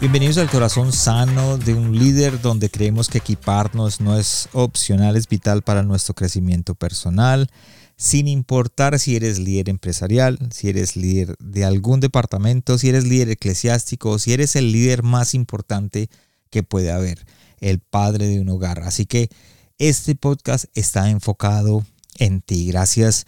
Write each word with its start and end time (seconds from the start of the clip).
Bienvenidos 0.00 0.38
al 0.38 0.48
corazón 0.48 0.92
sano 0.92 1.58
de 1.58 1.74
un 1.74 1.98
líder 1.98 2.40
donde 2.40 2.70
creemos 2.70 3.08
que 3.08 3.18
equiparnos 3.18 4.00
no 4.00 4.16
es 4.16 4.48
opcional, 4.52 5.16
es 5.16 5.26
vital 5.26 5.62
para 5.62 5.82
nuestro 5.82 6.14
crecimiento 6.14 6.76
personal, 6.76 7.50
sin 7.96 8.28
importar 8.28 9.00
si 9.00 9.16
eres 9.16 9.40
líder 9.40 9.68
empresarial, 9.68 10.38
si 10.52 10.68
eres 10.68 10.94
líder 10.94 11.34
de 11.40 11.64
algún 11.64 11.98
departamento, 11.98 12.78
si 12.78 12.90
eres 12.90 13.08
líder 13.08 13.30
eclesiástico, 13.30 14.20
si 14.20 14.32
eres 14.32 14.54
el 14.54 14.70
líder 14.70 15.02
más 15.02 15.34
importante 15.34 16.08
que 16.48 16.62
puede 16.62 16.92
haber, 16.92 17.26
el 17.58 17.80
padre 17.80 18.28
de 18.28 18.40
un 18.40 18.50
hogar. 18.50 18.84
Así 18.84 19.04
que 19.04 19.30
este 19.78 20.14
podcast 20.14 20.66
está 20.74 21.10
enfocado 21.10 21.84
en 22.18 22.40
ti. 22.40 22.68
Gracias 22.68 23.26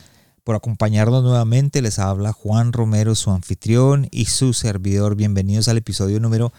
acompañarnos 0.56 1.22
nuevamente. 1.22 1.82
Les 1.82 1.98
habla 1.98 2.32
Juan 2.32 2.72
Romero, 2.72 3.14
su 3.14 3.30
anfitrión 3.30 4.08
y 4.10 4.26
su 4.26 4.52
servidor. 4.52 5.14
Bienvenidos 5.16 5.68
al 5.68 5.78
episodio 5.78 6.20
número 6.20 6.52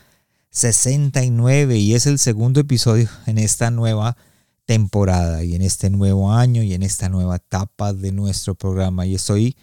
69 0.51 1.77
y 1.77 1.93
es 1.93 2.05
el 2.05 2.19
segundo 2.19 2.59
episodio 2.59 3.09
en 3.25 3.37
esta 3.37 3.71
nueva 3.71 4.17
temporada 4.65 5.43
y 5.43 5.55
en 5.55 5.61
este 5.61 5.89
nuevo 5.89 6.31
año 6.31 6.63
y 6.63 6.73
en 6.73 6.83
esta 6.83 7.09
nueva 7.09 7.37
etapa 7.37 7.93
de 7.93 8.11
nuestro 8.11 8.55
programa. 8.55 9.05
Y 9.05 9.15
estoy 9.15 9.55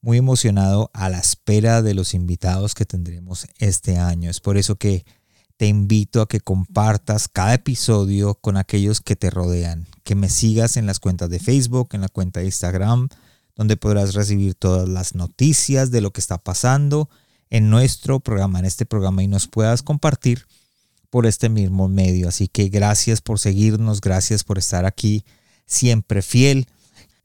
muy 0.00 0.18
emocionado 0.18 0.90
a 0.92 1.08
la 1.08 1.18
espera 1.18 1.80
de 1.80 1.94
los 1.94 2.14
invitados 2.14 2.74
que 2.74 2.84
tendremos 2.84 3.46
este 3.58 3.98
año. 3.98 4.30
Es 4.30 4.40
por 4.40 4.56
eso 4.56 4.76
que 4.76 5.04
te 5.56 5.68
invito 5.68 6.22
a 6.22 6.28
que 6.28 6.40
compartas 6.40 7.28
cada 7.28 7.54
episodio 7.54 8.34
con 8.34 8.56
aquellos 8.56 9.00
que 9.00 9.14
te 9.14 9.30
rodean, 9.30 9.86
que 10.02 10.16
me 10.16 10.28
sigas 10.28 10.76
en 10.76 10.86
las 10.86 10.98
cuentas 10.98 11.30
de 11.30 11.38
Facebook, 11.38 11.90
en 11.92 12.00
la 12.00 12.08
cuenta 12.08 12.40
de 12.40 12.46
Instagram, 12.46 13.08
donde 13.56 13.76
podrás 13.76 14.14
recibir 14.14 14.54
todas 14.54 14.88
las 14.88 15.14
noticias 15.14 15.90
de 15.90 16.00
lo 16.00 16.12
que 16.12 16.20
está 16.20 16.38
pasando 16.38 17.08
en 17.50 17.68
nuestro 17.68 18.20
programa, 18.20 18.58
en 18.58 18.64
este 18.64 18.86
programa, 18.86 19.22
y 19.22 19.28
nos 19.28 19.46
puedas 19.46 19.82
compartir 19.82 20.46
por 21.10 21.26
este 21.26 21.50
mismo 21.50 21.88
medio. 21.88 22.28
Así 22.28 22.48
que 22.48 22.68
gracias 22.68 23.20
por 23.20 23.38
seguirnos, 23.38 24.00
gracias 24.00 24.44
por 24.44 24.58
estar 24.58 24.86
aquí, 24.86 25.24
siempre 25.66 26.22
fiel. 26.22 26.66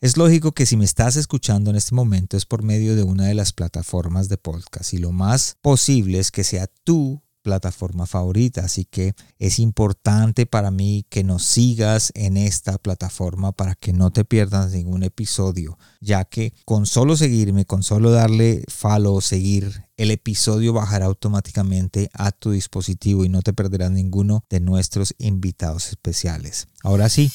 Es 0.01 0.17
lógico 0.17 0.51
que 0.51 0.65
si 0.65 0.77
me 0.77 0.85
estás 0.85 1.15
escuchando 1.15 1.69
en 1.69 1.75
este 1.75 1.95
momento 1.95 2.37
es 2.37 2.45
por 2.45 2.61
medio 2.61 2.95
de 2.95 3.03
una 3.03 3.25
de 3.25 3.33
las 3.33 3.53
plataformas 3.53 4.29
de 4.29 4.37
podcast 4.37 4.93
y 4.93 4.97
lo 4.97 5.11
más 5.11 5.57
posible 5.61 6.19
es 6.19 6.29
que 6.31 6.43
sea 6.43 6.67
tú 6.83 7.23
plataforma 7.47 8.05
favorita. 8.05 8.65
Así 8.65 8.83
que 8.83 9.15
es 9.39 9.57
importante 9.59 10.45
para 10.45 10.69
mí 10.69 11.05
que 11.07 11.23
nos 11.23 11.43
sigas 11.43 12.11
en 12.13 12.35
esta 12.35 12.77
plataforma 12.77 13.53
para 13.53 13.73
que 13.75 13.93
no 13.93 14.11
te 14.11 14.25
pierdas 14.25 14.73
ningún 14.73 15.03
episodio, 15.03 15.79
ya 16.01 16.25
que 16.25 16.51
con 16.65 16.85
solo 16.85 17.15
seguirme, 17.15 17.63
con 17.63 17.83
solo 17.83 18.11
darle 18.11 18.65
follow 18.67 19.15
o 19.15 19.21
seguir, 19.21 19.85
el 19.95 20.11
episodio 20.11 20.73
bajará 20.73 21.05
automáticamente 21.05 22.09
a 22.13 22.31
tu 22.31 22.51
dispositivo 22.51 23.23
y 23.23 23.29
no 23.29 23.41
te 23.41 23.53
perderás 23.53 23.91
ninguno 23.91 24.43
de 24.49 24.59
nuestros 24.59 25.15
invitados 25.17 25.87
especiales. 25.87 26.67
Ahora 26.83 27.07
sí, 27.07 27.31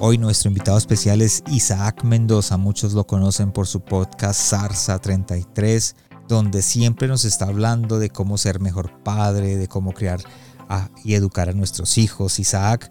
hoy 0.00 0.18
nuestro 0.18 0.48
invitado 0.48 0.78
especial 0.78 1.20
es 1.20 1.44
Isaac 1.52 2.02
Mendoza. 2.02 2.56
Muchos 2.56 2.94
lo 2.94 3.06
conocen 3.06 3.52
por 3.52 3.66
su 3.66 3.84
podcast 3.84 4.40
Sarsa 4.40 4.98
33 4.98 5.94
donde 6.28 6.62
siempre 6.62 7.08
nos 7.08 7.24
está 7.24 7.46
hablando 7.46 7.98
de 7.98 8.10
cómo 8.10 8.38
ser 8.38 8.60
mejor 8.60 9.02
padre, 9.02 9.56
de 9.56 9.68
cómo 9.68 9.92
criar 9.92 10.20
y 11.04 11.14
educar 11.14 11.48
a 11.48 11.52
nuestros 11.52 11.98
hijos. 11.98 12.38
Isaac 12.38 12.90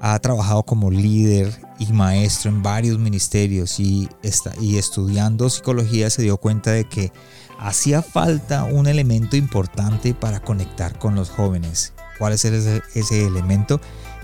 ha 0.00 0.18
trabajado 0.18 0.62
como 0.62 0.90
líder 0.90 1.60
y 1.78 1.92
maestro 1.92 2.50
en 2.50 2.62
varios 2.62 2.98
ministerios 2.98 3.78
y, 3.78 4.08
está, 4.22 4.52
y 4.60 4.78
estudiando 4.78 5.50
psicología 5.50 6.08
se 6.08 6.22
dio 6.22 6.38
cuenta 6.38 6.70
de 6.70 6.88
que 6.88 7.12
hacía 7.58 8.02
falta 8.02 8.64
un 8.64 8.86
elemento 8.86 9.36
importante 9.36 10.14
para 10.14 10.40
conectar 10.40 10.98
con 10.98 11.14
los 11.14 11.28
jóvenes. 11.28 11.92
¿Cuál 12.18 12.32
es 12.32 12.44
ese 12.44 13.26
elemento? 13.26 13.80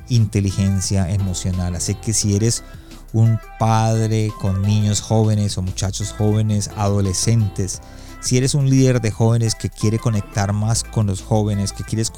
Inteligencia 0.09 1.11
emocional. 1.11 1.77
Así 1.77 1.95
que 1.95 2.15
si 2.15 2.35
eres 2.37 2.65
un 3.13 3.39
padre 3.59 4.33
con 4.41 4.63
niños 4.63 5.01
jóvenes 5.01 5.59
o 5.59 5.63
muchachos 5.63 6.15
jóvenes, 6.17 6.71
adolescentes, 6.77 7.81
si 8.27 8.37
eres 8.37 8.55
un 8.55 8.69
líder 8.69 9.01
de 9.01 9.13
jóvenes 9.13 9.55
que 9.55 9.71
quiere 9.71 10.01
conectar 10.01 10.53
más 10.53 10.83
con 10.83 11.07
los 11.07 11.23
jóvenes, 11.23 11.73
que 11.73 11.85
quieres 11.85 12.11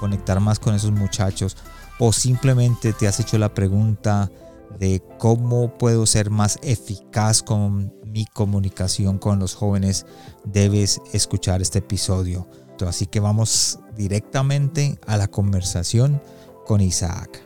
conectar 0.00 0.40
más 0.40 0.58
con 0.58 0.74
esos 0.74 0.90
muchachos, 0.90 1.56
o 2.00 2.12
simplemente 2.12 2.92
te 2.92 3.06
has 3.06 3.20
hecho 3.20 3.38
la 3.38 3.54
pregunta 3.54 4.28
de 4.80 5.00
cómo 5.20 5.78
puedo 5.78 6.04
ser 6.06 6.30
más 6.30 6.58
eficaz 6.62 7.44
con 7.44 7.94
mi 8.04 8.24
comunicación 8.24 9.18
con 9.18 9.38
los 9.38 9.54
jóvenes, 9.54 10.04
debes 10.44 11.00
escuchar 11.12 11.62
este 11.62 11.78
episodio. 11.78 12.48
Así 12.84 13.06
que 13.06 13.20
vamos 13.20 13.78
directamente 13.96 14.98
a 15.06 15.16
la 15.16 15.28
conversación 15.28 16.20
con 16.66 16.80
Isaac. 16.80 17.40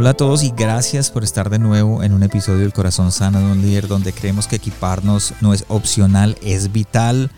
Hola 0.00 0.10
a 0.10 0.14
todos 0.14 0.42
y 0.44 0.50
gracias 0.56 1.10
por 1.10 1.24
estar 1.24 1.50
de 1.50 1.58
nuevo 1.58 2.02
en 2.02 2.14
un 2.14 2.22
episodio 2.22 2.60
del 2.60 2.72
Corazón 2.72 3.12
Sano 3.12 3.38
de 3.38 3.52
un 3.52 3.60
líder 3.60 3.86
donde 3.86 4.14
creemos 4.14 4.46
que 4.46 4.56
equiparnos 4.56 5.34
no 5.42 5.52
es 5.52 5.66
opcional, 5.68 6.38
es 6.42 6.72
vital. 6.72 7.30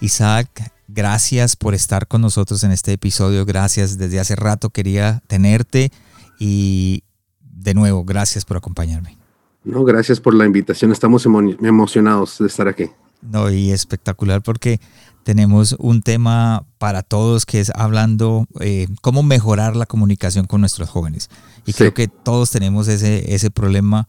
Isaac, 0.00 0.72
gracias 0.88 1.54
por 1.54 1.72
estar 1.72 2.08
con 2.08 2.20
nosotros 2.20 2.64
en 2.64 2.72
este 2.72 2.92
episodio. 2.94 3.44
Gracias, 3.44 3.96
desde 3.96 4.18
hace 4.18 4.34
rato 4.34 4.70
quería 4.70 5.22
tenerte 5.28 5.92
y 6.40 7.04
de 7.42 7.74
nuevo, 7.74 8.02
gracias 8.02 8.44
por 8.44 8.56
acompañarme. 8.56 9.16
No, 9.62 9.84
gracias 9.84 10.18
por 10.18 10.34
la 10.34 10.46
invitación. 10.46 10.90
Estamos 10.90 11.24
emocionados 11.26 12.38
de 12.40 12.48
estar 12.48 12.66
aquí. 12.66 12.90
No, 13.22 13.50
y 13.50 13.70
espectacular 13.70 14.42
porque 14.42 14.80
tenemos 15.22 15.76
un 15.78 16.02
tema 16.02 16.64
para 16.78 17.02
todos 17.02 17.44
que 17.46 17.60
es 17.60 17.70
hablando 17.74 18.46
eh, 18.60 18.88
cómo 19.02 19.22
mejorar 19.22 19.76
la 19.76 19.86
comunicación 19.86 20.46
con 20.46 20.60
nuestros 20.60 20.88
jóvenes. 20.88 21.28
Y 21.66 21.72
creo 21.72 21.94
que 21.94 22.08
todos 22.08 22.50
tenemos 22.50 22.88
ese, 22.88 23.34
ese 23.34 23.50
problema 23.50 24.08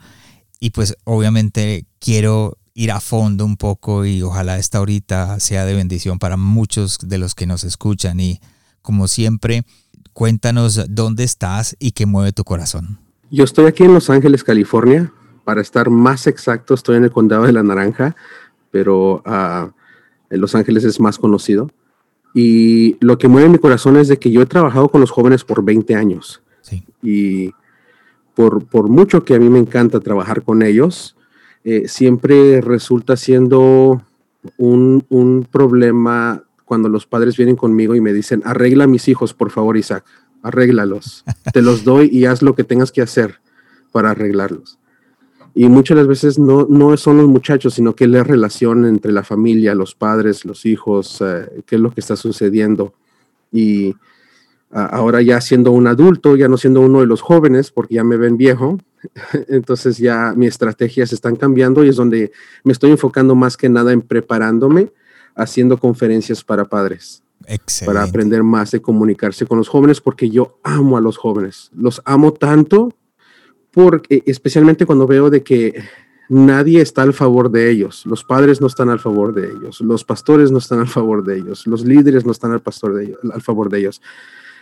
y 0.59 0.69
pues 0.69 0.95
obviamente 1.03 1.85
quiero 1.99 2.57
ir 2.73 2.91
a 2.91 3.01
fondo 3.01 3.45
un 3.45 3.57
poco 3.57 4.05
y 4.05 4.21
ojalá 4.21 4.57
esta 4.57 4.77
ahorita 4.77 5.39
sea 5.39 5.65
de 5.65 5.73
bendición 5.73 6.19
para 6.19 6.37
muchos 6.37 6.97
de 6.99 7.17
los 7.17 7.35
que 7.35 7.45
nos 7.45 7.63
escuchan 7.63 8.19
y 8.19 8.39
como 8.81 9.07
siempre 9.07 9.63
cuéntanos 10.13 10.85
dónde 10.89 11.23
estás 11.23 11.75
y 11.79 11.91
qué 11.91 12.05
mueve 12.05 12.31
tu 12.31 12.43
corazón. 12.43 12.99
Yo 13.29 13.43
estoy 13.43 13.65
aquí 13.65 13.83
en 13.83 13.93
Los 13.93 14.09
Ángeles, 14.09 14.43
California. 14.43 15.11
Para 15.45 15.61
estar 15.61 15.89
más 15.89 16.27
exacto, 16.27 16.73
estoy 16.73 16.97
en 16.97 17.05
el 17.05 17.11
condado 17.11 17.43
de 17.43 17.53
La 17.53 17.63
Naranja, 17.63 18.15
pero 18.71 19.21
uh, 19.25 19.71
en 20.29 20.41
Los 20.41 20.55
Ángeles 20.55 20.83
es 20.83 20.99
más 20.99 21.17
conocido. 21.17 21.69
Y 22.33 22.97
lo 23.01 23.17
que 23.17 23.27
mueve 23.27 23.49
mi 23.49 23.57
corazón 23.57 23.97
es 23.97 24.07
de 24.07 24.17
que 24.17 24.31
yo 24.31 24.41
he 24.41 24.45
trabajado 24.45 24.89
con 24.89 25.01
los 25.01 25.11
jóvenes 25.11 25.43
por 25.43 25.63
20 25.63 25.95
años. 25.95 26.41
Y 27.03 27.51
por, 28.35 28.65
por, 28.65 28.87
mucho 28.87 29.25
que 29.25 29.35
a 29.35 29.39
mí 29.39 29.49
me 29.49 29.59
encanta 29.59 29.99
trabajar 29.99 30.43
con 30.43 30.61
ellos, 30.61 31.17
eh, 31.63 31.87
siempre 31.87 32.61
resulta 32.61 33.17
siendo 33.17 34.01
un, 34.57 35.05
un, 35.09 35.47
problema 35.51 36.43
cuando 36.63 36.87
los 36.87 37.05
padres 37.05 37.35
vienen 37.35 37.55
conmigo 37.55 37.95
y 37.95 38.01
me 38.01 38.13
dicen, 38.13 38.41
arregla 38.45 38.85
a 38.85 38.87
mis 38.87 39.07
hijos, 39.07 39.33
por 39.33 39.51
favor, 39.51 39.75
Isaac, 39.75 40.05
arréglalos. 40.43 41.25
Te 41.53 41.61
los 41.61 41.83
doy 41.83 42.09
y 42.11 42.25
haz 42.25 42.41
lo 42.41 42.55
que 42.55 42.63
tengas 42.63 42.91
que 42.91 43.01
hacer 43.01 43.41
para 43.91 44.11
arreglarlos. 44.11 44.79
Y 45.53 45.67
muchas 45.67 45.97
las 45.97 46.07
veces 46.07 46.39
no, 46.39 46.65
no 46.69 46.95
son 46.97 47.17
los 47.17 47.27
muchachos, 47.27 47.73
sino 47.73 47.93
que 47.95 48.05
es 48.05 48.09
la 48.09 48.23
relación 48.23 48.85
entre 48.85 49.11
la 49.11 49.23
familia, 49.23 49.75
los 49.75 49.95
padres, 49.95 50.45
los 50.45 50.65
hijos, 50.65 51.21
eh, 51.21 51.63
qué 51.65 51.75
es 51.75 51.81
lo 51.81 51.91
que 51.91 51.99
está 51.99 52.15
sucediendo. 52.15 52.93
Y 53.51 53.95
ahora 54.71 55.21
ya 55.21 55.41
siendo 55.41 55.71
un 55.71 55.87
adulto, 55.87 56.35
ya 56.35 56.47
no 56.47 56.57
siendo 56.57 56.81
uno 56.81 57.01
de 57.01 57.05
los 57.05 57.21
jóvenes, 57.21 57.71
porque 57.71 57.95
ya 57.95 58.03
me 58.03 58.17
ven 58.17 58.37
viejo, 58.37 58.77
entonces 59.49 59.97
ya 59.97 60.33
mis 60.35 60.49
estrategias 60.49 61.11
están 61.11 61.35
cambiando 61.35 61.83
y 61.83 61.89
es 61.89 61.95
donde 61.97 62.31
me 62.63 62.71
estoy 62.71 62.91
enfocando 62.91 63.35
más 63.35 63.57
que 63.57 63.69
nada 63.69 63.91
en 63.91 64.01
preparándome, 64.01 64.91
haciendo 65.35 65.77
conferencias 65.77 66.43
para 66.43 66.65
padres. 66.65 67.23
Para 67.85 68.03
aprender 68.03 68.43
más 68.43 68.71
de 68.71 68.81
comunicarse 68.81 69.45
con 69.45 69.57
los 69.57 69.67
jóvenes, 69.67 69.99
porque 69.99 70.29
yo 70.29 70.59
amo 70.63 70.95
a 70.95 71.01
los 71.01 71.17
jóvenes. 71.17 71.71
Los 71.75 72.01
amo 72.05 72.33
tanto 72.33 72.93
porque 73.71 74.23
especialmente 74.25 74.85
cuando 74.85 75.07
veo 75.07 75.29
de 75.29 75.43
que 75.43 75.83
nadie 76.31 76.81
está 76.81 77.01
al 77.01 77.13
favor 77.13 77.51
de 77.51 77.69
ellos. 77.69 78.05
Los 78.05 78.23
padres 78.23 78.61
no 78.61 78.67
están 78.67 78.89
al 78.89 78.99
favor 78.99 79.33
de 79.33 79.47
ellos. 79.47 79.81
Los 79.81 80.05
pastores 80.05 80.49
no 80.49 80.59
están 80.59 80.79
al 80.79 80.87
favor 80.87 81.23
de 81.23 81.37
ellos. 81.37 81.67
Los 81.67 81.83
líderes 81.83 82.25
no 82.25 82.31
están 82.31 82.53
al, 82.53 82.61
pastor 82.61 82.95
de 82.95 83.05
ellos, 83.05 83.19
al 83.33 83.41
favor 83.41 83.69
de 83.69 83.79
ellos. 83.79 84.01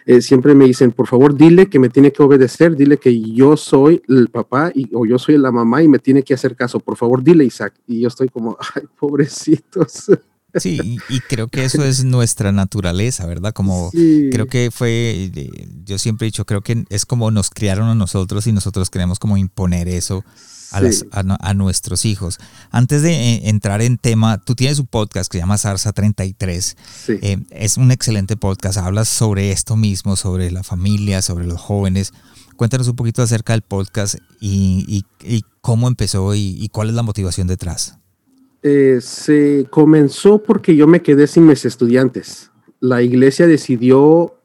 Eh, 0.06 0.22
siempre 0.22 0.56
me 0.56 0.66
dicen, 0.66 0.92
por 0.92 1.08
favor, 1.08 1.36
dile 1.36 1.70
que 1.70 1.78
me 1.78 1.90
tiene 1.90 2.12
que 2.12 2.24
obedecer, 2.24 2.76
dile 2.76 2.98
que 2.98 3.22
yo 3.22 3.56
soy 3.56 4.02
el 4.08 4.30
papá 4.30 4.72
y, 4.74 4.90
o 4.94 5.06
yo 5.06 5.20
soy 5.20 5.38
la 5.38 5.52
mamá 5.52 5.84
y 5.84 5.88
me 5.88 6.00
tiene 6.00 6.24
que 6.24 6.34
hacer 6.34 6.56
caso. 6.56 6.80
Por 6.80 6.98
favor, 6.98 7.22
dile, 7.24 7.44
Isaac. 7.46 7.74
Y 7.86 8.02
yo 8.02 8.08
estoy 8.08 8.30
como, 8.30 8.58
ay, 8.76 8.84
pobrecitos. 9.00 10.10
Sí, 10.56 10.98
y, 11.10 11.20
creo 11.22 11.48
que 11.48 11.64
eso 11.64 11.84
es 11.86 12.04
nuestra 12.04 12.52
naturaleza, 12.52 13.26
¿verdad? 13.26 13.54
Como 13.54 13.92
creo 13.92 14.48
que 14.48 14.72
fue, 14.72 15.32
yo 15.86 15.98
siempre 15.98 16.26
he 16.26 16.30
dicho, 16.30 16.46
creo 16.46 16.62
que 16.62 16.86
es 16.90 17.06
como 17.06 17.32
nos 17.32 17.50
criaron 17.50 17.88
a 17.88 17.96
nosotros 17.96 18.48
y 18.48 18.52
nosotros 18.52 18.90
queremos 18.90 19.20
como 19.20 19.38
imponer 19.38 19.88
eso 19.88 20.24
a, 20.72 20.80
a, 21.40 21.54
nuestros 21.54 22.06
hijos. 22.06 22.38
Antes 22.72 23.02
de 23.02 23.14
eh, 23.14 23.42
entrar 23.50 23.82
en 23.82 23.98
tema, 23.98 24.38
tú 24.40 24.56
tienes 24.56 24.80
un 24.80 24.88
podcast 24.88 25.32
que 25.32 25.38
se 25.38 25.42
llama 25.42 25.58
Sarsa 25.58 25.94
33. 25.94 26.78
Eh, 27.08 27.38
es 27.52 27.78
un 27.78 27.92
excelente 27.92 28.38
podcast, 28.38 28.78
hablas 28.78 29.10
sobre 29.10 29.52
esto 29.52 29.76
mismo, 29.76 30.16
sobre 30.16 30.52
la 30.52 30.64
familia, 30.64 31.22
sobre 31.22 31.46
los 31.46 31.60
jóvenes. 31.60 32.14
Cuéntanos 32.56 32.88
un 32.88 32.96
poquito 32.96 33.22
acerca 33.22 33.54
del 33.54 33.62
podcast 33.62 34.16
y, 34.40 35.06
y 35.24 35.46
cómo 35.62 35.88
empezó 35.88 36.36
y 36.36 36.68
cuál 36.72 36.90
es 36.90 36.96
la 36.96 37.04
motivación 37.04 37.48
detrás. 37.48 37.99
Eh, 38.62 39.00
se 39.02 39.68
comenzó 39.70 40.44
porque 40.44 40.76
yo 40.76 40.86
me 40.88 41.02
quedé 41.02 41.28
sin 41.28 41.46
mis 41.46 41.64
estudiantes. 41.66 42.52
La 42.80 43.02
iglesia 43.02 43.48
decidió 43.48 44.36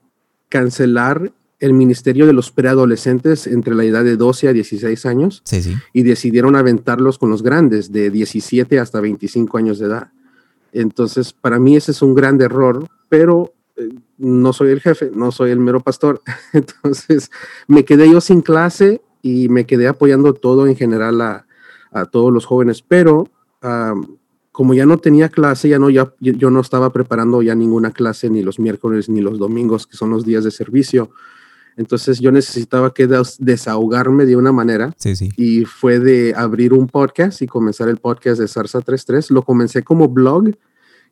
cancelar 0.48 1.32
el 1.58 1.72
ministerio 1.72 2.26
de 2.26 2.32
los 2.32 2.50
preadolescentes 2.50 3.46
entre 3.46 3.74
la 3.74 3.84
edad 3.84 4.04
de 4.04 4.16
12 4.16 4.48
a 4.48 4.52
16 4.52 5.06
años 5.06 5.42
y 5.92 6.02
decidieron 6.02 6.56
aventarlos 6.56 7.18
con 7.18 7.30
los 7.30 7.42
grandes 7.42 7.90
de 7.90 8.10
17 8.10 8.78
hasta 8.78 9.00
25 9.00 9.56
años 9.58 9.78
de 9.78 9.86
edad. 9.86 10.12
Entonces, 10.72 11.32
para 11.32 11.58
mí 11.58 11.76
ese 11.76 11.92
es 11.92 12.02
un 12.02 12.14
gran 12.14 12.40
error, 12.40 12.86
pero 13.08 13.54
eh, 13.76 13.88
no 14.18 14.52
soy 14.52 14.72
el 14.72 14.80
jefe, 14.80 15.10
no 15.14 15.32
soy 15.32 15.52
el 15.52 15.58
mero 15.58 15.80
pastor. 15.80 16.20
Entonces, 16.52 17.30
me 17.66 17.84
quedé 17.84 18.10
yo 18.10 18.20
sin 18.20 18.42
clase 18.42 19.00
y 19.22 19.48
me 19.48 19.64
quedé 19.64 19.88
apoyando 19.88 20.34
todo 20.34 20.66
en 20.66 20.76
general 20.76 21.20
a, 21.20 21.46
a 21.92 22.04
todos 22.04 22.32
los 22.32 22.44
jóvenes, 22.44 22.82
pero 22.86 23.30
como 24.54 24.72
ya 24.72 24.86
no 24.86 24.98
tenía 24.98 25.30
clase, 25.30 25.68
ya 25.68 25.80
no, 25.80 25.90
ya, 25.90 26.14
yo 26.20 26.48
no 26.48 26.60
estaba 26.60 26.92
preparando 26.92 27.42
ya 27.42 27.56
ninguna 27.56 27.90
clase 27.90 28.30
ni 28.30 28.40
los 28.40 28.60
miércoles 28.60 29.08
ni 29.08 29.20
los 29.20 29.36
domingos, 29.36 29.84
que 29.84 29.96
son 29.96 30.10
los 30.10 30.24
días 30.24 30.44
de 30.44 30.52
servicio. 30.52 31.10
Entonces 31.76 32.20
yo 32.20 32.30
necesitaba 32.30 32.94
que 32.94 33.08
desahogarme 33.40 34.26
de 34.26 34.36
una 34.36 34.52
manera 34.52 34.94
y 35.36 35.64
fue 35.64 35.98
de 35.98 36.34
abrir 36.36 36.72
un 36.72 36.86
podcast 36.86 37.42
y 37.42 37.48
comenzar 37.48 37.88
el 37.88 37.96
podcast 37.96 38.40
de 38.40 38.46
Sarsa 38.46 38.80
33. 38.80 39.32
Lo 39.32 39.42
comencé 39.42 39.82
como 39.82 40.08
blog 40.08 40.50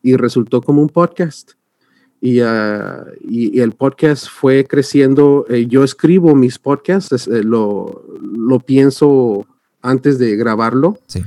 y 0.02 0.14
resultó 0.14 0.62
como 0.62 0.80
un 0.80 0.88
podcast. 0.88 1.54
Y, 2.20 2.38
ah, 2.42 3.04
y, 3.22 3.58
el 3.58 3.72
podcast 3.72 4.28
fue 4.28 4.64
creciendo. 4.64 5.46
Eh, 5.48 5.66
yo 5.66 5.82
escribo 5.82 6.36
mis 6.36 6.60
podcasts, 6.60 7.26
eh, 7.26 7.42
lo, 7.42 8.04
lo, 8.22 8.60
pienso 8.60 9.48
antes 9.80 10.20
de 10.20 10.36
grabarlo. 10.36 10.96
Sí 11.08 11.24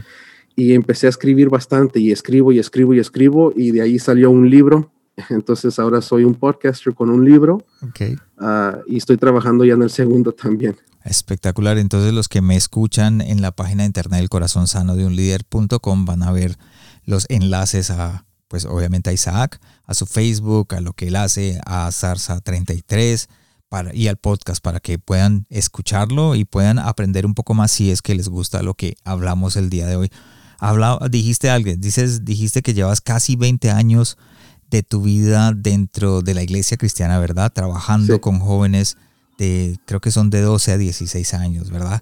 y 0.56 0.74
empecé 0.74 1.08
a 1.08 1.10
escribir 1.10 1.50
bastante 1.50 2.00
y 2.00 2.12
escribo 2.12 2.52
y 2.52 2.60
escribo 2.60 2.94
y 2.94 3.00
escribo 3.00 3.54
y 3.56 3.72
de 3.72 3.82
ahí 3.82 4.00
salió 4.00 4.32
un 4.32 4.50
libro. 4.50 4.92
Entonces 5.30 5.78
ahora 5.80 6.02
soy 6.02 6.24
un 6.24 6.36
podcaster 6.36 6.94
con 6.94 7.10
un 7.10 7.26
libro 7.26 7.66
okay. 7.88 8.16
Ah, 8.38 8.80
y 8.88 8.98
estoy 8.98 9.18
trabajando 9.18 9.66
ya 9.66 9.74
en 9.74 9.84
el 9.84 9.90
segundo 9.90 10.32
también. 10.32 10.78
Espectacular. 11.04 11.78
Entonces 11.78 12.14
los 12.14 12.28
que 12.28 12.42
me 12.42 12.56
escuchan 12.56 13.22
en 13.22 13.42
la 13.42 13.52
página 13.52 13.84
de 13.84 13.88
internet 13.88 14.20
del 14.20 14.30
corazón 14.30 14.68
sano 14.68 14.96
de 14.96 15.06
un 15.06 15.16
líder.com 15.16 16.06
van 16.06 16.24
a 16.24 16.32
ver 16.32 16.58
los 17.06 17.26
enlaces 17.30 17.92
a, 17.92 18.26
pues 18.48 18.66
obviamente 18.66 19.10
a 19.10 19.14
Isaac, 19.14 19.60
a 19.84 19.94
su 19.94 20.06
Facebook, 20.06 20.74
a 20.74 20.82
lo 20.82 20.94
que 20.94 21.10
él 21.10 21.16
hace, 21.16 21.60
a 21.66 21.92
Zarza 21.92 22.42
33 22.42 23.30
para, 23.70 23.94
y 23.94 24.08
al 24.08 24.18
podcast 24.18 24.64
para 24.64 24.80
que 24.80 24.98
puedan 24.98 25.46
escucharlo 25.50 26.36
y 26.36 26.46
puedan 26.46 26.80
aprender 26.80 27.26
un 27.26 27.36
poco 27.36 27.54
más 27.54 27.72
si 27.72 27.92
es 27.92 28.02
que 28.02 28.16
les 28.16 28.30
gusta 28.30 28.64
lo 28.64 28.74
que 28.74 28.96
hablamos 29.04 29.58
el 29.58 29.70
día 29.70 29.86
de 29.86 29.98
hoy 29.98 30.12
dijiste 31.10 31.50
algo, 31.50 31.72
dices, 31.78 32.26
dijiste 32.26 32.62
que 32.62 32.74
llevas 32.74 33.02
casi 33.02 33.36
20 33.36 33.72
años 33.72 34.18
de 34.72 34.84
tu 34.84 35.02
vida 35.02 35.54
dentro 35.56 36.22
de 36.22 36.34
la 36.34 36.44
iglesia 36.44 36.78
cristiana, 36.78 37.20
¿verdad? 37.20 37.52
Trabajando 37.54 38.20
con 38.20 38.40
jóvenes 38.40 38.98
de, 39.38 39.78
creo 39.86 40.02
que 40.02 40.12
son 40.12 40.30
de 40.30 40.42
12 40.42 40.72
a 40.74 40.78
16 40.78 41.34
años, 41.34 41.72
¿verdad? 41.72 42.02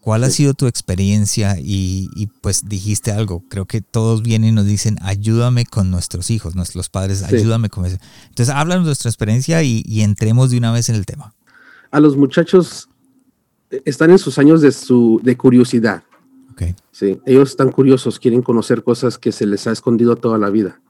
¿Cuál 0.00 0.24
ha 0.24 0.30
sido 0.30 0.54
tu 0.54 0.66
experiencia? 0.66 1.56
Y, 1.58 2.28
pues 2.40 2.66
dijiste 2.66 3.12
algo, 3.12 3.44
creo 3.48 3.66
que 3.66 3.82
todos 3.82 4.22
vienen 4.22 4.50
y 4.50 4.52
nos 4.52 4.64
dicen, 4.64 4.96
ayúdame 5.02 5.66
con 5.66 5.90
nuestros 5.90 6.30
hijos, 6.30 6.56
nuestros 6.56 6.88
padres, 6.88 7.22
ayúdame 7.22 7.68
con 7.68 7.84
eso. 7.84 7.98
Entonces, 8.28 8.54
háblanos 8.54 8.84
de 8.84 8.88
nuestra 8.88 9.10
experiencia 9.10 9.62
y, 9.62 9.82
y, 9.86 10.00
entremos 10.00 10.50
de 10.50 10.56
una 10.56 10.72
vez 10.72 10.88
en 10.88 10.94
el 10.94 11.04
tema. 11.04 11.34
A 11.90 12.00
los 12.00 12.16
muchachos 12.16 12.88
eh, 13.70 13.82
están 13.84 14.10
en 14.10 14.18
sus 14.18 14.38
años 14.38 14.62
de, 14.62 14.72
su, 14.72 15.20
de 15.22 15.36
curiosidad. 15.36 16.02
Sí, 16.90 17.20
ellos 17.26 17.50
están 17.50 17.70
curiosos, 17.70 18.18
quieren 18.18 18.42
conocer 18.42 18.82
cosas 18.82 19.18
que 19.18 19.32
se 19.32 19.46
les 19.46 19.66
ha 19.66 19.72
escondido 19.72 20.16
toda 20.16 20.38
la 20.38 20.50
vida. 20.50 20.80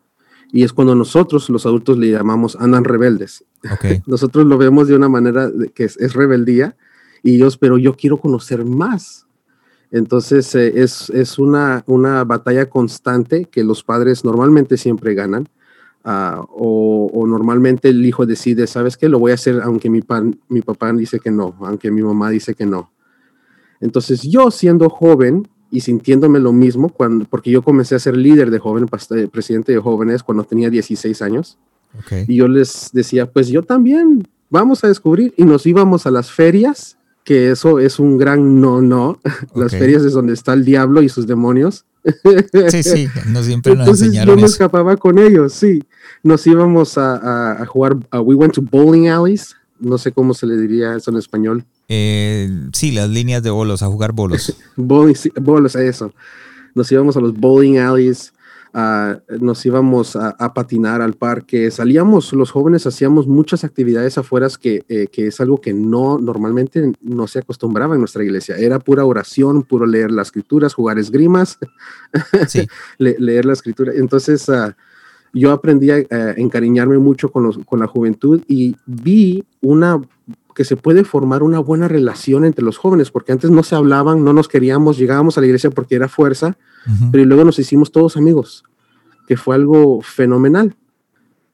Y 0.53 0.65
es 0.65 0.73
cuando 0.73 0.95
nosotros, 0.95 1.49
los 1.49 1.67
adultos, 1.67 1.99
le 1.99 2.11
llamamos 2.11 2.57
andan 2.57 2.85
rebeldes. 2.85 3.45
nosotros 4.07 4.47
lo 4.47 4.59
vemos 4.59 4.89
de 4.89 4.97
una 4.97 5.09
manera 5.09 5.51
que 5.75 5.85
es, 5.85 6.13
rebeldía 6.15 6.77
y 7.23 7.37
ellos, 7.37 7.57
pero 7.57 7.79
yo 7.79 7.95
quiero 7.95 8.17
conocer 8.17 8.65
más. 8.65 9.27
Entonces 9.93 10.55
eh, 10.55 10.83
es, 10.83 11.11
es 11.11 11.39
una, 11.39 11.85
una, 11.87 12.25
batalla 12.25 12.71
constante 12.71 13.47
que 13.47 13.65
los 13.65 13.83
padres 13.83 14.25
normalmente 14.25 14.77
siempre 14.77 15.15
ganan. 15.15 15.49
Ah, 16.03 16.43
o, 16.49 17.11
o, 17.13 17.27
normalmente 17.27 17.91
el 17.91 18.05
hijo 18.07 18.25
decide, 18.25 18.67
¿sabes 18.67 18.97
qué? 18.97 19.09
Lo 19.09 19.19
voy 19.19 19.33
a 19.33 19.35
hacer 19.35 19.61
aunque 19.63 19.91
mi, 19.91 20.01
pan, 20.01 20.41
mi 20.49 20.63
papá 20.63 20.91
dice 20.95 21.21
que 21.21 21.31
no, 21.31 21.57
aunque 21.61 21.91
mi 21.91 22.03
mamá 22.03 22.31
dice 22.31 22.55
que 22.55 22.65
no. 22.65 22.91
Entonces 23.81 24.23
yo 24.23 24.51
siendo 24.51 24.89
joven, 24.89 25.49
y 25.71 25.81
sintiéndome 25.81 26.41
lo 26.41 26.53
mismo, 26.53 26.89
cuando, 26.89 27.25
porque 27.25 27.51
yo 27.51 27.63
comencé 27.63 27.95
a 27.95 27.99
ser 27.99 28.17
líder 28.17 28.51
de 28.51 28.59
joven, 28.59 28.87
eh, 29.11 29.29
presidente 29.29 29.73
de 29.73 29.79
jóvenes 29.79 30.23
cuando 30.23 30.45
tenía 30.45 30.71
16 30.71 31.23
años. 31.23 31.59
Y 32.29 32.37
yo 32.37 32.47
les 32.47 32.91
decía, 32.93 33.27
pues 33.27 33.49
yo 33.49 33.63
también, 33.63 34.27
vamos 34.49 34.85
a 34.85 34.89
descubrir. 34.89 35.35
Y 35.37 35.45
nos 35.45 35.67
íbamos 35.67 36.07
a 36.07 36.11
las 36.11 36.31
ferias, 36.31 36.97
que 37.25 37.51
eso 37.51 37.79
es 37.79 37.99
un 37.99 38.17
gran 38.17 38.61
no, 38.61 38.81
no. 38.81 39.19
Las 39.55 39.73
ferias 39.73 40.05
es 40.05 40.13
donde 40.13 40.33
está 40.33 40.53
el 40.53 40.65
diablo 40.65 41.03
y 41.03 41.09
sus 41.09 41.27
demonios. 41.27 41.85
Sí, 42.71 42.83
sí, 42.83 43.09
no 43.29 43.43
siempre 43.43 43.75
nos 43.75 43.87
Entonces 43.87 44.13
yo 44.13 44.37
me 44.37 44.47
escapaba 44.47 44.97
con 44.97 45.19
ellos, 45.19 45.53
sí. 45.53 45.83
Nos 46.23 46.47
íbamos 46.47 46.97
a, 46.97 47.63
a, 47.63 47.67
jugar, 47.67 47.97
we 48.23 48.35
went 48.35 48.55
to 48.55 48.63
bowling 48.63 49.09
alleys, 49.09 49.57
no 49.79 49.99
sé 49.99 50.13
cómo 50.13 50.35
se 50.35 50.47
le 50.47 50.57
diría 50.57 50.97
eso 50.97 51.11
en 51.11 51.17
español. 51.19 51.65
Eh, 51.93 52.49
sí, 52.73 52.93
las 52.93 53.11
líneas 53.11 53.43
de 53.43 53.51
bolos, 53.51 53.83
a 53.83 53.87
jugar 53.89 54.13
bolos. 54.13 54.57
bolos, 54.77 55.75
eso. 55.75 56.13
Nos 56.73 56.93
íbamos 56.93 57.17
a 57.17 57.21
los 57.21 57.35
bowling 57.35 57.79
alleys, 57.79 58.33
nos 59.41 59.67
íbamos 59.67 60.15
a, 60.15 60.55
patinar 60.55 61.03
al 61.03 61.15
parque, 61.15 61.69
salíamos, 61.73 62.33
los 62.33 62.53
jóvenes 62.53 62.87
hacíamos 62.87 63.27
muchas 63.27 63.65
actividades 63.65 64.19
afuera 64.19 64.47
que, 64.61 64.85
eh, 64.89 65.09
que, 65.11 65.27
es 65.27 65.41
algo 65.41 65.61
que 65.61 65.73
no 65.75 66.21
normalmente 66.21 66.93
no 67.03 67.27
se 67.27 67.41
acostumbraba 67.41 67.97
en 67.97 68.01
nuestra 68.03 68.23
iglesia. 68.23 68.55
Era 68.57 68.79
pura 68.79 69.05
oración, 69.05 69.65
puro 69.65 69.85
leer 69.85 70.13
las 70.13 70.29
escrituras, 70.29 70.75
jugar 70.75 70.97
esgrimas, 70.97 71.59
leer 72.99 73.47
la 73.47 73.53
escritura. 73.53 73.93
Entonces, 73.97 74.49
uh, 74.49 74.71
yo 75.33 75.51
aprendí 75.51 75.91
a, 75.91 76.05
encariñarme 76.37 76.99
mucho 76.99 77.33
con, 77.33 77.43
los, 77.43 77.59
con 77.65 77.81
la 77.81 77.89
juventud 77.89 78.43
y 78.47 78.77
vi 78.87 79.45
una 79.61 80.01
que 80.55 80.65
se 80.65 80.77
puede 80.77 81.05
formar 81.05 81.43
una 81.43 81.59
buena 81.59 81.89
relación 81.89 82.45
entre 82.45 82.65
los 82.65 82.79
jóvenes, 82.79 83.11
porque 83.11 83.33
antes 83.33 83.51
no 83.51 83.63
se 83.63 83.75
hablaban, 83.75 84.25
no 84.25 84.33
nos 84.33 84.49
queríamos, 84.49 84.99
llegábamos 84.99 85.37
a 85.37 85.41
la 85.41 85.47
iglesia 85.47 85.71
porque 85.71 85.95
era 85.95 86.09
fuerza, 86.09 86.57
pero 87.13 87.25
luego 87.25 87.45
nos 87.45 87.59
hicimos 87.59 87.93
todos 87.93 88.17
amigos, 88.17 88.65
que 89.27 89.37
fue 89.37 89.55
algo 89.55 90.01
fenomenal, 90.03 90.77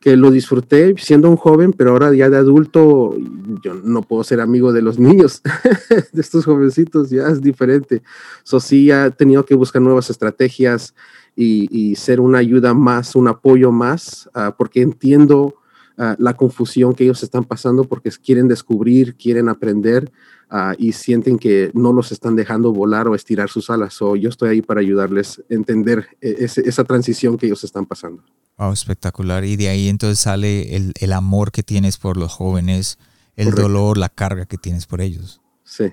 que 0.00 0.16
lo 0.16 0.30
disfruté 0.30 0.94
siendo 0.98 1.28
un 1.28 1.36
joven, 1.36 1.72
pero 1.72 1.90
ahora 1.90 2.14
ya 2.14 2.30
de 2.30 2.36
adulto 2.36 3.16
yo 3.62 3.74
no 3.74 4.02
puedo 4.02 4.22
ser 4.22 4.40
amigo 4.40 4.72
de 4.72 4.82
los 4.82 4.98
niños, 4.98 5.42
de 6.12 6.20
estos 6.20 6.44
jovencitos, 6.44 7.10
ya 7.10 7.26
es 7.28 7.40
diferente. 7.40 8.02
So 8.44 8.60
sí, 8.60 8.90
ha 8.90 9.10
tenido 9.10 9.44
que 9.44 9.54
buscar 9.54 9.82
nuevas 9.82 10.10
estrategias, 10.10 10.94
y, 11.36 11.94
ser 11.96 12.20
una 12.20 12.38
ayuda 12.38 12.72
más, 12.74 13.14
un 13.14 13.28
apoyo 13.28 13.70
más, 13.70 14.28
ah, 14.34 14.54
porque 14.56 14.80
entiendo 14.80 15.56
ah, 15.98 16.16
la 16.18 16.34
confusión 16.34 16.94
que 16.94 17.04
ellos 17.04 17.22
están 17.22 17.44
pasando 17.44 17.84
porque 17.84 18.10
quieren 18.10 18.48
descubrir, 18.48 19.16
quieren 19.16 19.48
aprender 19.48 20.10
ah, 20.50 20.74
y 20.78 20.92
sienten 20.92 21.38
que 21.38 21.70
no 21.74 21.92
los 21.92 22.12
están 22.12 22.36
dejando 22.36 22.72
volar 22.72 23.08
o 23.08 23.14
estirar 23.14 23.48
sus 23.48 23.70
alas. 23.70 24.00
o 24.02 24.16
yo 24.16 24.28
estoy 24.28 24.50
ahí 24.50 24.62
para 24.62 24.80
ayudarles 24.80 25.42
a 25.50 25.54
entender 25.54 26.06
e, 26.20 26.36
esa 26.40 26.84
transición 26.84 27.36
que 27.36 27.46
ellos 27.46 27.64
están 27.64 27.86
pasando. 27.86 28.22
Wow, 28.58 28.72
espectacular. 28.72 29.44
Y 29.44 29.56
de 29.56 29.68
ahí 29.68 29.88
entonces 29.88 30.18
sale 30.18 30.76
el, 30.76 30.92
el 31.00 31.12
amor 31.12 31.52
que 31.52 31.62
tienes 31.62 31.98
por 31.98 32.16
los 32.16 32.32
jóvenes, 32.32 32.98
el 33.36 33.50
dolor, 33.50 33.98
la 33.98 34.08
carga 34.08 34.46
que 34.46 34.56
tienes 34.56 34.86
por 34.86 35.00
ellos. 35.00 35.40
Sí. 35.64 35.92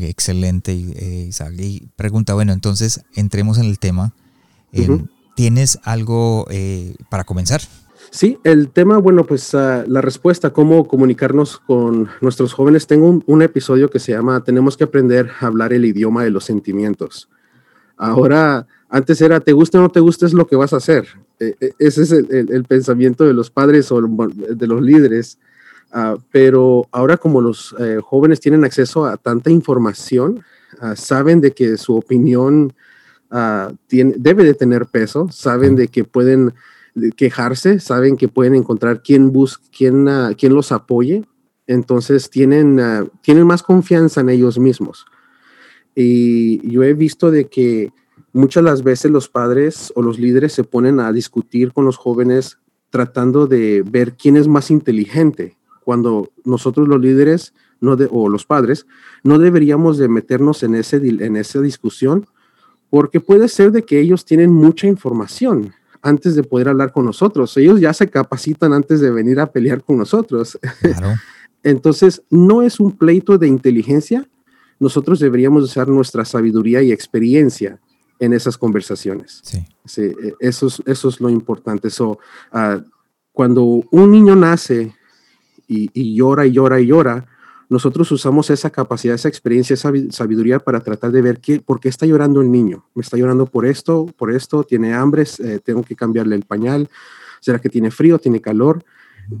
excelente, 0.00 0.72
eh, 0.72 1.26
Isaac. 1.28 1.54
Y 1.58 1.88
pregunta, 1.96 2.34
bueno, 2.34 2.52
entonces 2.52 3.02
entremos 3.14 3.58
en 3.58 3.64
el 3.64 3.78
tema. 3.78 4.14
Em, 4.72 5.08
¿Tienes 5.34 5.78
algo 5.82 6.46
eh, 6.50 6.94
para 7.10 7.24
comenzar? 7.24 7.60
Sí, 8.10 8.38
el 8.42 8.70
tema, 8.70 8.98
bueno, 8.98 9.24
pues 9.24 9.54
ah, 9.54 9.84
la 9.86 10.00
respuesta, 10.00 10.50
cómo 10.50 10.86
comunicarnos 10.86 11.58
con 11.58 12.08
nuestros 12.20 12.52
jóvenes. 12.52 12.86
Tengo 12.86 13.22
un, 13.24 13.42
episodio 13.42 13.90
que 13.90 13.98
se 13.98 14.12
llama 14.12 14.42
Tenemos 14.42 14.76
que 14.76 14.84
aprender 14.84 15.30
a 15.40 15.46
hablar 15.46 15.72
el 15.72 15.84
idioma 15.84 16.24
de 16.24 16.30
los 16.30 16.44
sentimientos. 16.44 17.28
Ahora, 17.96 18.66
antes 18.88 19.20
era, 19.20 19.40
te 19.40 19.52
guste 19.52 19.76
o 19.76 19.82
no 19.82 19.88
te 19.90 20.00
guste 20.00 20.24
es 20.24 20.32
lo 20.32 20.46
que 20.46 20.56
vas 20.56 20.72
a 20.72 20.76
hacer. 20.78 21.06
E, 21.38 21.54
e, 21.60 21.72
ese 21.78 22.02
es 22.02 22.12
el, 22.12 22.64
pensamiento 22.64 23.24
de 23.24 23.34
los 23.34 23.50
padres 23.50 23.92
o 23.92 24.00
de 24.00 24.66
los 24.66 24.80
líderes. 24.80 25.38
Ah, 25.92 26.16
pero 26.30 26.86
ahora 26.92 27.16
como 27.16 27.40
los 27.40 27.74
eh, 27.78 27.98
jóvenes 28.02 28.40
tienen 28.40 28.64
acceso 28.64 29.06
a 29.06 29.16
tanta 29.16 29.50
información, 29.50 30.42
ah, 30.80 30.96
saben 30.96 31.40
de 31.40 31.52
que 31.52 31.76
su 31.76 31.96
opinión 31.96 32.72
tiene, 33.88 34.14
debe 34.16 34.42
de 34.42 34.54
tener 34.54 34.86
peso, 34.86 35.28
saben 35.30 35.76
de 35.76 35.88
que 35.88 36.02
pueden 36.02 36.54
quejarse, 37.16 37.80
saben 37.80 38.16
que 38.16 38.28
pueden 38.28 38.54
encontrar 38.54 39.02
quien, 39.02 39.32
bus 39.32 39.58
quien, 39.58 40.08
uh, 40.08 40.34
quien 40.36 40.54
los 40.54 40.72
apoye, 40.72 41.24
entonces 41.66 42.30
tienen, 42.30 42.80
uh, 42.80 43.08
tienen 43.22 43.46
más 43.46 43.62
confianza 43.62 44.20
en 44.20 44.30
ellos 44.30 44.58
mismos. 44.58 45.06
Y 45.94 46.68
yo 46.70 46.82
he 46.82 46.94
visto 46.94 47.30
de 47.30 47.48
que 47.48 47.92
muchas 48.32 48.62
las 48.62 48.82
veces 48.82 49.10
los 49.10 49.28
padres 49.28 49.92
o 49.96 50.02
los 50.02 50.18
líderes 50.18 50.52
se 50.52 50.64
ponen 50.64 51.00
a 51.00 51.12
discutir 51.12 51.72
con 51.72 51.84
los 51.84 51.96
jóvenes 51.96 52.58
tratando 52.90 53.46
de 53.46 53.82
ver 53.82 54.14
quién 54.16 54.36
es 54.36 54.48
más 54.48 54.70
inteligente, 54.70 55.56
cuando 55.84 56.30
nosotros 56.44 56.88
los 56.88 57.00
líderes 57.00 57.54
no 57.80 57.96
o 58.10 58.28
los 58.28 58.44
padres 58.44 58.86
no 59.22 59.38
deberíamos 59.38 59.98
de 59.98 60.08
meternos 60.08 60.62
en, 60.62 60.74
ese, 60.74 60.96
en 60.96 61.36
esa 61.36 61.60
discusión 61.60 62.26
porque 62.90 63.20
puede 63.20 63.48
ser 63.48 63.72
de 63.72 63.82
que 63.82 64.00
ellos 64.00 64.24
tienen 64.24 64.52
mucha 64.52 64.86
información 64.86 65.74
antes 66.02 66.34
de 66.34 66.42
poder 66.42 66.68
hablar 66.68 66.92
con 66.92 67.04
nosotros. 67.04 67.56
Ellos 67.56 67.80
ya 67.80 67.92
se 67.92 68.08
capacitan 68.08 68.72
antes 68.72 69.00
de 69.00 69.10
venir 69.10 69.40
a 69.40 69.50
pelear 69.50 69.82
con 69.82 69.98
nosotros. 69.98 70.58
Entonces, 71.62 72.22
no 72.30 72.62
es 72.62 72.80
un 72.80 72.92
pleito 72.92 73.38
de 73.38 73.48
inteligencia. 73.48 74.28
Nosotros 74.78 75.18
deberíamos 75.18 75.64
usar 75.64 75.88
nuestra 75.88 76.24
sabiduría 76.24 76.82
y 76.82 76.92
experiencia 76.92 77.80
en 78.18 78.32
esas 78.32 78.56
conversaciones. 78.56 79.40
Sí. 79.42 79.64
E, 80.00 80.34
eso, 80.40 80.66
es, 80.68 80.82
eso 80.86 81.08
es 81.08 81.20
lo 81.20 81.28
importante. 81.28 81.90
So, 81.90 82.18
ah, 82.52 82.80
cuando 83.32 83.64
un 83.64 84.10
niño 84.10 84.36
nace 84.36 84.94
y, 85.66 85.90
y 85.92 86.14
llora 86.14 86.46
y 86.46 86.52
llora 86.52 86.80
y 86.80 86.86
llora, 86.86 87.26
nosotros 87.68 88.10
usamos 88.12 88.48
esa 88.50 88.70
capacidad, 88.70 89.14
esa 89.14 89.28
experiencia, 89.28 89.74
esa 89.74 89.92
sabiduría 90.10 90.58
para 90.58 90.80
tratar 90.80 91.12
de 91.12 91.20
ver 91.20 91.38
qué, 91.38 91.60
por 91.60 91.80
qué 91.80 91.88
está 91.88 92.06
llorando 92.06 92.40
el 92.40 92.50
niño. 92.50 92.86
Me 92.94 93.02
está 93.02 93.16
llorando 93.18 93.44
por 93.46 93.66
esto, 93.66 94.06
por 94.16 94.32
esto, 94.32 94.64
tiene 94.64 94.94
hambre, 94.94 95.24
eh, 95.40 95.60
tengo 95.62 95.82
que 95.82 95.94
cambiarle 95.94 96.34
el 96.34 96.44
pañal, 96.44 96.88
será 97.40 97.58
que 97.58 97.68
tiene 97.68 97.90
frío, 97.90 98.18
tiene 98.18 98.40
calor. 98.40 98.84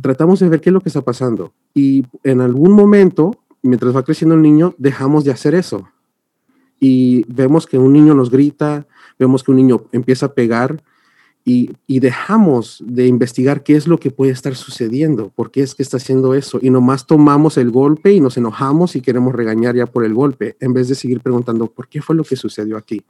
Tratamos 0.02 0.40
de 0.40 0.48
ver 0.48 0.60
qué 0.60 0.68
es 0.68 0.74
lo 0.74 0.80
que 0.80 0.90
está 0.90 1.00
pasando. 1.00 1.54
Y 1.72 2.04
en 2.22 2.42
algún 2.42 2.72
momento, 2.72 3.34
mientras 3.62 3.96
va 3.96 4.04
creciendo 4.04 4.34
el 4.34 4.42
niño, 4.42 4.74
dejamos 4.76 5.24
de 5.24 5.32
hacer 5.32 5.54
eso. 5.54 5.88
Y 6.78 7.24
vemos 7.32 7.66
que 7.66 7.78
un 7.78 7.94
niño 7.94 8.12
nos 8.14 8.30
grita, 8.30 8.86
vemos 9.18 9.42
que 9.42 9.52
un 9.52 9.56
niño 9.56 9.84
empieza 9.90 10.26
a 10.26 10.32
pegar 10.34 10.82
y, 11.48 12.00
dejamos 12.00 12.82
de 12.86 13.06
investigar 13.06 13.62
qué 13.62 13.74
es 13.74 13.86
lo 13.86 13.98
que 13.98 14.10
puede 14.10 14.32
estar 14.32 14.54
sucediendo, 14.54 15.30
por 15.34 15.50
qué 15.50 15.62
es 15.62 15.74
que 15.74 15.82
está 15.82 15.96
haciendo 15.96 16.34
eso, 16.34 16.58
y 16.60 16.70
nomás 16.70 17.06
tomamos 17.06 17.56
el 17.56 17.70
golpe 17.70 18.12
y 18.12 18.20
nos 18.20 18.36
enojamos 18.36 18.96
y 18.96 19.00
queremos 19.00 19.34
regañar 19.34 19.74
ya 19.74 19.86
por 19.86 20.04
el 20.04 20.12
golpe, 20.12 20.56
en 20.60 20.74
vez 20.74 20.88
de 20.88 20.94
seguir 20.94 21.20
preguntando 21.20 21.66
por 21.66 21.88
qué 21.88 22.02
fue 22.02 22.14
lo 22.14 22.24
que 22.24 22.36
sucedió 22.36 22.76
aquí. 22.76 23.02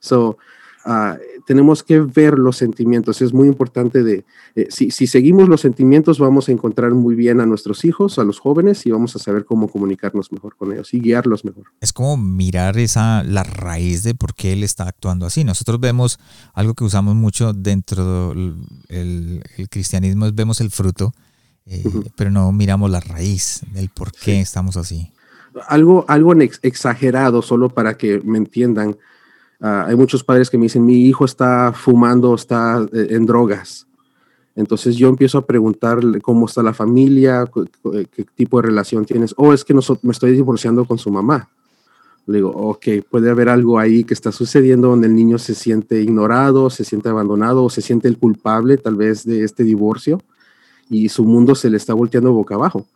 So, 0.00 0.38
Ah, 0.84 1.16
tenemos 1.46 1.82
que 1.82 2.00
ver 2.00 2.38
los 2.38 2.56
sentimientos. 2.56 3.22
Es 3.22 3.32
muy 3.32 3.48
importante 3.48 4.02
de, 4.02 4.24
eh, 4.54 4.68
si, 4.70 4.90
seguimos 4.90 5.48
los 5.48 5.62
sentimientos, 5.62 6.18
vamos 6.18 6.48
a 6.48 6.52
encontrar 6.52 6.92
muy 6.92 7.14
bien 7.14 7.40
a 7.40 7.46
nuestros 7.46 7.84
hijos, 7.84 8.18
a 8.18 8.24
los 8.24 8.38
jóvenes, 8.38 8.84
y 8.84 8.90
vamos 8.90 9.16
a 9.16 9.18
saber 9.18 9.44
cómo 9.44 9.68
comunicarnos 9.68 10.30
mejor 10.30 10.56
con 10.56 10.72
ellos 10.72 10.92
y 10.92 11.00
guiarlos 11.00 11.44
mejor. 11.44 11.64
Es 11.80 11.92
como 11.92 12.16
mirar 12.18 12.78
esa, 12.78 13.22
la 13.22 13.44
raíz 13.44 14.02
de 14.02 14.14
por 14.14 14.34
qué 14.34 14.52
él 14.52 14.62
está 14.62 14.84
actuando 14.84 15.24
así. 15.24 15.42
Nosotros 15.42 15.80
vemos 15.80 16.18
algo 16.52 16.74
que 16.74 16.84
usamos 16.84 17.14
mucho 17.14 17.54
dentro 17.54 18.34
del 18.88 19.42
cristianismo, 19.70 20.26
es 20.26 20.34
vemos 20.34 20.60
el 20.60 20.70
fruto, 20.70 21.14
eh, 21.66 21.82
pero 22.16 22.30
no 22.30 22.52
miramos 22.52 22.90
la 22.90 23.00
raíz 23.00 23.62
del 23.72 23.88
por 23.88 24.12
qué 24.12 24.40
estamos 24.40 24.76
así. 24.76 25.10
Algo, 25.68 26.04
algo 26.08 26.34
exagerado, 26.62 27.40
solo 27.40 27.70
para 27.70 27.96
que 27.96 28.20
me 28.20 28.38
entiendan 28.38 28.96
Ah, 29.66 29.86
hay 29.88 29.96
muchos 29.96 30.22
padres 30.22 30.50
que 30.50 30.58
me 30.58 30.64
dicen, 30.64 30.84
mi 30.84 31.06
hijo 31.06 31.24
está 31.24 31.72
fumando, 31.72 32.34
está 32.34 32.86
eh, 32.92 33.06
en 33.12 33.24
drogas. 33.24 33.86
Entonces 34.54 34.94
yo 34.94 35.08
empiezo 35.08 35.38
a 35.38 35.46
preguntarle 35.46 36.20
cómo 36.20 36.44
está 36.44 36.62
la 36.62 36.74
familia, 36.74 37.46
qué, 38.12 38.26
tipo 38.34 38.60
de 38.60 38.66
relación 38.66 39.06
tienes. 39.06 39.32
O 39.38 39.48
oh, 39.48 39.54
es 39.54 39.64
que 39.64 39.72
me 39.72 39.80
estoy 40.10 40.32
divorciando 40.32 40.84
con 40.84 40.98
su 40.98 41.10
mamá. 41.10 41.48
Le 42.26 42.36
digo, 42.36 42.50
ok, 42.50 42.86
puede 43.10 43.30
haber 43.30 43.48
algo 43.48 43.78
ahí 43.78 44.04
que 44.04 44.12
está 44.12 44.32
sucediendo 44.32 44.88
donde 44.88 45.06
el 45.06 45.14
niño 45.14 45.38
se 45.38 45.54
siente 45.54 45.98
ignorado, 45.98 46.68
se 46.68 46.84
siente 46.84 47.08
abandonado 47.08 47.64
o 47.64 47.70
se 47.70 47.80
siente 47.80 48.06
el 48.06 48.18
culpable 48.18 48.76
tal 48.76 48.96
vez 48.96 49.24
de 49.24 49.44
este 49.44 49.64
divorcio 49.64 50.20
y 50.90 51.08
su 51.08 51.24
mundo 51.24 51.54
se 51.54 51.70
le 51.70 51.78
está 51.78 51.94
volteando 51.94 52.34
boca 52.34 52.54
abajo. 52.54 52.86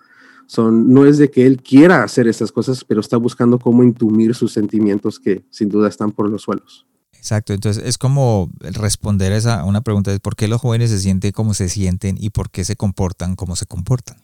Son, 0.48 0.90
no 0.94 1.04
es 1.04 1.18
de 1.18 1.30
que 1.30 1.44
él 1.44 1.62
quiera 1.62 2.02
hacer 2.02 2.26
esas 2.26 2.50
cosas, 2.50 2.82
pero 2.82 3.02
está 3.02 3.18
buscando 3.18 3.58
cómo 3.58 3.82
intumir 3.84 4.34
sus 4.34 4.50
sentimientos 4.50 5.20
que 5.20 5.44
sin 5.50 5.68
duda 5.68 5.90
están 5.90 6.10
por 6.10 6.30
los 6.30 6.40
suelos. 6.40 6.86
Exacto, 7.12 7.52
entonces 7.52 7.84
es 7.84 7.98
como 7.98 8.48
responder 8.60 9.32
a 9.32 9.36
esa, 9.36 9.64
una 9.64 9.82
pregunta 9.82 10.10
de 10.10 10.20
por 10.20 10.36
qué 10.36 10.48
los 10.48 10.62
jóvenes 10.62 10.88
se 10.90 11.00
sienten 11.00 11.32
como 11.32 11.52
se 11.52 11.68
sienten 11.68 12.16
y 12.18 12.30
por 12.30 12.48
qué 12.48 12.64
se 12.64 12.76
comportan 12.76 13.36
como 13.36 13.56
se 13.56 13.66
comportan. 13.66 14.16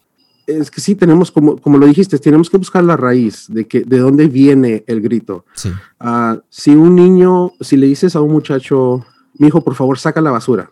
Es 0.47 0.71
que 0.71 0.81
sí, 0.81 0.95
tenemos, 0.95 1.29
como, 1.31 1.57
como 1.57 1.77
lo 1.77 1.85
dijiste, 1.85 2.17
tenemos 2.17 2.49
que 2.49 2.57
buscar 2.57 2.83
la 2.83 2.97
raíz 2.97 3.45
de, 3.47 3.67
que, 3.67 3.81
de 3.81 3.99
dónde 3.99 4.27
viene 4.27 4.83
el 4.87 5.01
grito. 5.01 5.45
Sí. 5.53 5.69
Ah, 5.99 6.39
si 6.49 6.71
un 6.71 6.95
niño, 6.95 7.51
si 7.61 7.77
le 7.77 7.85
dices 7.85 8.15
a 8.15 8.21
un 8.21 8.31
muchacho, 8.31 9.05
mi 9.37 9.47
hijo, 9.47 9.63
por 9.63 9.75
favor, 9.75 9.99
saca 9.99 10.21
la 10.21 10.31
basura, 10.31 10.71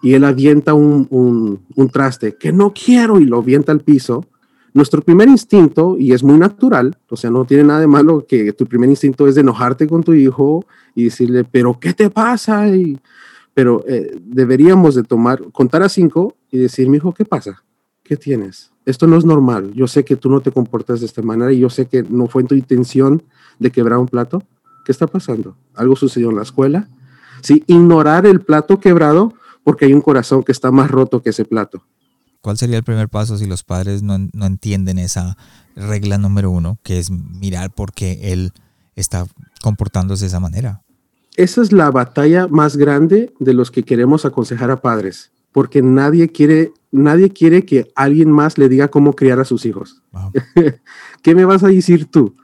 y 0.00 0.14
él 0.14 0.22
avienta 0.22 0.74
un, 0.74 1.08
un, 1.10 1.64
un 1.74 1.88
traste 1.88 2.36
que 2.36 2.52
no 2.52 2.72
quiero 2.72 3.18
y 3.18 3.24
lo 3.24 3.38
avienta 3.38 3.72
al 3.72 3.80
piso, 3.80 4.26
nuestro 4.76 5.00
primer 5.00 5.28
instinto, 5.28 5.96
y 5.98 6.12
es 6.12 6.22
muy 6.22 6.38
natural, 6.38 6.96
o 7.08 7.16
sea, 7.16 7.30
no 7.30 7.46
tiene 7.46 7.64
nada 7.64 7.80
de 7.80 7.86
malo 7.86 8.26
que 8.26 8.52
tu 8.52 8.66
primer 8.66 8.90
instinto 8.90 9.26
es 9.26 9.34
de 9.34 9.40
enojarte 9.40 9.86
con 9.86 10.02
tu 10.02 10.12
hijo 10.12 10.66
y 10.94 11.04
decirle, 11.04 11.44
pero 11.44 11.80
¿qué 11.80 11.94
te 11.94 12.10
pasa? 12.10 12.68
Y, 12.68 13.00
pero 13.54 13.82
eh, 13.88 14.20
deberíamos 14.22 14.94
de 14.94 15.02
tomar, 15.02 15.42
contar 15.50 15.82
a 15.82 15.88
cinco 15.88 16.36
y 16.50 16.58
decir, 16.58 16.90
mi 16.90 16.98
hijo, 16.98 17.14
¿qué 17.14 17.24
pasa? 17.24 17.62
¿Qué 18.02 18.18
tienes? 18.18 18.70
Esto 18.84 19.06
no 19.06 19.16
es 19.16 19.24
normal. 19.24 19.72
Yo 19.72 19.86
sé 19.86 20.04
que 20.04 20.14
tú 20.14 20.28
no 20.28 20.40
te 20.40 20.52
comportas 20.52 21.00
de 21.00 21.06
esta 21.06 21.22
manera 21.22 21.50
y 21.52 21.60
yo 21.60 21.70
sé 21.70 21.86
que 21.86 22.02
no 22.02 22.26
fue 22.26 22.42
en 22.42 22.48
tu 22.48 22.54
intención 22.54 23.22
de 23.58 23.70
quebrar 23.70 23.98
un 23.98 24.08
plato. 24.08 24.42
¿Qué 24.84 24.92
está 24.92 25.06
pasando? 25.06 25.56
¿Algo 25.74 25.96
sucedió 25.96 26.28
en 26.28 26.36
la 26.36 26.42
escuela? 26.42 26.86
Sí, 27.40 27.64
ignorar 27.66 28.26
el 28.26 28.40
plato 28.40 28.78
quebrado 28.78 29.32
porque 29.64 29.86
hay 29.86 29.94
un 29.94 30.02
corazón 30.02 30.42
que 30.42 30.52
está 30.52 30.70
más 30.70 30.90
roto 30.90 31.22
que 31.22 31.30
ese 31.30 31.46
plato. 31.46 31.82
¿Cuál 32.46 32.58
sería 32.58 32.76
el 32.76 32.84
primer 32.84 33.08
paso 33.08 33.36
si 33.36 33.44
los 33.44 33.64
padres 33.64 34.04
no, 34.04 34.14
entienden 34.14 35.00
esa 35.00 35.36
regla 35.74 36.16
número 36.16 36.48
uno, 36.48 36.78
que 36.84 37.00
es 37.00 37.10
mirar 37.10 37.74
por 37.74 37.92
qué 37.92 38.20
él 38.32 38.52
está 38.94 39.26
comportándose 39.62 40.26
de 40.26 40.28
esa 40.28 40.38
manera? 40.38 40.80
Esa 41.34 41.60
es 41.60 41.72
la 41.72 41.90
batalla 41.90 42.46
más 42.46 42.76
grande 42.76 43.34
de 43.40 43.52
los 43.52 43.72
que 43.72 43.82
queremos 43.82 44.24
aconsejar 44.24 44.70
a 44.70 44.80
padres, 44.80 45.32
porque 45.50 45.82
nadie 45.82 46.28
quiere, 46.28 46.70
nadie 46.92 47.30
quiere 47.30 47.64
que 47.64 47.90
alguien 47.96 48.30
más 48.30 48.58
le 48.58 48.68
diga 48.68 48.92
cómo 48.92 49.14
criar 49.14 49.40
a 49.40 49.44
sus 49.44 49.66
hijos. 49.66 50.00
¿Qué 51.22 51.34
me 51.34 51.44
vas 51.44 51.64
a 51.64 51.66
decir 51.66 52.08
tú? 52.08 52.36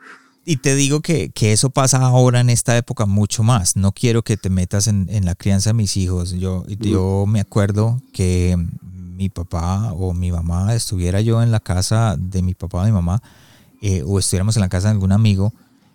Y 0.44 0.56
te 0.56 0.74
digo 0.74 1.00
que, 1.00 1.30
eso 1.42 1.70
pasa 1.70 1.98
ahora 1.98 2.40
en 2.40 2.50
esta 2.50 2.76
época 2.76 3.06
mucho 3.06 3.44
más. 3.44 3.76
No 3.76 3.92
quiero 3.92 4.22
que 4.22 4.36
te 4.36 4.50
metas 4.50 4.88
en, 4.88 5.06
la 5.24 5.36
crianza 5.36 5.70
de 5.70 5.74
mis 5.74 5.96
hijos. 5.96 6.32
Yo, 6.32 6.66
yo 6.66 7.24
me 7.28 7.38
acuerdo 7.38 8.02
que 8.12 8.56
mi 9.22 9.28
papá 9.28 9.92
o 9.92 10.12
mi 10.12 10.32
mamá 10.32 10.74
estuviera 10.74 11.20
yo 11.20 11.42
en 11.42 11.52
la 11.52 11.60
casa 11.60 12.16
de 12.18 12.42
mi 12.42 12.54
papá 12.54 12.82
o 12.82 12.84
mi 12.84 12.92
mamá, 12.92 13.22
eh, 13.80 14.02
o 14.04 14.18
estuviéramos 14.18 14.56
en 14.56 14.62
la 14.62 14.68
casa 14.68 14.88
de 14.88 14.94
algún 14.94 15.12
amigo, 15.12 15.52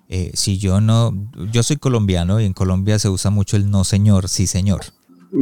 eh, 0.08 0.32
si 0.34 0.58
yo 0.58 0.80
no, 0.80 1.14
yo 1.52 1.64
soy 1.64 1.76
colombiano 1.76 2.40
y 2.40 2.46
en 2.46 2.54
Colombia 2.54 2.98
se 3.00 3.10
usa 3.10 3.30
mucho 3.30 3.58
el 3.58 3.70
no 3.70 3.84
señor, 3.84 4.30
sí 4.30 4.48
señor. 4.48 4.82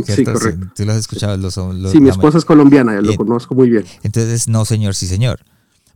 Sí, 0.03 0.23
correcto. 0.23 0.67
Tú 0.75 0.83
lo 0.83 0.93
has 0.93 0.97
escuchado. 0.97 1.37
Los, 1.37 1.53
sí, 1.91 1.99
mi 2.01 2.09
esposa 2.09 2.39
es 2.39 2.45
colombiana, 2.45 2.99
lo 3.01 3.15
conozco 3.15 3.53
muy 3.53 3.69
bien. 3.69 3.85
Entonces, 4.01 4.47
no 4.47 4.65
señor, 4.65 4.95
sí 4.95 5.05
señor. 5.05 5.41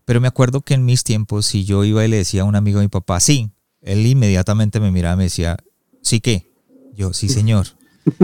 Pero 0.05 0.21
me 0.21 0.27
acuerdo 0.27 0.61
que 0.61 0.75
en 0.75 0.85
mis 0.85 1.03
tiempos, 1.03 1.47
si 1.47 1.65
yo 1.65 1.83
iba 1.83 2.05
y 2.05 2.07
le 2.07 2.17
decía 2.17 2.43
a 2.43 2.45
un 2.45 2.55
amigo 2.55 2.79
de 2.79 2.85
mi 2.85 2.89
papá, 2.89 3.19
sí, 3.19 3.49
él 3.81 4.05
inmediatamente 4.05 4.79
me 4.79 4.91
miraba 4.91 5.15
y 5.15 5.17
me 5.17 5.23
decía, 5.23 5.57
¿sí 6.03 6.19
qué? 6.19 6.51
Yo, 6.95 7.13
sí 7.13 7.29
señor. 7.29 7.65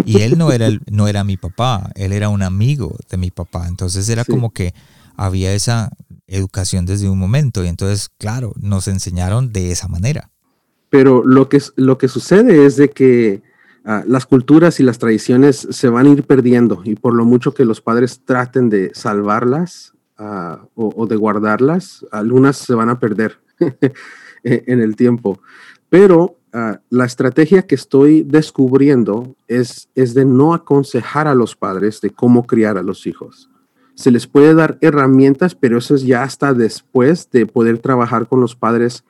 Y 0.06 0.22
él 0.22 0.38
no 0.38 0.52
era, 0.52 0.70
no 0.90 1.08
era 1.08 1.24
mi 1.24 1.38
papá, 1.38 1.92
él 1.96 2.12
era 2.12 2.30
un 2.30 2.42
amigo 2.42 2.98
de 3.10 3.18
mi 3.18 3.32
papá. 3.32 3.68
Entonces 3.68 4.08
era 4.10 4.26
como 4.26 4.52
que 4.52 4.74
había 5.16 5.54
esa, 5.54 5.92
educación 6.28 6.86
desde 6.86 7.10
un 7.10 7.20
momento. 7.20 7.64
Y 7.64 7.68
entonces, 7.68 8.10
claro, 8.18 8.54
nos 8.60 8.88
enseñaron 8.88 9.52
de 9.52 9.72
esa 9.72 9.88
manera. 9.88 10.32
Pero 10.90 11.24
lo 11.26 11.50
que, 11.50 11.62
lo 11.76 11.98
que 11.98 12.08
sucede 12.08 12.66
es 12.66 12.78
de 12.78 12.90
que 12.90 13.42
ah, 13.84 14.04
las 14.08 14.26
culturas 14.26 14.80
y 14.80 14.84
las 14.84 15.00
tradiciones 15.00 15.68
se 15.70 15.90
van 15.90 16.06
a 16.06 16.10
ir 16.10 16.24
perdiendo 16.24 16.82
y 16.84 16.96
por 16.96 17.14
lo 17.14 17.26
mucho 17.26 17.54
que 17.54 17.66
los 17.66 17.82
padres 17.82 18.22
traten 18.24 18.70
de 18.70 18.92
salvarlas 18.94 19.94
ah, 20.18 20.66
o, 20.76 21.06
de 21.08 21.16
guardarlas, 21.16 22.06
algunas 22.12 22.58
se 22.58 22.74
van 22.76 22.90
a 22.90 23.00
perder 23.00 23.40
en 24.44 24.80
el 24.80 24.96
tiempo. 24.96 25.40
Pero 25.90 26.38
ah, 26.54 26.80
la 26.90 27.06
estrategia 27.06 27.64
que 27.64 27.76
estoy 27.76 28.24
descubriendo 28.24 29.36
es, 29.48 29.90
es 29.96 30.14
de 30.14 30.26
no 30.26 30.54
aconsejar 30.54 31.28
a 31.28 31.36
los 31.36 31.56
padres 31.56 32.02
de 32.02 32.10
cómo 32.10 32.46
criar 32.46 32.78
a 32.78 32.84
los 32.84 33.08
hijos 33.08 33.50
se 33.96 34.12
les 34.12 34.28
puede 34.28 34.54
dar 34.54 34.78
herramientas, 34.82 35.56
pero 35.56 35.78
eso 35.78 35.96
es 35.96 36.04
ya 36.04 36.24
hasta 36.24 36.54
después 36.54 37.30
de 37.32 37.46
poder 37.46 37.80
trabajar 37.80 38.28
con 38.28 38.42
los 38.42 38.56
padres 38.56 39.04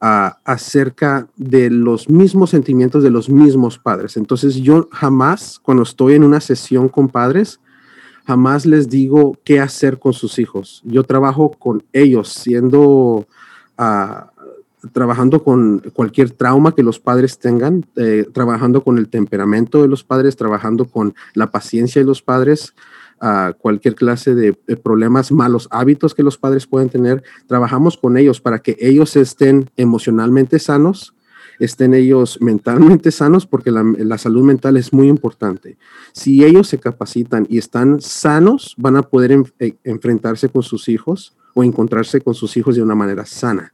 acerca 0.00 1.26
de 1.36 1.70
los 1.70 2.08
mismos 2.08 2.50
sentimientos 2.50 3.02
de 3.02 3.10
los 3.10 3.28
mismos 3.28 3.78
padres. 3.78 4.16
Entonces 4.16 4.54
yo 4.54 4.88
jamás, 4.92 5.58
cuando 5.60 5.82
estoy 5.82 6.14
en 6.14 6.22
una 6.22 6.40
sesión 6.40 6.88
con 6.88 7.08
padres, 7.08 7.58
jamás 8.24 8.64
les 8.64 8.88
digo 8.88 9.36
qué 9.44 9.58
hacer 9.58 9.98
con 9.98 10.12
sus 10.12 10.38
hijos. 10.38 10.82
Yo 10.84 11.02
trabajo 11.02 11.50
con 11.50 11.82
ellos, 11.92 12.28
siendo, 12.28 13.26
ah, 13.76 14.30
trabajando 14.92 15.42
con 15.42 15.80
cualquier 15.92 16.30
trauma 16.30 16.74
que 16.74 16.82
los 16.82 17.00
padres 17.00 17.38
tengan, 17.38 17.86
eh, 17.96 18.26
trabajando 18.32 18.82
con 18.82 18.98
el 18.98 19.08
temperamento 19.08 19.82
de 19.82 19.88
los 19.88 20.04
padres, 20.04 20.36
trabajando 20.36 20.84
con 20.84 21.14
la 21.34 21.50
paciencia 21.50 22.00
de 22.00 22.06
los 22.06 22.22
padres, 22.22 22.74
cualquier 23.58 23.94
clase 23.94 24.34
de, 24.34 24.52
problemas, 24.82 25.32
malos 25.32 25.68
hábitos 25.70 26.14
que 26.14 26.22
los 26.22 26.38
padres 26.38 26.66
pueden 26.66 26.88
tener. 26.88 27.22
Trabajamos 27.46 27.96
con 27.96 28.16
ellos 28.16 28.40
para 28.40 28.60
que 28.60 28.76
ellos 28.80 29.16
estén 29.16 29.70
emocionalmente 29.76 30.58
sanos, 30.58 31.14
estén 31.58 31.94
ellos 31.94 32.38
mentalmente 32.40 33.10
sanos, 33.10 33.46
porque 33.46 33.70
la, 33.72 34.18
salud 34.18 34.44
mental 34.44 34.76
es 34.76 34.92
muy 34.92 35.08
importante. 35.08 35.76
Si 36.12 36.44
ellos 36.44 36.68
se 36.68 36.78
capacitan 36.78 37.46
y 37.50 37.58
están 37.58 38.00
sanos, 38.00 38.74
van 38.78 38.96
a 38.96 39.02
poder 39.02 39.36
eh, 39.58 39.74
enfrentarse 39.82 40.48
con 40.48 40.62
sus 40.62 40.88
hijos 40.88 41.36
o 41.54 41.64
encontrarse 41.64 42.20
con 42.20 42.34
sus 42.34 42.56
hijos 42.56 42.76
de 42.76 42.82
una 42.82 42.94
manera 42.94 43.26
sana. 43.26 43.72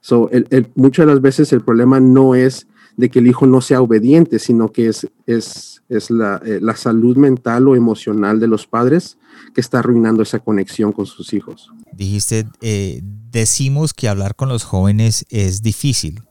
So, 0.00 0.30
muchas 0.74 1.06
de 1.06 1.12
las 1.12 1.20
veces 1.20 1.52
el 1.52 1.60
problema 1.60 2.00
no 2.00 2.34
es 2.34 2.66
de 2.96 3.10
que 3.10 3.18
el 3.18 3.26
hijo 3.26 3.46
no 3.46 3.60
sea 3.60 3.80
obediente, 3.80 4.38
sino 4.38 4.72
que 4.72 4.88
es, 4.88 5.06
es 5.26 5.80
es 5.90 6.08
eh, 6.10 6.60
la, 6.62 6.76
salud 6.76 7.16
mental 7.16 7.68
o 7.68 7.76
emocional 7.76 8.40
de 8.40 8.46
los 8.46 8.66
padres 8.66 9.18
que 9.54 9.60
está 9.60 9.80
arruinando 9.80 10.22
esa 10.22 10.38
conexión 10.38 10.92
con 10.92 11.04
sus 11.04 11.34
hijos. 11.34 11.70
Dijiste, 11.92 12.46
eh, 12.60 13.02
decimos 13.02 13.92
que 13.92 14.08
hablar 14.08 14.36
con 14.36 14.48
los 14.48 14.62
jóvenes 14.62 15.26
es 15.28 15.62
difícil, 15.62 16.22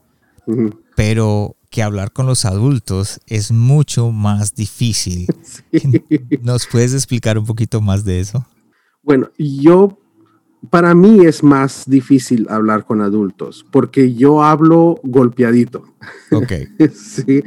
pero 0.96 1.56
que 1.70 1.82
hablar 1.82 2.12
con 2.12 2.26
los 2.26 2.46
adultos 2.46 3.20
es 3.26 3.52
mucho 3.52 4.10
más 4.10 4.54
difícil. 4.54 5.26
¿Nos 6.42 6.66
puedes 6.66 6.94
explicar 6.94 7.38
un 7.38 7.44
poquito 7.44 7.82
más 7.82 8.04
de 8.04 8.20
eso? 8.20 8.44
Bueno, 9.02 9.30
yo 9.38 9.98
para 10.68 10.94
mí 10.94 11.24
es 11.24 11.42
más 11.42 11.84
difícil 11.86 12.46
hablar 12.50 12.84
con 12.84 13.00
adultos 13.00 13.64
porque 13.70 14.14
yo 14.14 14.42
hablo 14.42 15.00
golpeadito. 15.02 15.84
Ok. 16.32 16.52
sí. 16.94 17.42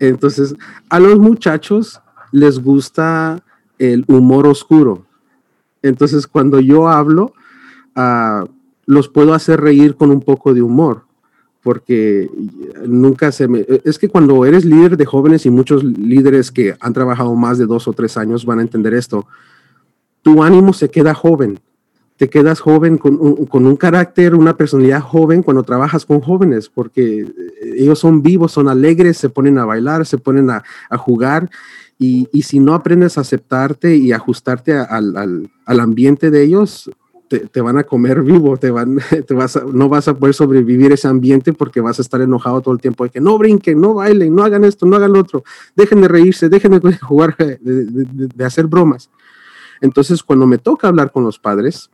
Entonces, 0.00 0.54
a 0.88 0.98
los 0.98 1.18
muchachos 1.18 2.00
les 2.32 2.58
gusta 2.58 3.42
el 3.78 4.04
humor 4.08 4.46
oscuro. 4.46 5.04
Entonces, 5.82 6.26
cuando 6.26 6.58
yo 6.58 6.88
hablo, 6.88 7.34
uh, 7.94 8.48
los 8.86 9.08
puedo 9.08 9.34
hacer 9.34 9.60
reír 9.60 9.96
con 9.96 10.10
un 10.10 10.20
poco 10.20 10.54
de 10.54 10.62
humor 10.62 11.04
porque 11.62 12.28
nunca 12.86 13.30
se 13.30 13.46
me... 13.46 13.64
Es 13.84 13.98
que 13.98 14.08
cuando 14.08 14.44
eres 14.44 14.64
líder 14.64 14.96
de 14.96 15.04
jóvenes 15.04 15.46
y 15.46 15.50
muchos 15.50 15.84
líderes 15.84 16.50
que 16.50 16.74
han 16.80 16.92
trabajado 16.92 17.34
más 17.36 17.58
de 17.58 17.66
dos 17.66 17.86
o 17.86 17.92
tres 17.92 18.16
años 18.16 18.44
van 18.44 18.58
a 18.58 18.62
entender 18.62 18.94
esto, 18.94 19.26
tu 20.22 20.42
ánimo 20.42 20.72
se 20.72 20.90
queda 20.90 21.14
joven 21.14 21.60
te 22.16 22.28
quedas 22.28 22.60
joven 22.60 22.98
con 22.98 23.18
un, 23.20 23.76
carácter, 23.76 24.34
una 24.34 24.56
personalidad 24.56 25.00
joven 25.00 25.42
cuando 25.42 25.62
trabajas 25.62 26.06
con 26.06 26.20
jóvenes, 26.20 26.68
porque 26.68 27.20
eh, 27.20 27.74
ellos 27.78 27.98
son 27.98 28.22
vivos, 28.22 28.52
son 28.52 28.68
alegres, 28.68 29.16
se 29.16 29.28
ponen 29.28 29.58
a 29.58 29.64
bailar, 29.64 30.06
se 30.06 30.18
ponen 30.18 30.50
a, 30.50 30.62
jugar. 30.98 31.50
Y, 31.98 32.28
si 32.42 32.58
no 32.58 32.74
aprendes 32.74 33.16
a 33.16 33.20
aceptarte 33.20 33.96
y 33.96 34.12
ajustarte 34.12 34.74
al, 34.74 35.50
ambiente 35.66 36.30
de 36.30 36.42
ellos, 36.42 36.90
te, 37.28 37.60
van 37.60 37.78
a 37.78 37.84
comer 37.84 38.22
vivo, 38.24 38.56
te 38.56 38.70
van, 38.70 38.98
te 39.26 39.34
vas 39.34 39.58
no 39.72 39.88
vas 39.88 40.08
a 40.08 40.14
poder 40.14 40.34
sobrevivir 40.34 40.92
ese 40.92 41.08
ambiente 41.08 41.52
porque 41.52 41.80
vas 41.80 41.98
a 41.98 42.02
estar 42.02 42.20
enojado 42.20 42.60
todo 42.60 42.74
el 42.74 42.80
tiempo 42.80 43.04
de 43.04 43.10
que 43.10 43.20
no 43.20 43.38
brinquen, 43.38 43.80
no 43.80 43.94
bailen, 43.94 44.34
no 44.34 44.44
hagan 44.44 44.64
esto, 44.64 44.84
no 44.84 44.96
hagan 44.96 45.12
lo 45.12 45.20
otro, 45.20 45.44
dejen 45.74 46.02
de 46.02 46.08
reírse, 46.08 46.48
dejen 46.48 46.72
de 46.72 46.98
jugar, 46.98 47.36
de 47.36 48.44
hacer 48.44 48.66
bromas. 48.66 49.08
Entonces, 49.80 50.22
cuando 50.22 50.46
me 50.46 50.58
toca 50.58 50.86
hablar 50.86 51.10
con 51.10 51.24
los 51.24 51.40
padres, 51.40 51.90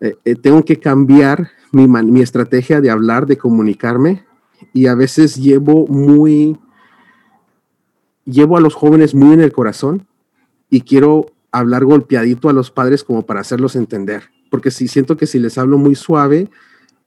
eh, 0.00 0.14
eh, 0.24 0.34
tengo 0.34 0.64
que 0.64 0.78
cambiar 0.78 1.50
mi, 1.72 1.88
mi, 1.88 2.20
estrategia 2.20 2.80
de 2.80 2.90
hablar, 2.90 3.26
de 3.26 3.38
comunicarme 3.38 4.24
y 4.72 4.86
a 4.86 4.94
veces 4.94 5.36
llevo 5.36 5.86
muy, 5.86 6.58
llevo 8.24 8.56
a 8.56 8.60
los 8.60 8.74
jóvenes 8.74 9.14
muy 9.14 9.32
en 9.32 9.40
el 9.40 9.52
corazón 9.52 10.06
y 10.68 10.82
quiero 10.82 11.26
hablar 11.50 11.84
golpeadito 11.84 12.48
a 12.48 12.52
los 12.52 12.70
padres 12.70 13.04
como 13.04 13.24
para 13.24 13.40
hacerlos 13.40 13.76
entender, 13.76 14.24
porque 14.50 14.70
si 14.70 14.88
siento 14.88 15.16
que 15.16 15.26
si 15.26 15.38
les 15.38 15.56
hablo 15.56 15.78
muy 15.78 15.94
suave, 15.94 16.50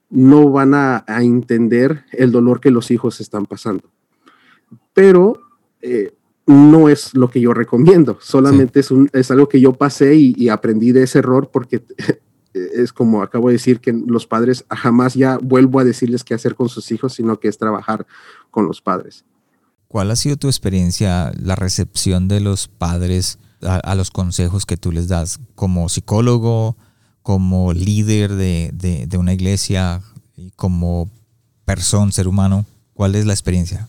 no 0.08 0.50
van 0.50 0.74
a, 0.74 1.04
entender 1.20 2.04
el 2.10 2.32
dolor 2.32 2.60
que 2.60 2.72
los 2.72 2.90
hijos 2.90 3.20
están 3.20 3.46
pasando. 3.46 3.88
Pero 4.92 5.40
eh, 5.80 6.12
no 6.46 6.88
es 6.88 7.14
lo 7.14 7.30
que 7.30 7.40
yo 7.40 7.54
recomiendo, 7.54 8.18
solamente 8.20 8.80
es, 8.80 8.90
un, 8.90 9.08
es, 9.12 9.30
algo 9.30 9.48
que 9.48 9.60
yo 9.60 9.72
pasé 9.74 10.16
y, 10.16 10.34
y, 10.36 10.48
aprendí 10.48 10.90
de 10.90 11.04
ese 11.04 11.20
error 11.20 11.50
porque 11.52 11.84
es 12.54 12.92
como 12.92 13.22
acabo 13.22 13.48
de 13.48 13.54
decir, 13.54 13.80
que 13.80 13.92
los 13.92 14.26
padres 14.26 14.64
jamás 14.68 15.14
ya 15.14 15.38
vuelvo 15.38 15.78
a 15.80 15.84
decirles 15.84 16.24
qué 16.24 16.34
hacer 16.34 16.54
con 16.54 16.68
sus 16.68 16.90
hijos, 16.90 17.14
sino 17.14 17.38
que 17.38 17.48
es 17.48 17.58
trabajar 17.58 18.06
con 18.50 18.66
los 18.66 18.80
padres. 18.80 19.24
¿Cuál 19.88 20.10
ha 20.10 20.16
sido 20.16 20.36
tu 20.36 20.48
experiencia, 20.48 21.32
la 21.40 21.56
recepción 21.56 22.28
de 22.28 22.40
los 22.40 22.68
padres 22.68 23.38
a, 23.62 23.94
los 23.94 24.10
consejos 24.10 24.64
que 24.64 24.76
tú 24.76 24.92
les 24.92 25.08
das 25.08 25.40
como 25.54 25.88
psicólogo, 25.88 26.76
como 27.22 27.72
líder 27.72 28.32
de, 28.34 28.70
de, 28.72 29.18
una 29.18 29.32
iglesia 29.32 30.00
como 30.56 31.10
persona, 31.64 32.12
ser 32.12 32.28
humano? 32.28 32.66
¿Cuál 32.94 33.14
es 33.14 33.26
la 33.26 33.32
experiencia? 33.32 33.88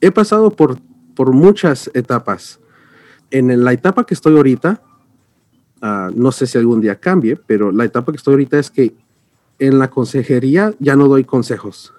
He 0.00 0.10
pasado 0.10 0.50
por, 0.50 0.78
por 1.14 1.32
muchas 1.32 1.90
etapas. 1.94 2.60
En 3.30 3.64
la 3.64 3.72
etapa 3.72 4.06
que 4.06 4.14
estoy 4.14 4.36
ahorita, 4.36 4.80
Ah, 5.82 6.10
no 6.14 6.32
sé 6.32 6.46
si 6.46 6.56
algún 6.56 6.80
día 6.80 6.96
cambie, 6.96 7.36
pero 7.36 7.70
la 7.70 7.84
etapa 7.84 8.12
que 8.12 8.16
estoy 8.16 8.34
ahorita 8.34 8.58
es 8.58 8.70
que 8.70 8.94
en 9.58 9.78
la 9.78 9.90
consejería 9.90 10.74
ya 10.78 10.96
no 10.96 11.08
doy 11.08 11.24
consejos. 11.24 11.92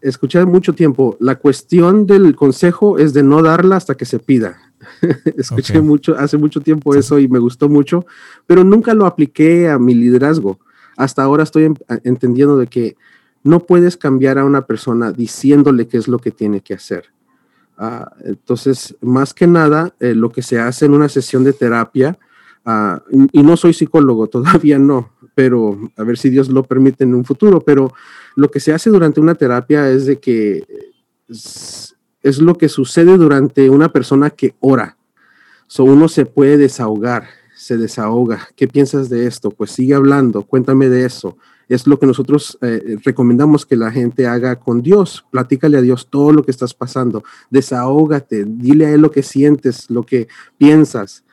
Escuché 0.00 0.44
mucho 0.44 0.74
tiempo, 0.74 1.16
la 1.18 1.36
cuestión 1.36 2.06
del 2.06 2.36
consejo 2.36 2.98
es 2.98 3.12
de 3.12 3.24
no 3.24 3.42
darla 3.42 3.76
hasta 3.76 3.96
que 3.96 4.04
se 4.04 4.20
pida. 4.20 4.58
Escuché 5.36 5.80
mucho, 5.80 6.16
hace 6.16 6.36
mucho 6.36 6.60
tiempo 6.60 6.94
eso 6.94 7.18
y 7.18 7.26
me 7.26 7.40
gustó 7.40 7.68
mucho, 7.68 8.06
pero 8.46 8.62
nunca 8.62 8.94
lo 8.94 9.06
apliqué 9.06 9.68
a 9.68 9.78
mi 9.78 9.94
liderazgo. 9.94 10.60
Hasta 10.96 11.22
ahora 11.22 11.42
estoy 11.42 11.72
entendiendo 12.04 12.56
de 12.56 12.68
que 12.68 12.96
no 13.42 13.60
puedes 13.60 13.96
cambiar 13.96 14.38
a 14.38 14.44
una 14.44 14.66
persona 14.66 15.12
diciéndole 15.12 15.88
qué 15.88 15.96
es 15.96 16.06
lo 16.06 16.18
que 16.18 16.30
tiene 16.30 16.60
que 16.60 16.74
hacer. 16.74 17.06
Ah, 17.76 18.12
entonces, 18.24 18.96
más 19.00 19.34
que 19.34 19.46
nada, 19.46 19.94
eh, 20.00 20.14
lo 20.14 20.30
que 20.30 20.42
se 20.42 20.58
hace 20.58 20.86
en 20.86 20.94
una 20.94 21.08
sesión 21.08 21.44
de 21.44 21.52
terapia 21.52 22.18
Ah, 22.64 23.02
y 23.32 23.42
no 23.42 23.56
soy 23.56 23.72
psicólogo, 23.72 24.26
todavía 24.28 24.78
no, 24.78 25.12
pero 25.34 25.78
a 25.96 26.02
ver 26.02 26.18
si 26.18 26.30
Dios 26.30 26.48
lo 26.48 26.64
permite 26.64 27.04
en 27.04 27.14
un 27.14 27.24
futuro, 27.24 27.60
pero 27.60 27.92
lo 28.34 28.50
que 28.50 28.60
se 28.60 28.72
hace 28.72 28.90
durante 28.90 29.20
una 29.20 29.34
terapia 29.34 29.90
es 29.90 30.06
de 30.06 30.18
que 30.18 30.64
es, 31.28 31.94
lo 32.40 32.56
que 32.56 32.68
sucede 32.68 33.16
durante 33.16 33.70
una 33.70 33.92
persona 33.92 34.30
que 34.30 34.54
ora. 34.60 34.96
So 35.66 35.84
uno 35.84 36.08
se 36.08 36.24
puede 36.24 36.56
desahogar, 36.56 37.28
se 37.54 37.76
desahoga. 37.76 38.48
¿Qué 38.56 38.66
piensas 38.66 39.08
de 39.08 39.26
esto? 39.26 39.50
Pues 39.50 39.70
sigue 39.70 39.94
hablando, 39.94 40.42
cuéntame 40.42 40.88
de 40.88 41.04
eso. 41.04 41.36
Es 41.68 41.86
lo 41.86 41.98
que 41.98 42.06
nosotros 42.06 42.56
eh, 42.62 42.96
recomendamos 43.04 43.66
que 43.66 43.76
la 43.76 43.90
gente 43.90 44.26
haga 44.26 44.56
con 44.56 44.82
Dios. 44.82 45.26
Platícale 45.30 45.76
a 45.76 45.82
Dios 45.82 46.08
todo 46.10 46.32
lo 46.32 46.42
que 46.42 46.50
estás 46.50 46.72
pasando. 46.72 47.22
Desahógate, 47.50 48.44
dile 48.46 48.86
a 48.86 48.90
Él 48.92 49.02
lo 49.02 49.10
que 49.10 49.22
sientes, 49.22 49.90
lo 49.90 50.02
que 50.02 50.28
piensas 50.56 51.24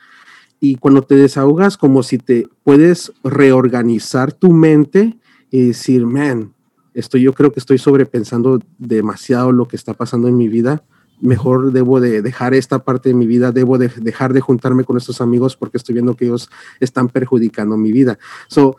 y 0.60 0.76
cuando 0.76 1.02
te 1.02 1.16
desahogas, 1.16 1.76
como 1.76 2.02
si 2.02 2.18
te 2.18 2.48
puedes 2.64 3.12
reorganizar 3.22 4.32
tu 4.32 4.52
mente 4.52 5.18
y 5.50 5.68
decir, 5.68 6.06
man, 6.06 6.54
yo 6.94 7.32
creo 7.34 7.52
que 7.52 7.60
estoy 7.60 7.78
sobrepensando 7.78 8.58
demasiado 8.78 9.52
lo 9.52 9.68
que 9.68 9.76
está 9.76 9.94
pasando 9.94 10.28
en 10.28 10.36
mi 10.36 10.48
vida. 10.48 10.82
Mejor 11.20 11.72
debo 11.72 12.00
de 12.00 12.22
dejar 12.22 12.54
esta 12.54 12.84
parte 12.84 13.10
de 13.10 13.14
mi 13.14 13.26
vida, 13.26 13.52
debo 13.52 13.78
de 13.78 13.88
dejar 13.88 14.32
de 14.32 14.40
juntarme 14.40 14.84
con 14.84 14.96
estos 14.96 15.20
amigos 15.20 15.56
porque 15.56 15.76
estoy 15.76 15.94
viendo 15.94 16.14
que 16.14 16.26
ellos 16.26 16.48
están 16.80 17.08
perjudicando 17.08 17.76
mi 17.76 17.92
vida. 17.92 18.18
So, 18.48 18.76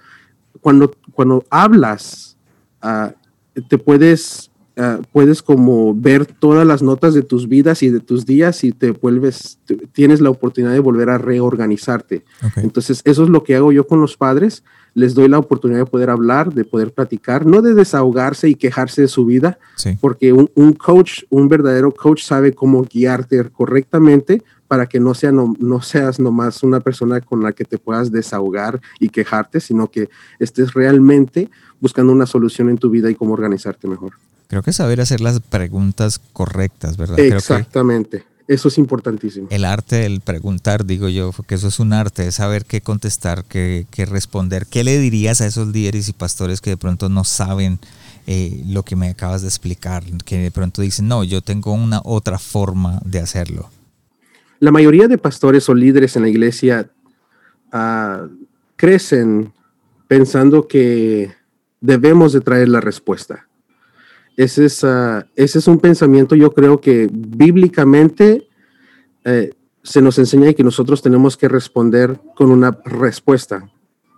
cuando, 0.61 0.91
cuando 1.13 1.45
hablas, 1.49 2.37
ah, 2.81 3.13
te 3.69 3.77
puedes, 3.77 4.46
ah, 4.77 4.99
puedes 5.11 5.41
como 5.41 5.93
ver 5.93 6.25
todas 6.25 6.65
las 6.65 6.81
notas 6.81 7.13
de 7.13 7.21
tus 7.21 7.47
vidas 7.47 7.83
y 7.83 7.89
de 7.89 7.99
tus 7.99 8.25
días 8.25 8.63
y 8.63 8.71
te 8.71 8.91
vuelves, 8.91 9.59
tienes 9.91 10.21
la 10.21 10.29
oportunidad 10.29 10.73
de 10.73 10.79
volver 10.79 11.09
a 11.09 11.17
reorganizarte. 11.17 12.23
Entonces, 12.57 13.01
eso 13.03 13.23
es 13.23 13.29
lo 13.29 13.43
que 13.43 13.55
hago 13.55 13.71
yo 13.71 13.87
con 13.87 14.01
los 14.01 14.17
padres. 14.17 14.63
Les 14.93 15.13
doy 15.13 15.27
la 15.27 15.37
oportunidad 15.37 15.79
de 15.79 15.85
poder 15.85 16.09
hablar, 16.09 16.53
de 16.53 16.63
poder 16.63 16.91
platicar, 16.91 17.45
no 17.45 17.61
de 17.61 17.75
desahogarse 17.75 18.49
y 18.49 18.55
quejarse 18.55 19.03
de 19.03 19.07
su 19.07 19.25
vida, 19.25 19.59
porque 20.01 20.33
un, 20.33 20.49
un 20.55 20.73
coach, 20.73 21.23
un 21.29 21.47
verdadero 21.47 21.91
coach 21.91 22.23
sabe 22.23 22.53
cómo 22.53 22.83
guiarte 22.83 23.43
correctamente 23.51 24.43
para 24.67 24.85
que 24.85 24.99
no, 24.99 25.13
sea 25.13 25.31
no, 25.31 25.81
seas 25.81 26.19
nomás 26.19 26.63
una 26.63 26.79
persona 26.79 27.21
con 27.21 27.41
la 27.41 27.53
que 27.53 27.63
te 27.63 27.77
puedas 27.77 28.11
desahogar 28.11 28.81
y 28.99 29.09
quejarte, 29.09 29.59
sino 29.59 29.89
que 29.89 30.09
estés 30.39 30.73
realmente 30.73 31.49
buscando 31.79 32.11
una 32.11 32.25
solución 32.25 32.69
en 32.69 32.77
tu 32.77 32.89
vida 32.89 33.09
y 33.09 33.15
cómo 33.15 33.33
organizarte 33.33 33.87
mejor. 33.87 34.13
Creo 34.47 34.63
que 34.63 34.73
saber 34.73 35.01
hacer 35.01 35.19
las 35.21 35.39
preguntas 35.39 36.19
correctas, 36.33 36.95
¿verdad? 36.97 37.19
Exactamente. 37.19 38.23
eso 38.47 38.69
es 38.69 38.77
importantísimo. 38.77 39.47
El 39.51 39.65
arte 39.65 39.97
del 39.97 40.21
preguntar, 40.21 40.85
digo 40.85 41.09
yo, 41.09 41.31
que 41.47 41.55
eso 41.55 41.67
es 41.67 41.79
un 41.79 41.91
arte, 41.91 42.27
es 42.27 42.35
saber 42.35 42.63
qué 42.63 42.79
contestar, 42.79 43.43
qué, 43.43 43.85
responder. 44.09 44.65
¿Qué 44.65 44.85
le 44.85 44.99
dirías 44.99 45.41
a 45.41 45.47
esos 45.47 45.67
líderes 45.67 46.07
y 46.07 46.13
pastores 46.13 46.61
que 46.61 46.69
de 46.69 46.77
pronto 46.77 47.09
no 47.09 47.25
saben 47.25 47.79
eh, 48.25 48.63
lo 48.67 48.83
que 48.83 48.95
me 48.95 49.09
acabas 49.09 49.41
de 49.41 49.49
explicar? 49.49 50.03
Que 50.23 50.37
de 50.37 50.51
pronto 50.51 50.81
dicen, 50.81 51.09
no, 51.09 51.25
yo 51.25 51.41
tengo 51.41 51.73
una 51.73 51.99
otra 52.05 52.39
forma 52.39 53.01
de 53.03 53.19
hacerlo. 53.19 53.69
La 54.59 54.71
mayoría 54.71 55.09
de 55.09 55.17
pastores 55.17 55.67
o 55.67 55.75
líderes 55.75 56.15
en 56.15 56.21
la 56.23 56.29
iglesia 56.29 56.89
ah, 57.73 58.27
crecen 58.77 59.51
pensando 60.07 60.67
que 60.69 61.33
debemos 61.81 62.31
de 62.31 62.39
traer 62.41 62.69
la 62.69 62.79
respuesta. 62.79 63.47
Ese 64.37 64.65
es, 64.65 64.85
ese 65.35 65.59
es 65.59 65.67
un 65.67 65.79
pensamiento, 65.79 66.35
yo 66.35 66.51
creo 66.51 66.79
que 66.79 67.09
bíblicamente 67.11 68.47
eh, 69.25 69.49
se 69.81 70.01
nos 70.01 70.19
enseña 70.19 70.53
que 70.53 70.63
nosotros 70.63 71.01
tenemos 71.01 71.35
que 71.37 71.47
responder 71.47 72.19
con 72.35 72.51
una 72.51 72.77
respuesta, 72.85 73.67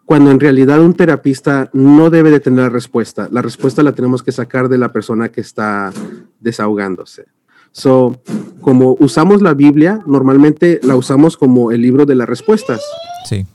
cuando 0.06 0.30
en 0.32 0.42
realidad 0.42 0.82
un 0.82 0.94
terapista 0.94 1.70
no 1.72 2.10
debe 2.10 2.32
de 2.32 2.42
tener 2.42 2.66
la 2.66 2.70
respuesta. 2.70 3.30
La 3.32 3.42
respuesta 3.42 3.82
la 3.82 3.94
tenemos 3.94 4.22
que 4.22 4.34
sacar 4.34 4.68
de 4.68 4.78
la 4.78 4.92
persona 4.92 5.30
que 5.30 5.40
está 5.40 5.94
desahogándose. 6.42 7.26
So, 7.72 8.22
como 8.60 8.98
usamos 9.00 9.42
la 9.42 9.54
Biblia, 9.54 10.02
normalmente 10.06 10.82
la 10.84 10.98
usamos 10.98 11.38
como 11.38 11.72
el 11.72 11.82
libro 11.82 12.06
de 12.06 12.16
las 12.16 12.28
respuestas. 12.28 12.82
Sí. 13.26 13.46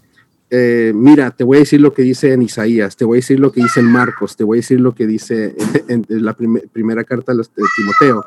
Eh, 0.56 0.92
mira, 0.94 1.32
te 1.32 1.42
voy 1.42 1.56
a 1.56 1.60
decir 1.60 1.80
lo 1.80 1.92
que 1.92 2.02
dice 2.02 2.32
en 2.32 2.42
Isaías, 2.42 2.96
te 2.96 3.04
voy 3.04 3.16
a 3.16 3.20
decir 3.20 3.40
lo 3.40 3.50
que 3.50 3.60
dice 3.60 3.80
en 3.80 3.86
Marcos, 3.86 4.36
te 4.36 4.44
voy 4.44 4.58
a 4.58 4.60
decir 4.60 4.78
lo 4.78 4.94
que 4.94 5.06
dice 5.06 5.56
en, 5.88 6.06
la 6.08 6.34
primera 6.34 7.02
carta 7.02 7.34
de 7.34 7.42
Timoteo. 7.76 8.24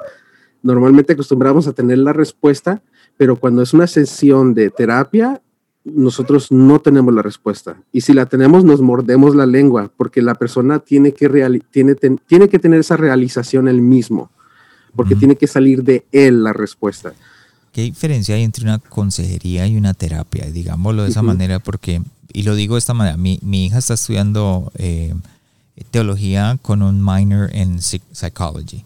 Normalmente 0.62 1.14
acostumbramos 1.14 1.68
a 1.68 1.74
tener 1.74 2.00
la 2.00 2.12
respuesta, 2.12 2.82
pero 3.16 3.38
cuando 3.38 3.62
es 3.62 3.74
una 3.74 3.88
sesión 3.88 4.54
de 4.54 4.70
terapia, 4.70 5.42
nosotros 5.86 6.52
no 6.52 6.80
tenemos 6.80 7.14
la 7.14 7.22
respuesta. 7.22 7.78
Y 7.94 8.02
si 8.02 8.12
la 8.12 8.26
tenemos, 8.26 8.66
nos 8.66 8.82
mordemos 8.82 9.34
la 9.34 9.46
lengua, 9.46 9.90
porque 9.96 10.22
la 10.22 10.36
persona 10.36 10.80
tiene 10.80 11.14
que, 11.14 11.30
tiene, 11.72 11.96
tiene 11.96 12.50
que 12.50 12.60
tener 12.60 12.82
esa 12.82 12.98
realización 12.98 13.70
él 13.70 13.82
mismo 13.82 14.32
porque 14.98 15.16
tiene 15.16 15.38
que 15.38 15.48
salir 15.48 15.84
de 15.84 16.06
él 16.12 16.44
la 16.44 16.52
respuesta. 16.52 17.14
¿Qué 17.72 17.84
diferencia 17.84 18.36
hay 18.36 18.44
entre 18.44 18.64
una 18.64 18.80
consejería 18.80 19.68
y 19.68 19.78
una 19.78 19.94
terapia? 19.94 20.50
Digámoslo 20.50 21.04
de 21.04 21.10
esa 21.10 21.22
manera, 21.22 21.60
porque, 21.60 22.02
y 22.34 22.44
lo 22.44 22.56
digo 22.56 22.76
de 22.76 22.80
esta 22.80 22.94
manera, 22.94 23.18
mi, 23.18 23.40
hija 23.66 23.78
está 23.78 23.94
estudiando 23.94 24.72
eh, 24.76 25.14
teología 25.92 26.58
con 26.62 26.82
un 26.82 27.04
minor 27.04 27.50
en 27.54 27.82
psychology, 27.82 28.84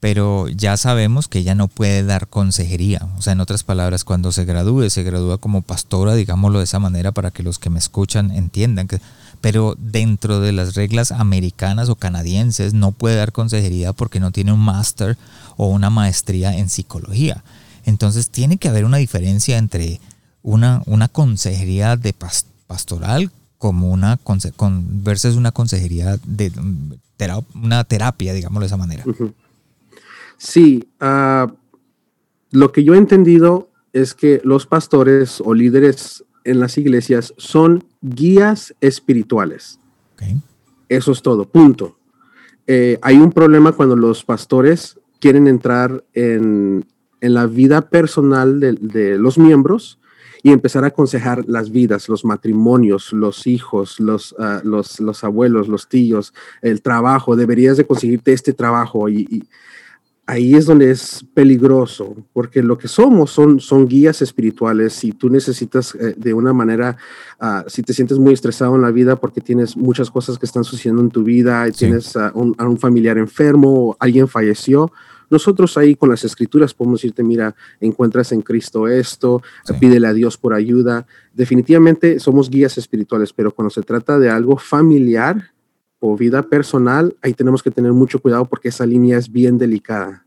pero 0.00 0.48
ya 0.48 0.76
sabemos 0.76 1.26
que 1.26 1.40
ella 1.40 1.54
no 1.54 1.68
puede 1.68 2.04
dar 2.04 2.28
consejería. 2.28 3.08
O 3.18 3.22
sea, 3.22 3.32
en 3.32 3.40
otras 3.40 3.64
palabras, 3.64 4.04
cuando 4.04 4.30
se 4.30 4.44
gradúe, 4.44 4.90
se 4.90 5.02
gradúa 5.02 5.38
como 5.38 5.62
pastora, 5.62 6.14
digámoslo 6.14 6.58
de 6.58 6.64
esa 6.64 6.78
manera, 6.78 7.12
para 7.12 7.30
que 7.30 7.42
los 7.42 7.58
que 7.58 7.70
me 7.70 7.78
escuchan 7.78 8.30
entiendan 8.30 8.88
pero 9.40 9.76
dentro 9.78 10.40
de 10.40 10.52
las 10.52 10.74
reglas 10.74 11.12
americanas 11.12 11.88
o 11.88 11.96
canadienses 11.96 12.74
no 12.74 12.92
puede 12.92 13.16
dar 13.16 13.32
consejería 13.32 13.92
porque 13.92 14.20
no 14.20 14.32
tiene 14.32 14.52
un 14.52 14.60
máster 14.60 15.16
o 15.56 15.68
una 15.68 15.90
maestría 15.90 16.56
en 16.56 16.68
psicología. 16.68 17.44
Entonces 17.84 18.30
tiene 18.30 18.58
que 18.58 18.68
haber 18.68 18.84
una 18.84 18.96
diferencia 18.96 19.58
entre 19.58 20.00
una, 20.42 20.82
una 20.86 21.08
consejería 21.08 21.96
de 21.96 22.12
pastoral 22.68 23.32
como 23.58 23.90
una 23.90 24.18
con, 24.18 24.38
versus 25.02 25.34
una 25.34 25.50
consejería 25.50 26.16
de 26.24 26.52
una 27.56 27.82
terapia, 27.82 28.32
digámoslo 28.32 28.60
de 28.60 28.66
esa 28.66 28.76
manera. 28.76 29.04
Sí, 30.36 30.88
ah, 31.00 31.52
lo 32.52 32.70
que 32.70 32.84
yo 32.84 32.94
he 32.94 32.98
entendido 32.98 33.70
es 33.92 34.14
que 34.14 34.40
los 34.44 34.66
pastores 34.66 35.42
o 35.44 35.54
líderes 35.54 36.24
en 36.44 36.60
las 36.60 36.78
iglesias 36.78 37.34
son 37.36 37.84
guías 38.00 38.74
espirituales. 38.80 39.80
Eso 40.88 41.12
es 41.12 41.20
todo, 41.20 41.44
punto. 41.44 41.98
Eh, 42.66 42.98
hay 43.02 43.16
un 43.16 43.32
problema 43.32 43.72
cuando 43.72 43.96
los 43.96 44.24
pastores 44.24 44.98
quieren 45.20 45.46
entrar 45.46 46.04
en, 46.14 46.86
la 47.20 47.46
vida 47.46 47.90
personal 47.90 48.60
de, 48.60 49.18
los 49.18 49.38
miembros 49.38 49.98
y 50.42 50.50
empezar 50.50 50.84
a 50.84 50.88
aconsejar 50.88 51.44
las 51.46 51.70
vidas, 51.70 52.08
los 52.08 52.24
matrimonios, 52.24 53.12
los 53.12 53.46
hijos, 53.46 54.00
los, 54.00 54.34
ah, 54.38 54.60
los, 54.64 55.00
los, 55.00 55.24
abuelos, 55.24 55.68
los 55.68 55.88
tíos, 55.88 56.32
el 56.62 56.82
trabajo. 56.82 57.36
Deberías 57.36 57.76
de 57.76 57.86
conseguirte 57.86 58.32
este 58.32 58.52
trabajo 58.52 59.08
y 59.08 59.46
ahí 60.28 60.54
es 60.54 60.66
donde 60.66 60.90
es 60.90 61.24
peligroso, 61.32 62.14
porque 62.34 62.62
lo 62.62 62.76
que 62.76 62.86
somos 62.86 63.30
son, 63.30 63.60
son 63.60 63.88
guías 63.88 64.20
espirituales. 64.20 64.92
Si 64.92 65.12
tú 65.12 65.30
necesitas 65.30 65.94
eh, 65.94 66.14
de 66.18 66.34
una 66.34 66.52
manera, 66.52 66.98
ah, 67.40 67.64
si 67.66 67.82
te 67.82 67.94
sientes 67.94 68.18
muy 68.18 68.34
estresado 68.34 68.76
en 68.76 68.82
la 68.82 68.90
vida 68.90 69.16
porque 69.16 69.40
tienes 69.40 69.74
muchas 69.74 70.10
cosas 70.10 70.38
que 70.38 70.44
están 70.44 70.64
sucediendo 70.64 71.00
en 71.00 71.08
tu 71.08 71.24
vida, 71.24 71.66
y 71.66 71.72
tienes 71.72 72.14
a 72.14 72.30
un, 72.34 72.78
familiar 72.78 73.16
enfermo 73.16 73.70
o 73.72 73.96
alguien 73.98 74.28
falleció, 74.28 74.92
nosotros 75.30 75.76
ahí 75.76 75.94
con 75.94 76.08
las 76.08 76.24
escrituras 76.24 76.74
podemos 76.74 77.00
decirte, 77.00 77.22
mira, 77.22 77.54
encuentras 77.80 78.32
en 78.32 78.42
Cristo 78.42 78.88
esto, 78.88 79.42
pídele 79.78 80.06
a 80.06 80.12
Dios 80.12 80.36
por 80.36 80.54
ayuda. 80.54 81.06
Definitivamente 81.34 82.18
somos 82.20 82.50
guías 82.50 82.78
espirituales, 82.78 83.32
pero 83.32 83.52
cuando 83.52 83.70
se 83.70 83.82
trata 83.82 84.18
de 84.18 84.30
algo 84.30 84.56
familiar, 84.56 85.52
o 86.00 86.16
vida 86.16 86.42
personal, 86.42 87.16
ahí 87.22 87.34
tenemos 87.34 87.62
que 87.62 87.70
tener 87.70 87.92
mucho 87.92 88.20
cuidado 88.20 88.44
porque 88.44 88.68
esa 88.68 88.86
línea 88.86 89.18
es 89.18 89.30
bien 89.30 89.58
delicada. 89.58 90.24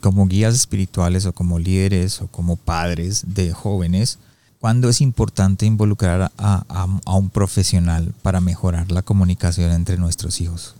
Como 0.00 0.26
guías 0.26 0.54
espirituales 0.54 1.26
o 1.26 1.32
como 1.32 1.58
líderes 1.58 2.20
o 2.20 2.28
como 2.28 2.56
padres 2.56 3.24
de 3.34 3.52
jóvenes, 3.52 4.18
¿cuándo 4.58 4.88
es 4.88 5.00
importante 5.00 5.66
involucrar 5.66 6.32
a, 6.36 6.86
un 7.16 7.30
profesional 7.30 8.12
para 8.22 8.40
mejorar 8.40 8.90
la 8.90 9.02
comunicación 9.02 9.70
entre 9.72 9.96
nuestros 9.96 10.40
hijos? 10.40 10.74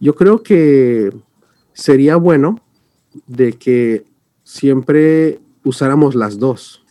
Yo 0.00 0.14
creo 0.14 0.42
que 0.42 1.12
sería 1.78 2.16
bueno 2.16 2.60
de 3.28 3.52
que 3.52 4.04
siempre 4.42 5.40
usáramos 5.64 6.16
las 6.16 6.38
dos. 6.38 6.84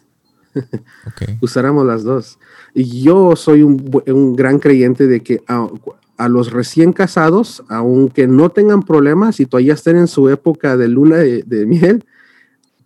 usáramos 1.42 1.86
las 1.86 2.04
dos. 2.04 2.40
Y 2.74 3.04
yo 3.04 3.36
soy 3.36 3.64
un, 3.64 4.36
gran 4.36 4.60
creyente 4.60 5.06
de 5.08 5.22
que 5.22 5.44
ah, 5.50 5.68
a 6.16 6.30
los 6.30 6.52
recién 6.52 6.94
casados, 6.94 7.64
aunque 7.68 8.28
no 8.28 8.50
tengan 8.50 8.82
problemas 8.82 9.42
y 9.42 9.46
todavía 9.46 9.74
estén 9.74 9.98
en 9.98 10.08
su 10.08 10.30
época 10.30 10.78
de 10.78 10.88
luna 10.88 11.18
de, 11.18 11.66
miel, 11.68 12.06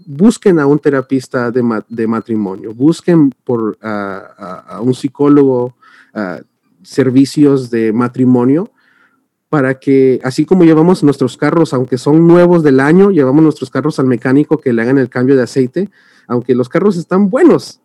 busquen 0.04 0.60
a 0.60 0.66
un 0.66 0.80
terapista 0.80 1.52
de, 1.52 2.08
matrimonio, 2.08 2.74
busquen 2.74 3.30
por 3.44 3.78
a, 3.80 4.80
un 4.82 4.96
psicólogo, 4.96 5.76
servicios 6.82 7.70
de 7.70 7.94
matrimonio, 7.94 8.72
para 9.52 9.82
que 9.82 10.22
así 10.24 10.46
como 10.46 10.64
llevamos 10.64 11.04
nuestros 11.04 11.36
carros, 11.36 11.74
aunque 11.74 11.98
son 11.98 12.26
nuevos 12.26 12.64
del 12.64 12.80
año, 12.80 13.12
llevamos 13.12 13.44
nuestros 13.44 13.70
carros 13.70 14.00
al 14.00 14.06
mecánico 14.06 14.60
que 14.60 14.72
le 14.72 14.82
hagan 14.82 14.98
el 14.98 15.10
cambio 15.10 15.36
de 15.36 15.44
aceite, 15.44 15.90
aunque 16.26 16.56
los 16.56 16.70
carros 16.70 16.96
están 16.96 17.30
buenos, 17.30 17.82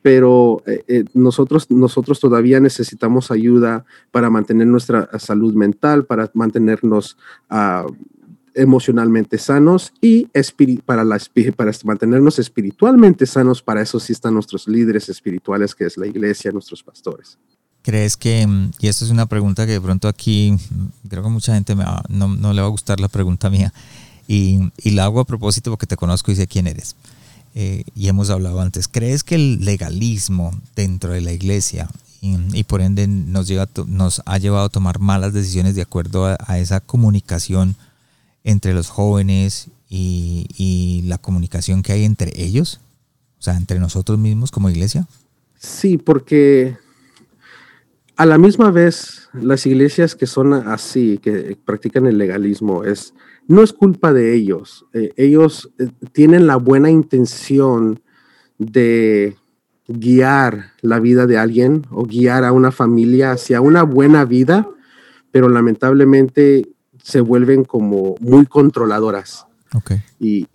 pero 0.00 0.62
eh, 0.66 0.82
eh, 0.88 1.04
nosotros, 1.12 1.70
nosotros 1.70 2.20
todavía 2.20 2.58
necesitamos 2.58 3.30
ayuda 3.30 3.84
para 4.10 4.30
mantener 4.30 4.66
nuestra 4.66 5.10
salud 5.18 5.52
mental, 5.52 6.06
para 6.06 6.30
mantenernos 6.32 7.18
ah, 7.50 7.84
emocionalmente 8.54 9.36
sanos 9.36 9.92
y 10.00 10.26
para, 10.86 11.04
para 11.54 11.72
mantenernos 11.84 12.38
espiritualmente 12.38 13.26
sanos. 13.26 13.60
Para 13.62 13.82
eso 13.82 14.00
sí 14.00 14.14
están 14.14 14.32
nuestros 14.32 14.66
líderes 14.66 15.10
espirituales, 15.10 15.74
que 15.74 15.84
es 15.84 15.98
la 15.98 16.06
iglesia, 16.06 16.50
nuestros 16.50 16.82
pastores. 16.82 17.38
¿Crees 17.82 18.16
que, 18.16 18.46
mm, 18.46 18.72
y 18.80 18.88
esto 18.88 19.04
es 19.04 19.10
una 19.10 19.26
pregunta 19.26 19.66
que 19.66 19.72
de 19.72 19.80
pronto 19.80 20.08
aquí, 20.08 20.52
mm, 20.52 21.08
creo 21.08 21.22
que 21.22 21.28
mucha 21.30 21.54
gente 21.54 21.74
no, 21.74 22.28
no, 22.28 22.52
le 22.52 22.60
va 22.60 22.66
a 22.66 22.70
gustar 22.70 23.00
la 23.00 23.08
pregunta 23.08 23.48
mía, 23.48 23.72
y, 24.28 24.70
la 24.84 25.04
hago 25.04 25.20
a 25.20 25.24
propósito 25.24 25.70
porque 25.70 25.86
te 25.86 25.96
conozco 25.96 26.30
y 26.30 26.36
sé 26.36 26.46
quién 26.46 26.66
eres. 26.66 26.94
Eh, 27.54 27.82
y 27.96 28.08
hemos 28.08 28.30
hablado 28.30 28.60
antes, 28.60 28.86
¿crees 28.86 29.24
que 29.24 29.34
el 29.34 29.64
legalismo 29.64 30.52
dentro 30.76 31.12
de 31.12 31.20
la 31.20 31.32
iglesia 31.32 31.88
y, 32.20 32.64
por 32.64 32.82
ende 32.82 33.08
nos, 33.08 33.48
llega, 33.48 33.66
nos 33.86 34.22
ha 34.26 34.38
llevado 34.38 34.66
a 34.66 34.68
tomar 34.68 34.98
malas 35.00 35.32
decisiones 35.32 35.74
de 35.74 35.82
acuerdo 35.82 36.26
a, 36.26 36.58
esa 36.58 36.80
comunicación 36.80 37.76
entre 38.44 38.74
los 38.74 38.88
jóvenes 38.88 39.68
y, 39.88 40.46
y, 40.56 41.02
la 41.06 41.18
comunicación 41.18 41.82
que 41.82 41.92
hay 41.92 42.04
entre 42.04 42.30
ellos, 42.40 42.78
o 43.38 43.42
sea, 43.42 43.56
entre 43.56 43.80
nosotros 43.80 44.18
mismos 44.18 44.50
como 44.50 44.68
iglesia? 44.68 45.08
Sí, 45.58 45.96
porque 45.96 46.76
a 48.20 48.26
la 48.26 48.36
misma 48.36 48.70
vez 48.70 49.30
las 49.32 49.64
iglesias 49.64 50.14
que 50.14 50.26
son 50.26 50.52
así, 50.52 51.16
que 51.22 51.56
practican 51.64 52.04
el 52.04 52.18
legalismo, 52.18 52.84
es, 52.84 53.14
no 53.48 53.62
es 53.62 53.72
culpa 53.72 54.12
de 54.12 54.34
ellos. 54.34 54.84
Eh, 54.92 55.14
ellos 55.16 55.70
eh, 55.78 55.88
tienen 56.12 56.46
la 56.46 56.56
buena 56.56 56.90
intención 56.90 58.02
de 58.58 59.38
guiar 59.88 60.72
la 60.82 61.00
vida 61.00 61.26
de 61.26 61.38
alguien 61.38 61.86
o 61.88 62.04
guiar 62.04 62.44
a 62.44 62.52
una 62.52 62.72
familia 62.72 63.30
hacia 63.32 63.62
una 63.62 63.84
buena 63.84 64.26
vida, 64.26 64.68
pero 65.30 65.48
lamentablemente 65.48 66.68
se 67.02 67.22
vuelven 67.22 67.64
como 67.64 68.16
muy 68.20 68.44
controladoras 68.44 69.46
y, 70.18 70.46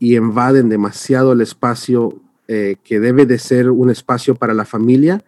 invaden 0.00 0.70
demasiado 0.70 1.34
el 1.34 1.42
espacio 1.42 2.18
eh, 2.48 2.76
que 2.82 2.98
debe 2.98 3.26
de 3.26 3.38
ser 3.38 3.68
un 3.68 3.90
espacio 3.90 4.34
para 4.36 4.54
la 4.54 4.64
familia. 4.64 5.22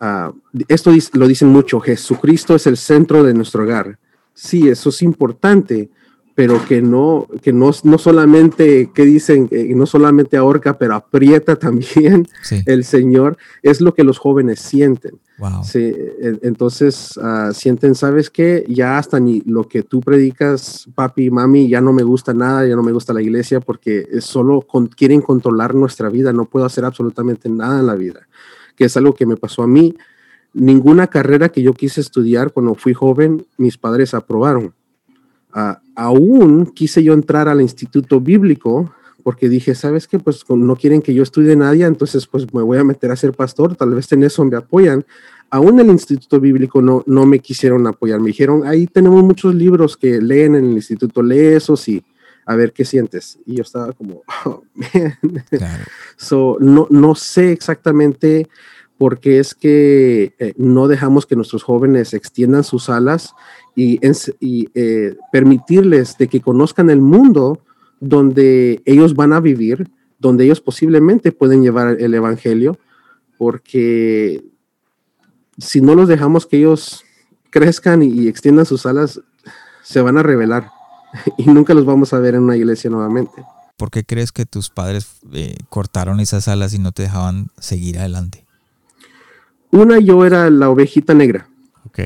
Ah, 0.00 0.32
esto 0.68 0.90
lo 1.12 1.28
dicen 1.28 1.48
mucho, 1.48 1.80
Jesucristo 1.80 2.54
es 2.54 2.66
el 2.66 2.76
centro 2.76 3.22
de 3.22 3.34
nuestro 3.34 3.62
hogar. 3.62 3.98
Sí, 4.34 4.68
eso 4.68 4.88
es 4.88 5.02
importante, 5.02 5.88
pero 6.34 6.64
que 6.66 6.82
no, 6.82 7.28
que 7.42 7.52
no, 7.52 7.70
no 7.84 7.98
solamente, 7.98 8.90
que 8.92 9.04
dicen, 9.04 9.48
no 9.76 9.86
solamente 9.86 10.36
ahorca, 10.36 10.76
pero 10.76 10.94
aprieta 10.94 11.56
también 11.58 12.26
el 12.66 12.84
Señor, 12.84 13.36
es 13.62 13.80
lo 13.80 13.94
que 13.94 14.02
los 14.02 14.18
jóvenes 14.18 14.60
sienten. 14.60 15.20
entonces 16.42 17.18
ah, 17.22 17.50
sienten, 17.54 17.94
¿sabes 17.94 18.30
qué? 18.30 18.64
Ya 18.68 18.98
hasta 18.98 19.20
ni 19.20 19.42
lo 19.42 19.68
que 19.68 19.84
tú 19.84 20.00
predicas, 20.00 20.88
papi, 20.94 21.30
mami, 21.30 21.68
ya 21.68 21.80
no 21.80 21.92
me 21.92 22.02
gusta 22.02 22.34
nada, 22.34 22.66
ya 22.66 22.74
no 22.74 22.82
me 22.82 22.92
gusta 22.92 23.12
la 23.12 23.22
iglesia 23.22 23.60
porque 23.60 24.06
solo 24.20 24.66
quieren 24.96 25.20
controlar 25.20 25.74
nuestra 25.74 26.08
vida, 26.08 26.32
no 26.32 26.46
puedo 26.46 26.66
hacer 26.66 26.84
absolutamente 26.84 27.48
nada 27.48 27.78
en 27.78 27.86
la 27.86 27.94
vida, 27.94 28.26
que 28.76 28.84
es 28.86 28.96
algo 28.96 29.14
que 29.14 29.26
me 29.26 29.36
pasó 29.36 29.62
a 29.62 29.66
mí. 29.66 29.94
Ninguna 30.52 31.06
carrera 31.08 31.48
que 31.48 31.62
yo 31.62 31.74
quise 31.74 32.00
estudiar 32.00 32.52
cuando 32.52 32.74
fui 32.74 32.94
joven, 32.94 33.46
mis 33.56 33.76
padres 33.76 34.14
aprobaron 34.14 34.72
aún 35.94 36.66
quise 36.66 37.02
yo 37.02 37.12
entrar 37.12 37.48
al 37.48 37.60
instituto 37.60 38.20
bíblico 38.20 38.92
porque 39.22 39.48
dije, 39.48 39.74
¿sabes 39.74 40.06
qué? 40.06 40.18
Pues 40.18 40.44
no 40.50 40.76
quieren 40.76 41.00
que 41.00 41.14
yo 41.14 41.22
estudie 41.22 41.56
nadie, 41.56 41.86
entonces 41.86 42.26
pues 42.26 42.52
me 42.52 42.60
voy 42.60 42.76
a 42.76 42.84
meter 42.84 43.10
a 43.10 43.16
ser 43.16 43.32
pastor, 43.32 43.74
tal 43.74 43.94
vez 43.94 44.12
en 44.12 44.22
eso 44.22 44.44
me 44.44 44.56
apoyan. 44.56 45.04
Aún 45.48 45.80
el 45.80 45.86
instituto 45.86 46.40
bíblico 46.40 46.82
no, 46.82 47.02
no 47.06 47.24
me 47.24 47.38
quisieron 47.38 47.86
apoyar, 47.86 48.20
me 48.20 48.26
dijeron, 48.26 48.66
ahí 48.66 48.86
tenemos 48.86 49.22
muchos 49.22 49.54
libros 49.54 49.96
que 49.96 50.20
leen 50.20 50.56
en 50.56 50.66
el 50.66 50.72
instituto, 50.72 51.22
lee 51.22 51.54
eso, 51.54 51.74
sí, 51.74 52.04
a 52.46 52.56
ver 52.56 52.72
qué 52.72 52.84
sientes. 52.84 53.38
Y 53.46 53.56
yo 53.56 53.62
estaba 53.62 53.92
como, 53.92 54.22
oh, 54.44 54.62
man. 54.74 55.18
So, 56.16 56.56
no, 56.60 56.86
no 56.90 57.14
sé 57.14 57.52
exactamente 57.52 58.48
por 58.98 59.18
qué 59.18 59.38
es 59.38 59.54
que 59.54 60.34
eh, 60.38 60.54
no 60.56 60.88
dejamos 60.88 61.26
que 61.26 61.36
nuestros 61.36 61.62
jóvenes 61.62 62.14
extiendan 62.14 62.64
sus 62.64 62.88
alas 62.88 63.34
y, 63.74 63.98
eh, 64.74 65.16
permitirles 65.32 66.16
de 66.16 66.28
que 66.28 66.40
conozcan 66.40 66.90
el 66.90 67.00
mundo 67.00 67.60
donde 68.00 68.82
ellos 68.84 69.14
van 69.14 69.32
a 69.32 69.40
vivir, 69.40 69.90
donde 70.18 70.44
ellos 70.44 70.60
posiblemente 70.60 71.32
pueden 71.32 71.62
llevar 71.62 71.96
el 72.00 72.14
Evangelio, 72.14 72.78
porque 73.36 74.44
si 75.58 75.80
no 75.80 75.94
los 75.94 76.08
dejamos 76.08 76.46
que 76.46 76.58
ellos 76.58 77.04
crezcan 77.50 78.02
y, 78.02 78.28
extiendan 78.28 78.66
sus 78.66 78.86
alas, 78.86 79.20
se 79.82 80.00
van 80.00 80.18
a 80.18 80.22
revelar 80.22 80.70
y 81.38 81.44
nunca 81.46 81.74
los 81.74 81.84
vamos 81.84 82.12
a 82.12 82.18
ver 82.18 82.34
en 82.34 82.42
una 82.42 82.56
iglesia 82.56 82.90
nuevamente. 82.90 83.44
¿Por 83.76 83.90
qué 83.90 84.04
crees 84.04 84.32
que 84.32 84.46
tus 84.46 84.70
padres 84.70 85.16
eh, 85.32 85.56
cortaron 85.68 86.20
esas 86.20 86.46
alas 86.48 86.74
y 86.74 86.78
no 86.78 86.92
te 86.92 87.02
dejaban 87.02 87.48
seguir 87.58 87.98
adelante? 87.98 88.44
Una, 89.70 89.98
yo 89.98 90.24
era 90.24 90.48
la 90.50 90.70
ovejita 90.70 91.14
negra. 91.14 91.48
Ok. 91.84 92.00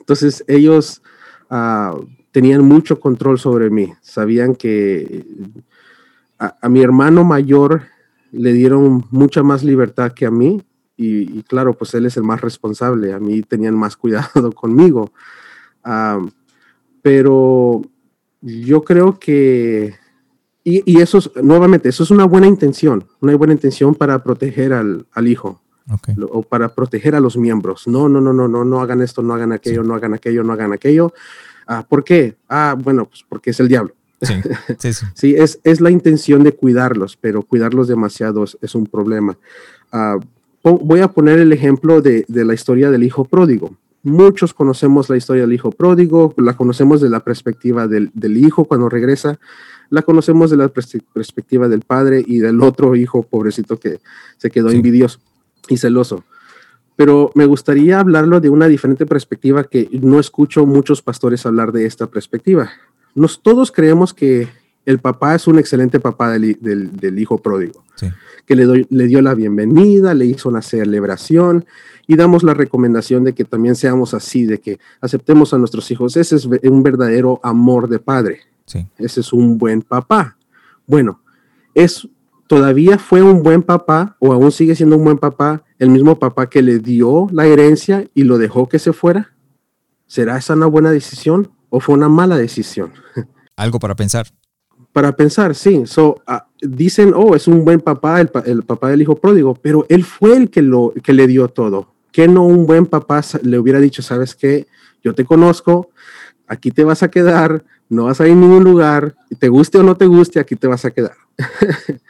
Entonces 0.00 0.44
ellos 0.46 1.02
ah, 1.48 1.96
tenían 2.32 2.62
mucho 2.62 3.00
control 3.00 3.38
sobre 3.38 3.70
mí. 3.70 3.94
Sabían 4.02 4.54
que 4.54 5.24
a, 6.38 6.68
mi 6.68 6.82
hermano 6.82 7.24
mayor 7.24 7.84
le 8.30 8.52
dieron 8.52 9.06
mucha 9.10 9.42
más 9.42 9.64
libertad 9.64 10.12
que 10.12 10.26
a 10.26 10.30
mí. 10.30 10.62
Y, 11.00 11.42
claro, 11.44 11.74
pues 11.74 11.94
él 11.94 12.06
es 12.06 12.16
el 12.16 12.24
más 12.24 12.40
responsable. 12.40 13.12
A 13.12 13.20
mí 13.20 13.42
tenían 13.42 13.76
más 13.76 13.96
cuidado 13.96 14.52
conmigo. 14.54 15.12
Ah, 15.82 16.20
pero 17.02 17.82
yo 18.40 18.82
creo 18.82 19.18
que, 19.18 19.94
y, 20.64 21.00
eso 21.00 21.18
es, 21.18 21.30
nuevamente, 21.42 21.88
eso 21.88 22.02
es 22.02 22.10
una 22.10 22.24
buena 22.24 22.46
intención, 22.46 23.04
una 23.20 23.36
buena 23.36 23.54
intención 23.54 23.94
para 23.94 24.22
proteger 24.22 24.72
al 24.72 25.28
hijo 25.28 25.60
o 26.30 26.42
para 26.42 26.74
proteger 26.74 27.14
a 27.14 27.20
los 27.20 27.36
miembros. 27.36 27.86
No, 27.86 28.08
no, 28.08 28.20
no, 28.20 28.32
no, 28.32 28.48
no, 28.48 28.64
no 28.64 28.80
hagan 28.80 29.00
esto, 29.00 29.22
no 29.22 29.34
hagan 29.34 29.52
aquello, 29.52 29.82
no 29.82 29.94
hagan 29.94 30.14
aquello, 30.14 30.44
no 30.44 30.52
hagan 30.52 30.72
aquello. 30.72 31.12
Ah, 31.66 31.86
¿Por 31.88 32.04
qué? 32.04 32.36
Ah, 32.48 32.76
bueno, 32.78 33.06
pues 33.06 33.24
porque 33.28 33.50
es 33.50 33.60
el 33.60 33.68
diablo. 33.68 33.94
Sí, 34.20 34.34
sí, 34.78 34.92
sí. 34.92 35.06
sí 35.14 35.34
es, 35.36 35.60
es, 35.64 35.80
la 35.80 35.90
intención 35.90 36.42
de 36.42 36.52
cuidarlos, 36.52 37.16
pero 37.16 37.42
cuidarlos 37.42 37.88
demasiado 37.88 38.44
es, 38.44 38.74
un 38.74 38.86
problema. 38.86 39.38
Ah, 39.92 40.18
voy 40.62 41.00
a 41.00 41.08
poner 41.08 41.38
el 41.38 41.52
ejemplo 41.52 42.02
de, 42.02 42.24
de, 42.28 42.44
la 42.44 42.54
historia 42.54 42.90
del 42.90 43.04
hijo 43.04 43.24
pródigo. 43.24 43.76
Muchos 44.08 44.54
conocemos 44.54 45.10
la 45.10 45.18
historia 45.18 45.42
del 45.42 45.52
hijo 45.52 45.70
pródigo, 45.70 46.32
la 46.38 46.56
conocemos 46.56 47.02
de 47.02 47.10
la 47.10 47.20
perspectiva 47.20 47.86
del, 47.86 48.10
del 48.14 48.38
hijo 48.38 48.64
cuando 48.64 48.88
regresa, 48.88 49.38
la 49.90 50.00
conocemos 50.00 50.50
de 50.50 50.56
la 50.56 50.68
perspectiva 50.68 51.68
del 51.68 51.82
padre 51.82 52.24
y 52.26 52.38
del 52.38 52.62
otro 52.62 52.96
hijo 52.96 53.22
pobrecito 53.22 53.78
que 53.78 54.00
se 54.38 54.50
quedó 54.50 54.70
envidioso 54.70 55.20
y 55.68 55.76
celoso. 55.76 56.24
Pero 56.96 57.30
me 57.34 57.44
gustaría 57.44 58.00
hablarlo 58.00 58.40
de 58.40 58.48
una 58.48 58.66
diferente 58.66 59.04
perspectiva 59.04 59.64
que 59.64 59.90
no 60.00 60.18
escucho 60.18 60.64
muchos 60.64 61.02
pastores 61.02 61.44
hablar 61.44 61.72
de 61.72 61.84
esta 61.84 62.06
perspectiva. 62.06 62.70
Nos 63.14 63.42
todos 63.42 63.70
creemos 63.70 64.14
que 64.14 64.48
el 64.88 65.00
papá 65.00 65.34
es 65.34 65.46
un 65.46 65.58
excelente 65.58 66.00
papá 66.00 66.30
del, 66.30 67.18
hijo 67.18 67.36
pródigo, 67.36 67.84
que 68.46 68.56
le, 68.56 68.86
le 68.88 69.06
dio 69.06 69.20
la 69.20 69.34
bienvenida, 69.34 70.14
le 70.14 70.24
hizo 70.24 70.48
una 70.48 70.62
celebración 70.62 71.66
y 72.06 72.16
damos 72.16 72.42
la 72.42 72.54
recomendación 72.54 73.22
de 73.22 73.34
que 73.34 73.44
también 73.44 73.76
seamos 73.76 74.14
así, 74.14 74.46
de 74.46 74.60
que 74.60 74.78
aceptemos 75.02 75.52
a 75.52 75.58
nuestros 75.58 75.90
hijos. 75.90 76.16
Ese 76.16 76.36
es 76.36 76.46
un 76.46 76.82
verdadero 76.82 77.38
amor 77.42 77.90
de 77.90 77.98
padre. 77.98 78.40
Ese 78.96 79.20
es 79.20 79.30
un 79.34 79.58
buen 79.58 79.82
papá. 79.82 80.38
Bueno, 80.86 81.20
es 81.74 82.08
todavía 82.46 82.98
fue 82.98 83.20
un 83.20 83.42
buen 83.42 83.62
papá 83.62 84.16
o 84.20 84.32
aún 84.32 84.52
sigue 84.52 84.74
siendo 84.74 84.96
un 84.96 85.04
buen 85.04 85.18
papá, 85.18 85.64
el 85.78 85.90
mismo 85.90 86.18
papá 86.18 86.48
que 86.48 86.62
le 86.62 86.78
dio 86.78 87.26
la 87.30 87.44
herencia 87.44 88.08
y 88.14 88.22
lo 88.22 88.38
dejó 88.38 88.70
que 88.70 88.78
se 88.78 88.94
fuera? 88.94 89.34
¿Será 90.06 90.38
esa 90.38 90.54
una 90.54 90.64
buena 90.64 90.90
decisión 90.90 91.52
o 91.68 91.78
fue 91.78 91.94
una 91.94 92.08
mala 92.08 92.38
decisión? 92.38 92.94
Algo 93.56 93.78
para 93.78 93.94
pensar. 93.94 94.28
Para 94.98 95.14
pensar, 95.14 95.54
sí. 95.54 95.86
So, 95.86 96.20
ah, 96.26 96.48
dicen, 96.60 97.12
oh, 97.14 97.36
es 97.36 97.46
un 97.46 97.64
buen 97.64 97.78
papá, 97.78 98.20
el, 98.20 98.64
papá 98.64 98.90
del 98.90 99.00
hijo 99.00 99.14
pródigo, 99.14 99.54
pero 99.54 99.86
él 99.88 100.02
fue 100.02 100.36
el 100.36 100.50
que, 100.50 100.60
le 100.60 101.26
dio 101.28 101.46
todo. 101.46 101.86
Que 102.10 102.26
no 102.26 102.44
un 102.44 102.66
buen 102.66 102.84
papá 102.84 103.20
le 103.44 103.60
hubiera 103.60 103.78
dicho, 103.78 104.02
sabes 104.02 104.34
qué, 104.34 104.66
yo 105.04 105.14
te 105.14 105.24
conozco, 105.24 105.90
aquí 106.48 106.72
te 106.72 106.82
vas 106.82 107.04
a 107.04 107.12
quedar, 107.12 107.62
no 107.88 108.06
vas 108.06 108.20
a 108.20 108.26
ir 108.26 108.32
a 108.32 108.34
ningún 108.34 108.64
lugar, 108.64 109.14
te 109.38 109.48
guste 109.48 109.78
o 109.78 109.84
no 109.84 109.96
te 109.96 110.06
guste, 110.06 110.40
aquí 110.40 110.56
te 110.56 110.66
vas 110.66 110.84
a 110.84 110.90
quedar. 110.90 111.14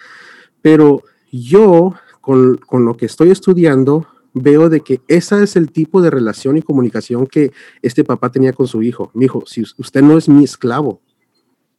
Pero 0.62 1.02
yo, 1.30 1.92
con, 2.22 2.58
lo 2.72 2.96
que 2.96 3.04
estoy 3.04 3.30
estudiando, 3.30 4.06
veo 4.32 4.70
de 4.70 4.80
que 4.80 5.02
ese 5.08 5.42
es 5.42 5.56
el 5.56 5.72
tipo 5.72 6.00
de 6.00 6.08
relación 6.08 6.56
y 6.56 6.62
comunicación 6.62 7.26
que 7.26 7.52
este 7.82 8.02
papá 8.02 8.32
tenía 8.32 8.54
con 8.54 8.66
su 8.66 8.82
hijo. 8.82 9.10
Mi 9.12 9.26
hijo, 9.26 9.42
si 9.44 9.62
usted 9.76 10.00
no 10.00 10.16
es 10.16 10.30
mi 10.30 10.44
esclavo, 10.44 11.02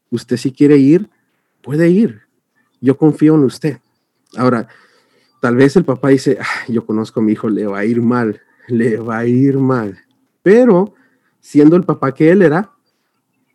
usted 0.09 0.37
si 0.37 0.51
quiere 0.51 0.77
ir, 0.77 1.09
puede 1.61 1.89
ir. 1.89 2.21
Yo 2.81 2.97
confío 2.97 3.35
en 3.35 3.43
usted. 3.43 3.79
Ahora, 4.37 4.67
tal 5.41 5.55
vez 5.55 5.75
el 5.75 5.85
papá 5.85 6.09
dice, 6.09 6.37
yo 6.67 6.85
conozco 6.85 7.19
a 7.19 7.23
mi 7.23 7.33
hijo, 7.33 7.49
le 7.49 7.65
va 7.65 7.79
a 7.79 7.85
ir 7.85 8.01
mal, 8.01 8.41
le 8.67 8.97
va 8.97 9.19
a 9.19 9.25
ir 9.25 9.57
mal. 9.57 9.99
Pero 10.43 10.93
siendo 11.39 11.75
el 11.75 11.83
papá 11.83 12.13
que 12.13 12.31
él 12.31 12.41
era, 12.41 12.71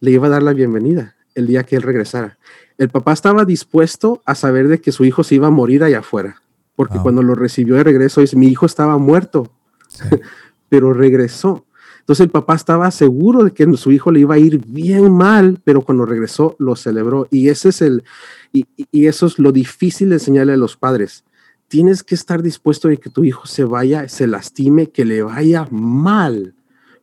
le 0.01 0.11
iba 0.11 0.27
a 0.27 0.31
dar 0.31 0.43
la 0.43 0.53
bienvenida 0.53 1.15
el 1.35 1.47
día 1.47 1.65
que 1.65 1.77
él 1.77 1.83
regresara 1.83 2.39
el 2.79 2.89
papá 2.89 3.13
estaba 3.13 3.45
dispuesto 3.45 4.23
a 4.25 4.35
saber 4.35 4.69
de 4.69 4.81
que 4.81 4.93
su 4.93 5.05
hijo 5.05 5.23
se 5.23 5.37
iba 5.37 5.47
a 5.47 5.51
morir 5.51 5.85
allá 5.85 6.01
afuera, 6.01 6.43
porque 6.75 6.99
cuando 6.99 7.23
lo 7.23 7.35
recibió 7.35 7.77
de 7.77 7.85
regreso, 7.85 8.21
es, 8.21 8.35
mi 8.35 8.49
hijo 8.49 8.67
estaba 8.67 8.99
muerto, 8.99 9.53
pero 10.69 10.93
regresó. 10.93 11.65
Entonces 12.05 12.25
el 12.25 12.31
papá 12.31 12.55
estaba 12.55 12.91
seguro 12.91 13.45
de 13.45 13.53
que 13.53 13.67
su 13.79 13.91
hijo 13.91 14.13
le 14.13 14.21
iba 14.21 14.35
a 14.35 14.39
ir 14.39 14.61
bien 14.67 15.11
mal, 15.11 15.59
pero 15.65 15.81
cuando 15.81 16.05
regresó 16.05 16.55
lo 16.59 16.77
celebró. 16.77 17.29
Y 17.31 17.49
ese 17.49 17.71
es 17.71 17.81
el, 17.81 18.05
y, 18.53 18.67
y 18.93 19.07
eso 19.07 19.25
es 19.25 19.39
lo 19.39 19.53
difícil 19.53 20.11
de 20.11 20.17
enseñarle 20.17 20.53
a 20.53 20.59
los 20.59 20.77
padres. 20.77 21.25
tienes 21.69 22.03
que 22.03 22.15
estar 22.15 22.43
dispuesto 22.43 22.89
de 22.89 22.99
que 22.99 23.09
tu 23.09 23.25
hijo 23.25 23.47
se 23.47 23.65
vaya, 23.65 24.07
se 24.09 24.27
lastime, 24.27 24.91
que 24.91 25.07
le 25.07 25.23
vaya 25.23 25.67
mal. 25.71 26.55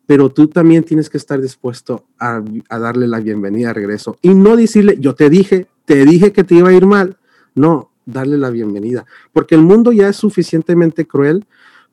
Pero 0.05 0.29
tú 0.29 0.47
también 0.47 0.83
tienes 0.83 1.09
que 1.09 1.17
estar 1.17 1.41
dispuesto 1.41 2.05
a, 2.19 2.43
a 2.69 2.79
darle 2.79 3.07
la 3.07 3.19
bienvenida 3.19 3.69
de 3.69 3.73
regreso. 3.73 4.17
Y 4.21 4.35
no 4.35 4.55
decirle, 4.55 4.97
yo 4.99 5.15
te 5.15 5.29
dije, 5.31 5.67
te 5.85 6.05
dije 6.05 6.31
que 6.31 6.43
te 6.43 6.55
iba 6.55 6.69
a 6.69 6.73
ir 6.73 6.85
mal. 6.85 7.17
No, 7.55 7.91
darle 8.05 8.37
la 8.37 8.49
bienvenida. 8.51 9.05
Porque 9.33 9.55
el 9.55 9.61
mundo 9.61 9.91
ya 9.91 10.09
es 10.09 10.15
suficientemente 10.15 11.07
cruel 11.07 11.47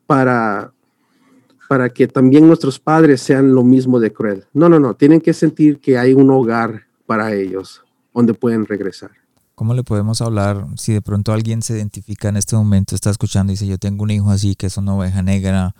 para, 0.07 0.73
para 1.69 1.91
que 1.91 2.09
también 2.09 2.47
nuestros 2.47 2.81
padres 2.81 3.21
sean 3.21 3.55
lo 3.55 3.63
mismo 3.63 4.01
de 4.01 4.13
cruel. 4.13 4.47
No, 4.55 4.69
no, 4.69 4.81
no. 4.81 4.95
Tienen 4.95 5.21
que 5.21 5.35
sentir 5.35 5.81
que 5.81 5.99
hay 5.99 6.15
un 6.15 6.31
hogar 6.31 6.85
para 7.07 7.35
ellos 7.35 7.83
donde 8.15 8.35
pueden 8.35 8.67
regresar. 8.67 9.11
¿Cómo 9.55 9.75
le 9.75 9.85
podemos 9.85 10.21
hablar 10.23 10.67
si 10.77 10.93
de 10.93 11.03
pronto 11.03 11.33
alguien 11.33 11.63
se 11.63 11.77
identifica 11.77 12.29
en 12.29 12.37
este 12.37 12.57
momento, 12.57 12.95
está 12.95 13.11
escuchando 13.11 13.53
y 13.53 13.55
dice, 13.55 13.67
yo 13.67 13.77
tengo 13.77 14.05
un 14.05 14.11
hijo 14.11 14.31
así 14.31 14.55
que 14.55 14.67
es 14.67 14.77
una 14.77 14.95
oveja 14.95 15.23
negra 15.23 15.75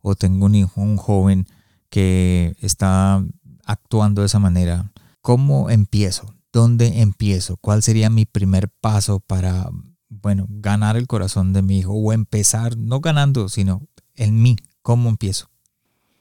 o 0.00 0.14
tengo 0.14 0.46
un 0.46 0.54
hijo, 0.54 0.80
un 0.80 0.96
joven 0.96 1.46
que 1.90 2.56
está 2.60 3.22
actuando 3.66 4.22
de 4.22 4.26
esa 4.26 4.38
manera? 4.38 4.92
¿Cómo 5.20 5.68
empiezo? 5.68 6.34
¿Dónde 6.52 7.00
empiezo? 7.00 7.56
¿Cuál 7.56 7.82
sería 7.82 8.08
mi 8.08 8.24
primer 8.24 8.68
paso 8.68 9.20
para, 9.20 9.68
bueno, 10.08 10.46
ganar 10.48 10.96
el 10.96 11.06
corazón 11.06 11.52
de 11.52 11.62
mi 11.62 11.80
hijo 11.80 11.92
o 11.92 12.12
empezar, 12.12 12.76
no 12.76 13.00
ganando, 13.00 13.48
sino 13.48 13.82
en 14.14 14.40
mí? 14.40 14.56
¿Cómo 14.84 15.08
empiezo? 15.08 15.48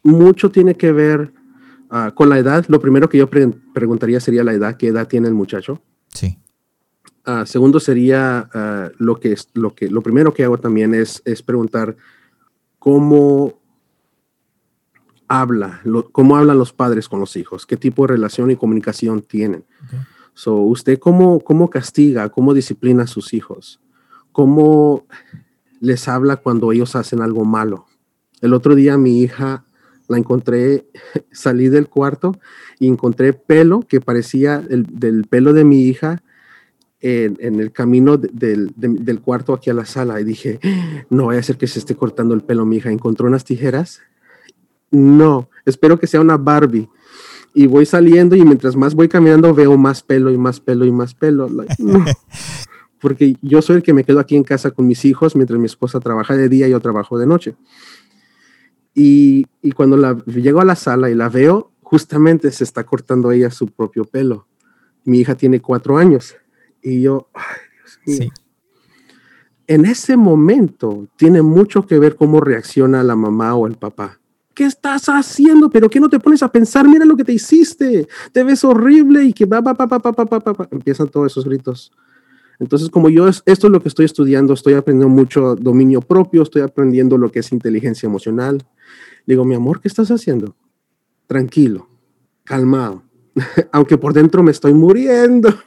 Mucho 0.03 0.49
tiene 0.49 0.75
que 0.75 0.93
ver 0.93 1.33
uh, 1.91 2.13
con 2.15 2.29
la 2.29 2.37
edad. 2.39 2.65
Lo 2.69 2.79
primero 2.79 3.09
que 3.09 3.17
yo 3.17 3.29
pre 3.29 3.49
preguntaría 3.73 4.21
sería 4.21 4.41
la 4.41 4.53
edad. 4.53 4.77
¿Qué 4.77 4.87
edad 4.87 5.05
tiene 5.05 5.27
el 5.27 5.33
muchacho? 5.33 5.81
Sí. 6.07 6.39
Uh, 7.27 7.45
segundo 7.45 7.81
sería 7.81 8.49
uh, 8.55 9.03
lo 9.03 9.19
que 9.19 9.33
es 9.33 9.49
lo 9.53 9.75
que 9.75 9.89
lo 9.89 10.01
primero 10.01 10.33
que 10.33 10.45
hago 10.45 10.57
también 10.57 10.93
es, 10.93 11.21
es 11.25 11.43
preguntar 11.43 11.97
cómo 12.79 13.59
habla, 15.27 15.81
lo, 15.83 16.09
cómo 16.11 16.37
hablan 16.37 16.57
los 16.57 16.71
padres 16.71 17.09
con 17.09 17.19
los 17.19 17.35
hijos, 17.35 17.65
qué 17.65 17.75
tipo 17.75 18.03
de 18.03 18.13
relación 18.13 18.49
y 18.49 18.55
comunicación 18.55 19.21
tienen. 19.21 19.65
Okay. 19.87 19.99
So, 20.35 20.55
usted 20.55 20.99
cómo, 20.99 21.41
cómo 21.41 21.69
castiga, 21.69 22.29
cómo 22.29 22.53
disciplina 22.53 23.03
a 23.03 23.07
sus 23.07 23.33
hijos, 23.33 23.81
cómo 24.31 25.05
les 25.81 26.07
habla 26.07 26.37
cuando 26.37 26.71
ellos 26.71 26.95
hacen 26.95 27.21
algo 27.21 27.43
malo. 27.43 27.87
El 28.43 28.53
otro 28.53 28.75
día 28.75 28.97
mi 28.97 29.21
hija 29.21 29.63
la 30.09 30.17
encontré, 30.17 30.85
salí 31.31 31.69
del 31.69 31.87
cuarto 31.87 32.37
y 32.77 32.87
encontré 32.87 33.31
pelo 33.31 33.79
que 33.87 34.01
parecía 34.01 34.61
el, 34.69 34.85
del 34.91 35.23
pelo 35.23 35.53
de 35.53 35.63
mi 35.63 35.83
hija 35.85 36.21
en, 36.99 37.37
en 37.39 37.61
el 37.61 37.71
camino 37.71 38.17
de, 38.17 38.29
de, 38.33 38.69
de, 38.75 38.89
del 38.99 39.21
cuarto 39.21 39.53
aquí 39.53 39.69
a 39.69 39.73
la 39.73 39.85
sala 39.85 40.19
y 40.19 40.25
dije, 40.25 40.59
no 41.09 41.27
vaya 41.27 41.39
a 41.39 41.43
ser 41.43 41.57
que 41.57 41.67
se 41.67 41.79
esté 41.79 41.95
cortando 41.95 42.33
el 42.33 42.41
pelo 42.41 42.65
mi 42.65 42.77
hija. 42.77 42.91
Encontró 42.91 43.27
unas 43.27 43.45
tijeras. 43.45 44.01
No, 44.91 45.49
espero 45.65 45.97
que 45.97 46.07
sea 46.07 46.19
una 46.19 46.35
Barbie. 46.35 46.89
Y 47.53 47.67
voy 47.67 47.85
saliendo 47.85 48.35
y 48.35 48.43
mientras 48.43 48.75
más 48.75 48.93
voy 48.93 49.07
caminando 49.07 49.53
veo 49.53 49.77
más 49.77 50.01
pelo 50.03 50.31
y 50.31 50.37
más 50.37 50.59
pelo 50.59 50.83
y 50.85 50.91
más 50.91 51.13
pelo. 51.13 51.47
Like, 51.47 51.75
no. 51.79 52.03
Porque 52.99 53.37
yo 53.41 53.61
soy 53.61 53.77
el 53.77 53.83
que 53.83 53.93
me 53.93 54.03
quedo 54.03 54.19
aquí 54.19 54.35
en 54.35 54.43
casa 54.43 54.71
con 54.71 54.85
mis 54.85 55.05
hijos 55.05 55.35
mientras 55.35 55.59
mi 55.59 55.65
esposa 55.65 56.01
trabaja 56.01 56.35
de 56.35 56.49
día 56.49 56.67
y 56.67 56.71
yo 56.71 56.79
trabajo 56.81 57.17
de 57.17 57.25
noche. 57.25 57.55
Y, 58.93 59.47
y, 59.61 59.71
cuando 59.71 59.97
la, 59.97 60.17
llego 60.25 60.61
a 60.61 60.65
la 60.65 60.75
sala 60.75 61.09
y 61.09 61.15
la 61.15 61.29
veo, 61.29 61.71
justamente 61.81 62.51
se 62.51 62.63
está 62.63 62.83
cortando 62.83 63.31
ella 63.31 63.49
su 63.49 63.67
propio 63.67 64.05
pelo. 64.05 64.47
Mi 65.03 65.19
hija 65.19 65.35
tiene 65.35 65.61
cuatro 65.61 65.97
años. 65.97 66.35
Y 66.81 67.01
yo, 67.01 67.29
ay, 67.33 67.43
Dios 67.79 67.99
mío. 68.05 68.17
Sí. 68.17 68.43
En 69.65 69.85
ese 69.85 70.17
momento 70.17 71.07
tiene 71.15 71.41
mucho 71.41 71.87
que 71.87 71.97
ver 71.97 72.15
cómo 72.15 72.41
reacciona 72.41 73.01
la 73.03 73.15
mamá 73.15 73.55
o 73.55 73.65
el 73.65 73.75
papá. 73.75 74.19
¿Qué 74.53 74.65
estás 74.65 75.07
haciendo? 75.07 75.69
¿Pero 75.69 75.89
qué 75.89 75.99
no 75.99 76.09
te 76.09 76.19
pones 76.19 76.43
a 76.43 76.51
pensar? 76.51 76.87
Mira 76.87 77.05
lo 77.05 77.15
que 77.15 77.23
te 77.23 77.33
hiciste. 77.33 78.07
Te 78.31 78.43
ves 78.43 78.63
horrible 78.63 79.23
y 79.23 79.33
que 79.33 79.45
va, 79.45 79.61
va, 79.61 79.73
va, 79.73 79.85
va, 79.85 79.97
va, 79.97 80.11
va, 80.11 80.25
va, 80.25 80.53
va. 80.53 80.67
Empiezan 80.69 81.07
todos 81.07 81.31
esos 81.31 81.45
gritos. 81.45 81.91
Entonces, 82.59 82.89
como 82.89 83.09
yo, 83.09 83.27
esto 83.27 83.43
es 83.45 83.63
lo 83.63 83.81
que 83.81 83.89
estoy 83.89 84.05
estudiando, 84.05 84.53
estoy 84.53 84.73
aprendiendo 84.73 85.13
mucho 85.13 85.55
dominio 85.55 86.01
propio, 86.01 86.43
estoy 86.43 86.61
aprendiendo 86.61 87.17
lo 87.17 87.31
que 87.31 87.39
es 87.39 87.51
inteligencia 87.51 88.07
emocional. 88.07 88.65
Le 89.25 89.33
digo, 89.33 89.45
mi 89.45 89.55
amor, 89.55 89.81
¿qué 89.81 89.87
estás 89.87 90.11
haciendo? 90.11 90.55
Tranquilo, 91.27 91.87
calmado. 92.43 93.03
Aunque 93.71 93.97
por 93.97 94.13
dentro 94.13 94.43
me 94.43 94.51
estoy 94.51 94.73
muriendo. 94.73 95.53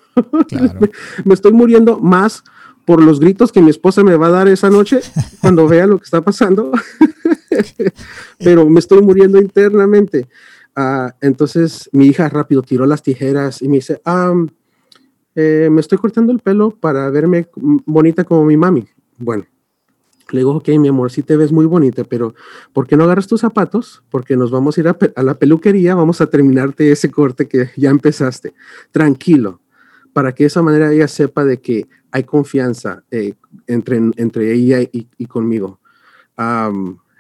Claro. 0.49 0.81
me 1.27 1.35
estoy 1.35 1.53
muriendo 1.53 1.99
más 1.99 2.42
por 2.87 3.03
los 3.03 3.20
gritos 3.20 3.53
que 3.53 3.61
mi 3.61 3.68
esposa 3.68 4.03
me 4.03 4.16
va 4.16 4.29
a 4.29 4.31
dar 4.31 4.49
esa 4.49 4.70
noche 4.70 5.01
cuando 5.42 5.68
vea 5.68 5.87
lo 5.87 5.99
que 5.99 6.05
está 6.05 6.22
pasando. 6.22 6.72
Pero 8.38 8.66
me 8.70 8.81
estoy 8.81 9.03
muriendo 9.03 9.38
internamente. 9.38 10.27
Uh, 10.75 11.11
entonces 11.20 11.90
mi 11.92 12.07
hija 12.07 12.31
rápido 12.31 12.62
tiró 12.62 12.87
las 12.87 13.03
tijeras 13.03 13.61
y 13.61 13.68
me 13.68 13.77
dice, 13.77 14.01
um, 14.07 14.49
eh, 15.37 15.68
me 15.70 15.83
estoy 15.83 15.99
cortando 15.99 16.33
el 16.33 16.40
pelo 16.40 16.70
para 16.70 17.11
verme 17.11 17.46
bonita 17.55 18.25
como 18.25 18.46
mi 18.46 18.57
mami. 18.57 18.88
Bueno, 19.18 19.44
le 20.31 20.40
digo, 20.40 20.57
ok, 20.57 20.68
mi 20.79 20.88
amor, 20.88 21.12
sí 21.12 21.22
te 21.22 21.37
ves 21.37 21.53
muy 21.53 21.66
bonita, 21.66 22.05
pero 22.05 22.35
¿por 22.72 22.87
qué 22.87 22.96
no 22.96 23.05
agarras 23.05 23.27
tus 23.27 23.42
zapatos? 23.42 24.03
Porque 24.11 24.37
nos 24.37 24.51
vamos 24.51 24.77
a 24.77 24.81
ir 24.81 24.88
a, 24.88 25.22
la 25.22 25.35
peluquería, 25.35 25.94
vamos 25.94 26.22
a 26.22 26.27
terminarte 26.27 26.90
ese 26.90 27.11
corte 27.11 27.46
que 27.46 27.70
ya 27.77 27.90
empezaste. 27.90 28.55
Tranquilo, 28.90 29.61
para 30.14 30.35
que 30.35 30.44
de 30.44 30.49
esa 30.49 30.62
manera 30.62 30.90
ella 30.90 31.07
sepa 31.07 31.44
de 31.44 31.61
que 31.61 31.87
hay 32.11 32.25
confianza 32.25 33.05
eh, 33.11 33.35
entre, 33.66 33.99
entre 34.16 34.55
ella 34.55 34.81
y, 34.81 35.27
conmigo. 35.27 35.81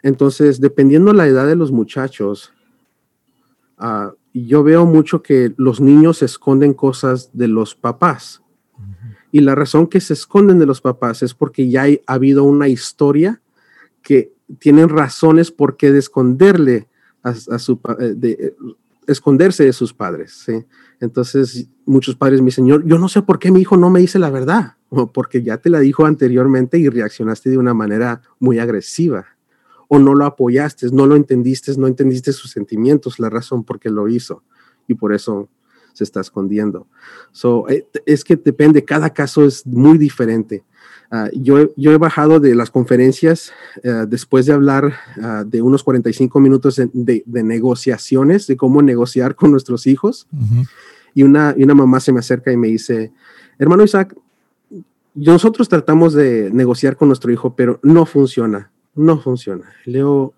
Entonces, 0.02 0.60
dependiendo 0.60 1.12
la 1.12 1.26
edad 1.26 1.46
de 1.46 1.56
los 1.56 1.70
muchachos, 1.70 2.52
uh, 3.78 4.10
yo 4.44 4.62
veo 4.62 4.84
mucho 4.84 5.22
que 5.22 5.52
los 5.56 5.80
niños 5.80 6.22
esconden 6.22 6.74
cosas 6.74 7.30
de 7.32 7.48
los 7.48 7.74
papás. 7.74 8.42
Uh 8.76 8.80
-huh. 8.80 9.16
Y 9.32 9.40
la 9.40 9.54
razón 9.54 9.86
que 9.86 10.00
se 10.00 10.12
esconden 10.12 10.58
de 10.58 10.66
los 10.66 10.80
papás 10.80 11.22
es 11.22 11.32
porque 11.32 11.70
ya 11.70 11.82
hay, 11.82 12.02
ha 12.06 12.14
habido 12.14 12.44
una 12.44 12.68
historia 12.68 13.40
que 14.02 14.32
tienen 14.58 14.88
razones 14.88 15.50
por 15.50 15.76
qué 15.76 15.90
de 15.90 15.98
esconderle 15.98 16.88
a, 17.22 17.30
a 17.30 17.58
su 17.58 17.80
eh, 17.98 18.14
de, 18.16 18.54
esconderse 19.06 19.64
de 19.64 19.72
sus 19.72 19.92
padres. 19.92 20.42
¿sí? 20.44 20.64
Entonces, 21.00 21.68
muchos 21.84 22.16
padres 22.16 22.40
me 22.40 22.46
dicen, 22.46 22.66
yo, 22.66 22.80
yo 22.82 22.98
no 22.98 23.08
sé 23.08 23.22
por 23.22 23.38
qué 23.38 23.50
mi 23.50 23.60
hijo 23.60 23.76
no 23.76 23.90
me 23.90 24.00
dice 24.00 24.18
la 24.18 24.30
verdad, 24.30 24.74
o 24.88 25.10
porque 25.12 25.42
ya 25.42 25.58
te 25.58 25.70
la 25.70 25.80
dijo 25.80 26.06
anteriormente 26.06 26.78
y 26.78 26.88
reaccionaste 26.88 27.50
de 27.50 27.58
una 27.58 27.74
manera 27.74 28.22
muy 28.38 28.58
agresiva 28.58 29.35
o 29.88 29.98
no 29.98 30.14
lo 30.14 30.24
apoyaste, 30.24 30.88
no 30.92 31.06
lo 31.06 31.16
entendiste, 31.16 31.72
no 31.76 31.86
entendiste 31.86 32.32
sus 32.32 32.50
sentimientos, 32.50 33.18
la 33.18 33.30
razón 33.30 33.64
por 33.64 33.78
qué 33.78 33.90
lo 33.90 34.08
hizo 34.08 34.42
y 34.88 34.94
por 34.94 35.12
eso 35.12 35.48
se 35.92 36.04
está 36.04 36.20
escondiendo. 36.20 36.86
So, 37.32 37.68
eh, 37.68 37.86
es 38.04 38.22
que 38.24 38.36
depende, 38.36 38.84
cada 38.84 39.10
caso 39.10 39.44
es 39.44 39.66
muy 39.66 39.98
diferente. 39.98 40.64
Uh, 41.10 41.28
yo, 41.32 41.72
yo, 41.76 41.92
he 41.92 41.98
bajado 41.98 42.40
de 42.40 42.54
las 42.56 42.70
conferencias 42.70 43.52
uh, 43.84 44.06
después 44.08 44.44
de 44.44 44.52
hablar 44.52 44.92
uh, 45.16 45.44
de 45.48 45.62
unos 45.62 45.84
45 45.84 46.40
minutos 46.40 46.76
de, 46.76 46.90
de, 46.92 47.22
de, 47.24 47.42
negociaciones, 47.44 48.48
de 48.48 48.56
cómo 48.56 48.82
negociar 48.82 49.36
con 49.36 49.52
nuestros 49.52 49.86
hijos. 49.86 50.26
Uh 50.32 50.36
-huh. 50.36 50.68
y, 51.14 51.22
una, 51.22 51.54
y 51.56 51.62
una 51.62 51.74
mamá 51.74 52.00
se 52.00 52.12
me 52.12 52.18
acerca 52.18 52.50
y 52.50 52.56
me 52.56 52.66
dice, 52.66 53.12
hermano 53.56 53.84
Isaac, 53.84 54.16
nosotros 55.14 55.68
tratamos 55.68 56.12
de 56.12 56.50
negociar 56.52 56.96
con 56.96 57.08
nuestro 57.08 57.32
hijo, 57.32 57.54
pero 57.54 57.78
no 57.82 58.04
funciona 58.04 58.72
no 58.96 59.20
funciona. 59.20 59.64
Leo, 59.84 60.34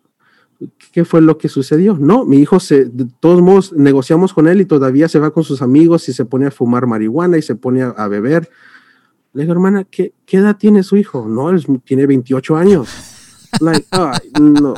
¿qué 0.93 1.05
fue 1.05 1.21
lo 1.21 1.39
que 1.39 1.49
sucedió? 1.49 1.97
No, 1.99 2.25
mi 2.25 2.39
hijo 2.39 2.61
se, 2.61 2.85
de 2.87 3.07
todos 3.21 3.41
modos, 3.41 3.73
negociamos 3.73 4.35
con 4.35 4.49
él 4.49 4.61
y 4.61 4.65
todavía 4.65 5.09
se 5.09 5.19
va 5.19 5.31
con 5.31 5.45
sus 5.45 5.63
amigos 5.63 6.09
y 6.09 6.13
se 6.13 6.25
pone 6.25 6.47
a 6.47 6.51
fumar 6.51 6.87
marihuana 6.87 7.39
y 7.39 7.43
se 7.43 7.55
pone 7.55 7.83
a, 7.83 7.91
a 7.91 8.09
beber. 8.09 8.51
Le 9.33 9.43
digo, 9.43 9.53
hermana, 9.53 9.85
¿qué, 9.85 10.13
¿qué, 10.27 10.39
edad 10.39 10.57
tiene 10.57 10.83
su 10.83 10.97
hijo? 10.97 11.27
No, 11.29 11.51
él 11.51 11.65
tiene 11.85 12.07
28 12.07 12.57
años. 12.57 12.89
Like, 13.61 13.87
ay, 13.93 14.31
no. 14.41 14.75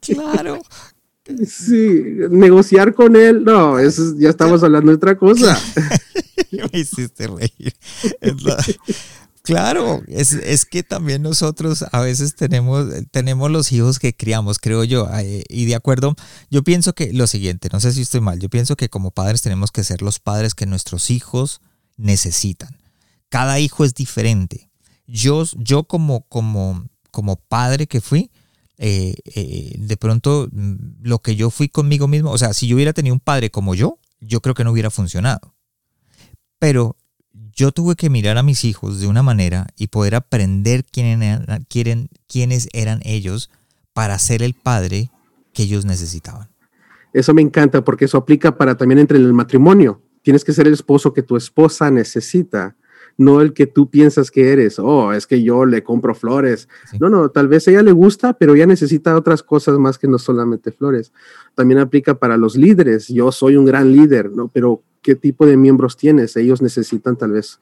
claro. 0.00 0.58
Sí, 1.46 2.02
negociar 2.30 2.92
con 2.92 3.16
él, 3.16 3.44
no, 3.44 3.78
eso 3.78 4.14
ya 4.18 4.28
estamos 4.28 4.62
hablando 4.62 4.90
de 4.90 4.96
otra 4.96 5.16
cosa. 5.16 5.58
Me 6.72 6.80
hiciste 6.80 7.26
reír. 7.26 7.74
Claro, 9.44 10.02
es, 10.08 10.32
es, 10.32 10.64
que 10.64 10.82
también 10.82 11.20
nosotros 11.20 11.84
a 11.92 12.00
veces 12.00 12.34
tenemos, 12.34 12.86
tenemos 13.10 13.50
los 13.50 13.72
hijos 13.72 13.98
que 13.98 14.16
criamos, 14.16 14.58
creo 14.58 14.84
yo, 14.84 15.06
eh, 15.18 15.44
y 15.50 15.66
de 15.66 15.74
acuerdo, 15.74 16.16
yo 16.50 16.64
pienso 16.64 16.94
que 16.94 17.12
lo 17.12 17.26
siguiente, 17.26 17.68
no 17.70 17.78
sé 17.78 17.92
si 17.92 18.00
estoy 18.00 18.22
mal, 18.22 18.40
yo 18.40 18.48
pienso 18.48 18.74
que 18.74 18.88
como 18.88 19.10
padres 19.10 19.42
tenemos 19.42 19.70
que 19.70 19.84
ser 19.84 20.00
los 20.00 20.18
padres 20.18 20.54
que 20.54 20.64
nuestros 20.64 21.10
hijos 21.10 21.60
necesitan. 21.98 22.78
Cada 23.28 23.60
hijo 23.60 23.84
es 23.84 23.92
diferente. 23.92 24.70
Yo, 25.06 25.44
yo 25.58 25.84
como, 25.84 26.22
como, 26.22 26.88
como 27.10 27.36
padre 27.36 27.86
que 27.86 28.00
fui, 28.00 28.30
eh, 28.78 29.14
eh, 29.26 29.74
de 29.78 29.96
pronto 29.98 30.48
mm, 30.50 31.02
lo 31.02 31.18
que 31.18 31.36
yo 31.36 31.50
fui 31.50 31.68
conmigo 31.68 32.08
mismo, 32.08 32.30
o 32.30 32.38
sea, 32.38 32.54
si 32.54 32.66
yo 32.66 32.76
hubiera 32.76 32.94
tenido 32.94 33.12
un 33.12 33.20
padre 33.20 33.50
como 33.50 33.74
yo, 33.74 33.98
yo 34.20 34.40
creo 34.40 34.54
que 34.54 34.64
no 34.64 34.72
hubiera 34.72 34.90
funcionado. 34.90 35.54
Pero 36.58 36.96
yo 37.54 37.72
tuve 37.72 37.94
que 37.94 38.10
mirar 38.10 38.38
a 38.38 38.42
mis 38.42 38.64
hijos 38.64 39.00
de 39.00 39.06
una 39.06 39.22
manera 39.22 39.68
y 39.76 39.88
poder 39.88 40.14
aprender 40.14 40.84
quién 40.84 41.22
eran, 41.22 41.66
quién, 41.68 42.08
quiénes 42.26 42.68
eran 42.72 43.00
ellos 43.04 43.50
para 43.92 44.18
ser 44.18 44.42
el 44.42 44.54
padre 44.54 45.10
que 45.52 45.64
ellos 45.64 45.84
necesitaban. 45.84 46.48
Eso 47.12 47.32
me 47.32 47.42
encanta 47.42 47.84
porque 47.84 48.06
eso 48.06 48.18
aplica 48.18 48.56
para 48.56 48.76
también 48.76 48.98
entre 48.98 49.18
el 49.18 49.32
matrimonio. 49.32 50.02
Tienes 50.22 50.44
que 50.44 50.52
ser 50.52 50.66
el 50.66 50.72
esposo 50.72 51.12
que 51.12 51.22
tu 51.22 51.36
esposa 51.36 51.90
necesita 51.90 52.76
no 53.16 53.40
el 53.40 53.52
que 53.52 53.66
tú 53.66 53.88
piensas 53.90 54.30
que 54.30 54.52
eres, 54.52 54.78
oh, 54.78 55.12
es 55.12 55.26
que 55.26 55.42
yo 55.42 55.66
le 55.66 55.82
compro 55.82 56.14
flores. 56.14 56.68
No, 56.98 57.08
no, 57.08 57.28
tal 57.28 57.48
vez 57.48 57.66
a 57.66 57.70
ella 57.70 57.82
le 57.82 57.92
gusta, 57.92 58.32
pero 58.34 58.54
ella 58.54 58.66
necesita 58.66 59.16
otras 59.16 59.42
cosas 59.42 59.78
más 59.78 59.98
que 59.98 60.08
no 60.08 60.18
solamente 60.18 60.72
flores. 60.72 61.12
También 61.54 61.80
aplica 61.80 62.18
para 62.18 62.36
los 62.36 62.56
líderes. 62.56 63.08
Yo 63.08 63.30
soy 63.32 63.56
un 63.56 63.64
gran 63.64 63.92
líder, 63.92 64.30
¿no? 64.30 64.48
Pero 64.48 64.82
¿qué 65.02 65.14
tipo 65.14 65.46
de 65.46 65.56
miembros 65.56 65.96
tienes? 65.96 66.36
Ellos 66.36 66.62
necesitan 66.62 67.16
tal 67.16 67.32
vez 67.32 67.60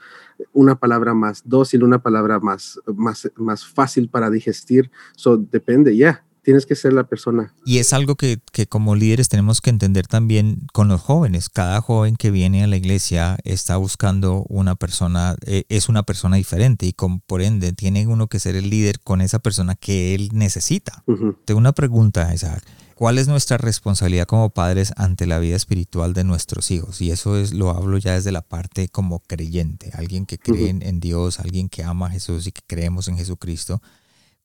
una 0.53 0.78
palabra 0.78 1.12
más 1.12 1.42
dócil, 1.44 1.84
una 1.84 2.03
palabra 2.03 2.40
más, 2.40 2.80
más, 2.86 3.30
más 3.36 3.66
fácil 3.66 4.09
para 4.09 4.30
digestir. 4.30 4.90
Eso 5.16 5.36
depende, 5.36 5.96
ya 5.96 6.24
tienes 6.43 6.66
que 6.66 6.74
ser 6.74 6.93
la 6.93 7.05
persona. 7.05 7.55
Y 7.64 7.78
es 7.78 7.93
algo 7.93 8.16
que, 8.16 8.40
como 8.68 8.95
líderes 8.95 9.28
tenemos 9.28 9.61
que 9.61 9.70
entender 9.70 10.07
también 10.07 10.66
con 10.72 10.88
los 10.88 11.01
jóvenes. 11.01 11.49
Cada 11.49 11.80
joven 11.80 12.16
que 12.16 12.30
viene 12.30 12.64
a 12.64 12.66
la 12.66 12.76
iglesia 12.76 13.38
está 13.45 13.76
buscando 13.76 14.45
una 14.49 14.74
persona, 14.74 15.36
eh, 15.47 15.64
es 15.68 15.88
una 15.88 16.03
persona 16.03 16.36
diferente 16.36 16.86
y 16.86 16.93
con, 16.93 17.20
por 17.20 17.43
ende 17.43 17.72
tiene 17.72 18.07
uno 18.07 18.26
que 18.26 18.40
ser 18.40 18.57
el 18.57 18.70
líder 18.70 19.01
con 19.01 19.20
esa 19.20 19.38
persona 19.38 19.74
que 19.74 20.14
él 20.14 20.30
necesita. 20.32 21.05
Tengo 21.45 21.59
una 21.59 21.72
pregunta, 21.72 22.32
Isaac. 22.34 22.64
¿Cuál 22.95 23.18
es 23.18 23.26
nuestra 23.26 23.57
responsabilidad 23.57 24.26
como 24.26 24.51
padres 24.51 24.93
ante 24.97 25.26
la 25.26 25.40
vida 25.40 25.57
espiritual 25.57 26.12
de 26.12 26.22
nuestros 26.22 26.70
hijos? 26.70 27.01
Y 27.01 27.11
eso 27.11 27.36
es, 27.36 27.53
lo 27.53 27.70
hablo 27.70 27.99
ya 27.99 28.12
desde 28.12 28.30
la 28.30 28.43
parte 28.43 28.88
como 28.88 29.18
creyente, 29.20 29.90
alguien 29.95 30.24
que 30.24 30.38
cree 30.38 30.68
en 30.68 31.01
Dios, 31.01 31.40
alguien 31.40 31.68
que 31.68 31.82
ama 31.82 32.07
a 32.07 32.11
Jesús 32.11 32.47
y 32.47 32.53
que 32.53 32.61
creemos 32.64 33.09
en 33.09 33.16
Jesucristo 33.16 33.82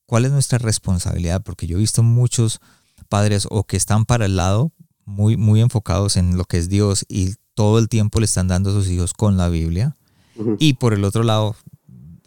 ¿Cuál 0.07 0.25
es 0.25 0.31
nuestra 0.31 0.57
responsabilidad? 0.57 1.43
Porque 1.43 1.67
yo 1.67 1.77
he 1.77 1.81
visto 1.81 2.01
muchos 2.01 2.59
padres 3.09 3.45
o 3.51 3.65
que 3.65 3.77
están 3.77 4.05
para 4.05 4.25
el 4.25 4.37
lado, 4.37 4.71
muy, 5.05 5.37
muy 5.37 5.61
enfocados 5.61 6.17
en 6.17 6.37
lo 6.37 6.45
que 6.45 6.57
es 6.57 6.69
Dios 6.69 7.05
y 7.07 7.35
todo 7.53 7.77
el 7.77 7.89
tiempo 7.89 8.19
le 8.19 8.25
están 8.25 8.47
dando 8.47 8.69
a 8.69 8.73
sus 8.73 8.87
hijos 8.89 9.13
con 9.13 9.37
la 9.37 9.49
Biblia. 9.49 9.95
Y 10.59 10.75
por 10.75 10.93
el 10.93 11.03
otro 11.03 11.23
lado, 11.23 11.55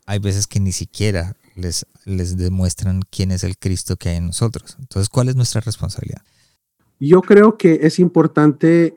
hay 0.05 0.19
veces 0.19 0.47
que 0.47 0.61
ni 0.61 0.73
siquiera 0.73 1.37
les, 1.55 1.87
les 2.05 2.37
demuestran 2.37 3.03
quién 3.09 3.31
es 3.31 3.45
el 3.45 3.57
Cristo 3.57 3.97
que 3.97 4.11
hay 4.11 4.17
en 4.17 4.27
nosotros. 4.27 4.77
Entonces, 4.79 5.09
¿cuál 5.09 5.29
es 5.29 5.37
nuestra 5.37 5.61
responsabilidad? 5.61 6.23
Yo 6.99 7.23
creo 7.23 7.57
que 7.57 7.81
es 7.83 7.99
importante 7.99 8.95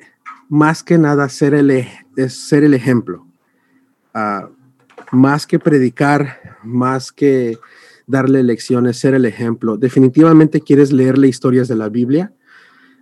más 0.50 0.84
que 0.84 0.98
nada 0.98 1.30
ser 1.30 1.54
el, 1.54 1.88
ser 2.30 2.64
el 2.64 2.74
ejemplo. 2.74 3.26
Ah, 4.14 4.50
más 5.12 5.48
que 5.48 5.60
predicar, 5.60 6.58
más 6.64 7.12
que 7.12 7.60
darle 8.08 8.43
lecciones, 8.43 8.97
ser 8.97 9.14
el 9.14 9.26
ejemplo. 9.26 9.78
Definitivamente 9.78 10.62
quieres 10.62 10.91
leerle 10.91 11.28
historias 11.28 11.68
de 11.68 11.76
la 11.76 11.89
Biblia, 11.89 12.34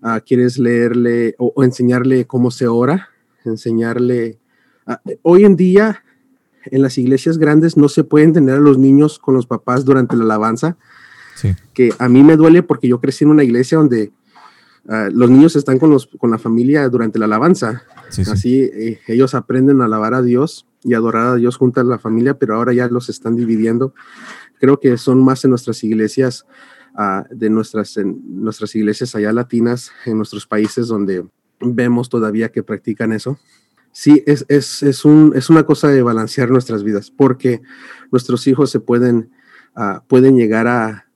ah, 0.01 0.19
quieres 0.19 0.57
leerle 0.59 1.35
o, 1.37 1.63
enseñarle 1.63 2.25
cómo 2.25 2.51
se 2.51 2.67
ora, 2.67 3.09
enseñarle... 3.45 4.39
Ah, 4.85 5.01
hoy 5.21 5.45
en 5.45 5.55
día 5.55 6.03
en 6.65 6.81
las 6.81 6.97
iglesias 6.97 7.37
grandes 7.37 7.77
no 7.77 7.89
se 7.89 8.03
pueden 8.03 8.33
tener 8.33 8.55
a 8.55 8.59
los 8.59 8.77
niños 8.77 9.17
con 9.17 9.33
los 9.33 9.47
papás 9.47 9.85
durante 9.85 10.15
la 10.15 10.23
alabanza, 10.23 10.77
que 11.73 11.91
a 11.97 12.07
mí 12.07 12.23
me 12.23 12.37
duele 12.37 12.61
porque 12.61 12.87
yo 12.87 12.99
crecí 12.99 13.23
en 13.23 13.31
una 13.31 13.43
iglesia 13.43 13.79
donde 13.79 14.11
ah, 14.87 15.09
los 15.11 15.29
niños 15.29 15.55
están 15.55 15.79
con, 15.79 15.89
los, 15.89 16.07
con 16.19 16.29
la 16.29 16.37
familia 16.37 16.87
durante 16.87 17.17
la 17.17 17.25
alabanza. 17.25 17.83
Así 18.27 18.61
eh, 18.61 18.99
ellos 19.07 19.33
aprenden 19.33 19.81
a 19.81 19.85
alabar 19.85 20.13
a 20.13 20.21
Dios 20.21 20.67
y 20.83 20.93
adorar 20.93 21.27
a 21.27 21.35
Dios 21.35 21.57
junto 21.57 21.81
a 21.81 21.83
la 21.83 21.97
familia, 21.97 22.35
pero 22.35 22.55
ahora 22.55 22.73
ya 22.73 22.87
los 22.87 23.09
están 23.09 23.35
dividiendo 23.35 23.93
creo 24.61 24.79
que 24.79 24.95
son 24.97 25.23
más 25.23 25.43
en 25.43 25.49
nuestras 25.49 25.83
iglesias, 25.83 26.45
ah, 26.95 27.25
de 27.31 27.49
nuestras, 27.49 27.97
nuestras 27.97 28.75
iglesias 28.75 29.15
allá 29.15 29.33
latinas, 29.33 29.91
en 30.05 30.17
nuestros 30.17 30.45
países 30.45 30.87
donde 30.87 31.25
vemos 31.59 32.09
todavía 32.09 32.49
que 32.49 32.61
practican 32.61 33.11
eso. 33.11 33.39
Sí, 33.91 34.23
es, 34.27 34.45
es, 34.47 34.83
es, 34.83 35.03
un, 35.03 35.33
es 35.35 35.49
una 35.49 35.63
cosa 35.63 35.87
de 35.87 36.03
balancear 36.03 36.51
nuestras 36.51 36.83
vidas, 36.83 37.09
porque 37.09 37.61
nuestros 38.11 38.45
hijos 38.45 38.69
se 38.69 38.79
pueden, 38.79 39.31
uh, 39.75 39.99
pueden 40.07 40.37
llegar 40.37 40.67
a, 40.67 41.07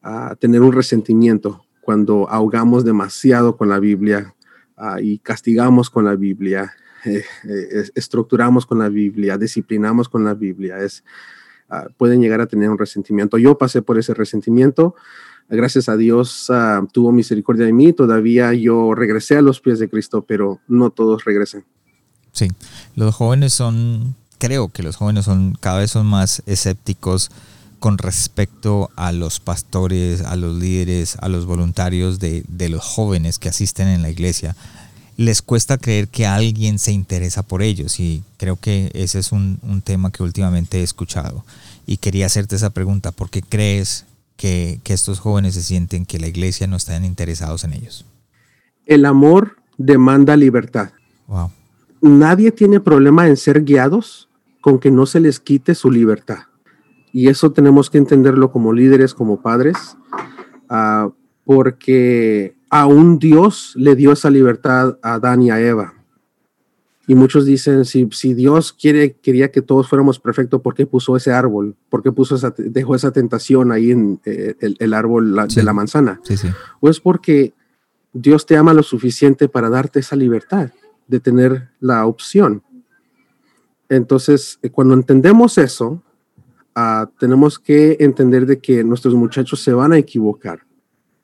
a, 0.00 0.36
tener 0.36 0.62
un 0.62 0.72
resentimiento 0.72 1.66
cuando 1.80 2.30
ahogamos 2.30 2.84
demasiado 2.84 3.56
con 3.56 3.68
la 3.68 3.80
Biblia 3.80 4.34
uh, 4.78 4.98
y 5.00 5.18
castigamos 5.18 5.90
con 5.90 6.04
la 6.04 6.14
Biblia, 6.14 6.72
eh, 7.04 7.24
eh, 7.48 7.90
estructuramos 7.96 8.64
con 8.64 8.78
la 8.78 8.88
Biblia, 8.88 9.36
disciplinamos 9.36 10.08
con 10.08 10.24
la 10.24 10.34
Biblia. 10.34 10.78
Es, 10.78 11.04
Ah, 11.74 11.86
pueden 11.96 12.20
llegar 12.20 12.42
a 12.42 12.46
tener 12.46 12.68
un 12.68 12.76
resentimiento. 12.76 13.38
Yo 13.38 13.56
pasé 13.56 13.80
por 13.80 13.98
ese 13.98 14.12
resentimiento. 14.12 14.94
Gracias 15.48 15.88
a 15.88 15.96
Dios 15.96 16.50
ah, 16.50 16.82
tuvo 16.92 17.12
misericordia 17.12 17.64
de 17.64 17.72
mí. 17.72 17.94
Todavía 17.94 18.52
yo 18.52 18.94
regresé 18.94 19.38
a 19.38 19.42
los 19.42 19.62
pies 19.62 19.78
de 19.78 19.88
Cristo, 19.88 20.22
pero 20.28 20.60
no 20.68 20.90
todos 20.90 21.24
regresan. 21.24 21.64
Sí, 22.32 22.48
los 22.94 23.14
jóvenes 23.14 23.54
son, 23.54 24.16
creo 24.36 24.68
que 24.68 24.82
los 24.82 24.96
jóvenes 24.96 25.24
son 25.24 25.56
cada 25.60 25.78
vez 25.78 25.90
son 25.90 26.06
más 26.06 26.42
escépticos 26.44 27.30
con 27.78 27.96
respecto 27.96 28.90
a 28.94 29.10
los 29.12 29.40
pastores, 29.40 30.20
a 30.20 30.36
los 30.36 30.54
líderes, 30.54 31.16
a 31.22 31.30
los 31.30 31.46
voluntarios 31.46 32.18
de, 32.18 32.44
de 32.48 32.68
los 32.68 32.84
jóvenes 32.84 33.38
que 33.38 33.48
asisten 33.48 33.88
en 33.88 34.02
la 34.02 34.10
iglesia 34.10 34.56
les 35.16 35.42
cuesta 35.42 35.78
creer 35.78 36.08
que 36.08 36.26
alguien 36.26 36.78
se 36.78 36.92
interesa 36.92 37.42
por 37.42 37.62
ellos 37.62 38.00
y 38.00 38.22
creo 38.38 38.56
que 38.56 38.90
ese 38.94 39.18
es 39.18 39.32
un, 39.32 39.58
tema 39.84 40.10
que 40.10 40.22
últimamente 40.22 40.80
he 40.80 40.82
escuchado 40.82 41.44
y 41.86 41.98
quería 41.98 42.26
hacerte 42.26 42.56
esa 42.56 42.70
pregunta, 42.70 43.12
¿por 43.12 43.28
qué 43.28 43.42
crees 43.42 44.06
que, 44.36 44.80
estos 44.84 45.20
jóvenes 45.20 45.54
se 45.54 45.62
sienten 45.62 46.06
que 46.06 46.18
la 46.18 46.28
iglesia 46.28 46.66
no 46.66 46.76
están 46.76 47.04
interesados 47.04 47.64
en 47.64 47.72
ellos? 47.72 48.04
El 48.86 49.04
amor 49.04 49.56
demanda 49.78 50.36
libertad. 50.36 50.90
Nadie 52.00 52.50
tiene 52.52 52.80
problema 52.80 53.26
en 53.28 53.36
ser 53.36 53.62
guiados 53.62 54.28
con 54.60 54.78
que 54.78 54.90
no 54.90 55.06
se 55.06 55.20
les 55.20 55.40
quite 55.40 55.74
su 55.74 55.90
libertad. 55.90 56.44
Y 57.12 57.28
eso 57.28 57.52
tenemos 57.52 57.90
que 57.90 57.98
entenderlo 57.98 58.50
como 58.50 58.72
líderes, 58.72 59.14
como 59.14 59.40
padres, 59.40 59.96
ah, 60.68 61.10
porque 61.44 62.54
a 62.72 62.86
un 62.86 63.18
Dios 63.18 63.74
le 63.76 63.94
dio 63.94 64.12
esa 64.12 64.30
libertad 64.30 64.98
a 65.02 65.14
Adán 65.14 65.42
y 65.42 65.50
a 65.50 65.60
Eva. 65.60 65.92
Y 67.06 67.14
muchos 67.14 67.44
dicen, 67.44 67.84
si, 67.84 68.08
si 68.12 68.32
Dios 68.32 68.72
quiere, 68.72 69.12
quería 69.12 69.50
que 69.50 69.60
todos 69.60 69.90
fuéramos 69.90 70.18
perfectos, 70.18 70.62
¿por 70.62 70.72
qué 70.72 70.86
puso 70.86 71.14
ese 71.14 71.32
árbol? 71.32 71.76
¿Por 71.90 72.02
qué 72.02 72.10
puso 72.12 72.34
esa, 72.34 72.54
dejó 72.56 72.94
esa 72.94 73.10
tentación 73.10 73.72
ahí 73.72 73.90
en 73.90 74.20
eh, 74.24 74.54
el, 74.58 74.94
árbol 74.94 75.36
de 75.54 75.62
la 75.62 75.74
manzana? 75.74 76.18
Sí, 76.24 76.38
sí. 76.38 76.48
Pues 76.80 76.98
porque 76.98 77.52
Dios 78.14 78.46
te 78.46 78.56
ama 78.56 78.72
lo 78.72 78.82
suficiente 78.82 79.50
para 79.50 79.68
darte 79.68 80.00
esa 80.00 80.16
libertad 80.16 80.70
de 81.08 81.20
tener 81.20 81.68
la 81.78 82.06
opción. 82.06 82.62
Entonces, 83.90 84.58
eh, 84.62 84.70
cuando 84.70 84.94
entendemos 84.94 85.58
eso, 85.58 86.02
ah, 86.74 87.10
tenemos 87.20 87.58
que 87.58 87.98
entender 88.00 88.46
de 88.46 88.60
que 88.60 88.82
nuestros 88.82 89.14
muchachos 89.14 89.62
se 89.62 89.74
van 89.74 89.92
a 89.92 89.98
equivocar 89.98 90.62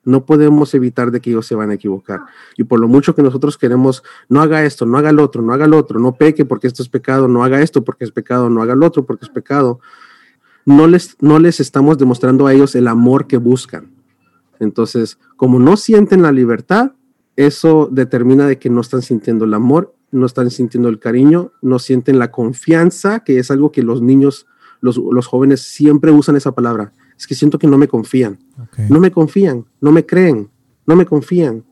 no 0.09 0.25
podemos 0.25 0.73
evitar 0.73 1.11
de 1.11 1.21
que 1.21 1.29
ellos 1.29 1.45
se 1.45 1.55
van 1.55 1.69
a 1.69 1.75
equivocar. 1.75 2.21
Y 2.57 2.63
por 2.63 2.79
lo 2.79 2.87
mucho 2.87 3.13
que 3.13 3.21
nosotros 3.21 3.57
queremos, 3.57 4.03
no 4.27 4.41
haga 4.41 4.65
esto, 4.65 4.85
no 4.85 4.97
haga 4.97 5.11
el 5.11 5.19
otro, 5.19 5.41
no 5.41 5.53
haga 5.53 5.65
el 5.65 5.73
otro, 5.73 5.99
no 5.99 6.15
peque 6.15 6.45
porque 6.45 6.67
esto 6.67 6.81
es 6.81 6.89
pecado, 6.89 7.27
no 7.27 7.43
haga 7.43 7.61
esto 7.61 7.83
porque 7.83 8.05
es 8.05 8.11
pecado, 8.11 8.49
no 8.49 8.61
haga 8.61 8.73
el 8.73 8.83
otro 8.83 9.05
porque 9.05 9.25
es 9.25 9.31
pecado. 9.31 9.79
No 10.65 10.87
les, 10.87 11.15
no 11.21 11.39
les 11.39 11.59
estamos 11.59 11.97
demostrando 11.97 12.47
a 12.47 12.53
ellos 12.53 12.75
el 12.75 12.87
amor 12.87 13.27
que 13.27 13.37
buscan. 13.37 13.91
Entonces, 14.59 15.19
como 15.35 15.59
no 15.59 15.77
sienten 15.77 16.21
la 16.21 16.31
libertad, 16.31 16.93
eso 17.35 17.87
determina 17.91 18.47
de 18.47 18.57
que 18.57 18.69
no 18.69 18.81
están 18.81 19.01
sintiendo 19.01 19.45
el 19.45 19.53
amor, 19.53 19.95
no 20.11 20.25
están 20.25 20.49
sintiendo 20.49 20.89
el 20.89 20.99
cariño, 20.99 21.51
no 21.61 21.79
sienten 21.79 22.19
la 22.19 22.31
confianza, 22.31 23.19
que 23.19 23.37
es 23.37 23.51
algo 23.51 23.71
que 23.71 23.83
los 23.83 24.01
niños, 24.01 24.47
los, 24.81 24.97
los 24.97 25.27
jóvenes 25.27 25.61
siempre 25.61 26.11
usan 26.11 26.35
esa 26.35 26.53
palabra 26.53 26.91
es 27.19 27.27
que 27.27 27.35
siento 27.35 27.59
que 27.59 27.67
no 27.67 27.77
me 27.77 27.89
confían. 27.89 28.39
No 28.87 29.01
me 29.01 29.11
confían, 29.11 29.65
no 29.81 29.91
me 29.91 30.05
creen, 30.05 30.49
no 30.85 30.95
me 30.95 31.05
confían, 31.05 31.65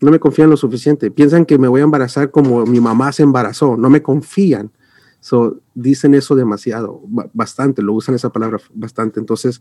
no 0.00 0.12
me 0.12 0.20
confían 0.20 0.48
lo 0.48 0.56
suficiente. 0.56 1.10
Piensan 1.10 1.44
que 1.44 1.58
me 1.58 1.66
voy 1.66 1.80
a 1.80 1.84
embarazar 1.84 2.30
como 2.30 2.64
mi 2.64 2.80
mamá 2.80 3.10
se 3.10 3.24
embarazó, 3.24 3.76
no 3.76 3.90
me 3.90 4.00
confían. 4.00 4.70
So, 5.18 5.60
dicen 5.74 6.14
eso 6.14 6.36
demasiado, 6.36 7.02
bastante, 7.32 7.82
lo 7.82 7.94
usan 7.94 8.14
esa 8.14 8.30
palabra 8.30 8.58
bastante. 8.74 9.18
Entonces, 9.18 9.60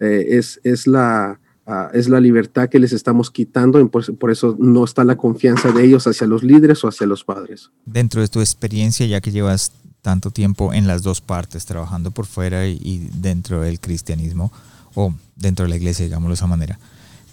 eh, 0.00 0.26
es, 0.30 0.58
es, 0.64 0.88
la, 0.88 1.38
ah, 1.64 1.90
es 1.94 2.08
la 2.08 2.18
libertad 2.18 2.68
que 2.68 2.80
les 2.80 2.92
estamos 2.92 3.30
quitando, 3.30 3.78
y 3.78 3.84
por, 3.84 4.30
eso 4.32 4.56
no 4.58 4.84
está 4.84 5.04
la 5.04 5.16
confianza 5.16 5.70
de 5.70 5.84
ellos 5.84 6.08
hacia 6.08 6.26
los 6.26 6.42
líderes 6.42 6.82
o 6.82 6.88
hacia 6.88 7.06
los 7.06 7.22
padres. 7.22 7.70
Dentro 7.84 8.20
de 8.20 8.26
tu 8.26 8.40
experiencia, 8.40 9.06
ya 9.06 9.20
que 9.20 9.30
llevas 9.30 9.70
tanto 10.06 10.30
tiempo 10.30 10.72
en 10.72 10.86
las 10.86 11.02
dos 11.02 11.20
partes, 11.20 11.66
trabajando 11.66 12.12
por 12.12 12.26
fuera 12.26 12.64
y, 12.68 13.10
dentro 13.12 13.62
del 13.62 13.80
cristianismo 13.80 14.52
o 14.94 15.12
dentro 15.34 15.64
de 15.64 15.70
la 15.70 15.74
iglesia, 15.74 16.04
digámoslo 16.04 16.28
de 16.28 16.34
esa 16.36 16.46
manera. 16.46 16.78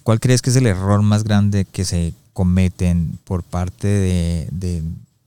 ¿Cuál 0.02 0.20
crees 0.20 0.42
que 0.42 0.50
es 0.50 0.56
el 0.56 0.66
error 0.66 1.04
más 1.04 1.24
grande 1.24 1.66
que 1.72 1.86
se 1.86 2.16
cometen 2.34 3.20
por 3.26 3.44
parte 3.44 3.88
de, 3.88 4.48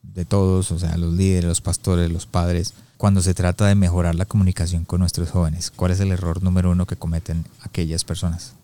de 0.02 0.24
todos, 0.24 0.72
o 0.72 0.78
sea, 0.80 0.96
los 0.96 1.14
líderes, 1.14 1.44
los 1.44 1.60
pastores, 1.60 2.10
los 2.10 2.26
padres, 2.26 2.74
cuando 2.96 3.22
se 3.22 3.32
trata 3.32 3.68
de 3.68 3.76
mejorar 3.76 4.16
la 4.16 4.24
comunicación 4.24 4.84
con 4.84 4.98
nuestros 4.98 5.30
jóvenes? 5.30 5.70
¿Cuál 5.70 5.92
es 5.92 6.00
el 6.00 6.10
error 6.10 6.42
número 6.42 6.72
uno 6.72 6.84
que 6.84 6.96
cometen 6.96 7.44
aquellas 7.62 8.02
personas? 8.02 8.54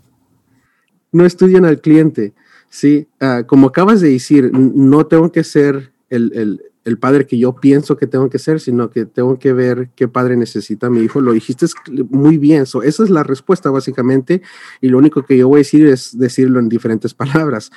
No 1.12 1.24
estudian 1.24 1.64
al 1.66 1.80
cliente. 1.80 2.32
Sí, 2.68 3.06
ah, 3.20 3.44
como 3.46 3.68
acabas 3.68 4.00
de 4.00 4.10
decir, 4.10 4.50
no 4.52 5.06
tengo 5.06 5.30
que 5.30 5.44
ser 5.44 5.92
el, 6.10 6.32
el, 6.34 6.71
padre 6.98 7.26
que 7.26 7.38
yo 7.38 7.54
pienso 7.54 7.96
que 7.96 8.06
tengo 8.06 8.28
que 8.28 8.38
ser, 8.38 8.60
sino 8.60 8.90
que 8.90 9.04
tengo 9.04 9.38
que 9.38 9.52
ver 9.52 9.90
qué 9.94 10.08
padre 10.08 10.36
necesita 10.36 10.90
mi 10.90 11.00
hijo. 11.00 11.20
Lo 11.20 11.32
dijiste 11.32 11.66
muy 12.10 12.38
bien. 12.38 12.62
esa 12.62 12.82
es 12.82 13.10
la 13.10 13.22
respuesta 13.22 13.70
básicamente. 13.70 14.42
Y 14.80 14.88
lo 14.88 14.98
único 14.98 15.22
que 15.22 15.36
yo 15.36 15.48
voy 15.48 15.58
a 15.58 15.60
decir 15.60 15.86
es 15.86 16.18
decirlo 16.18 16.58
en 16.58 16.68
diferentes 16.68 17.14
palabras 17.14 17.70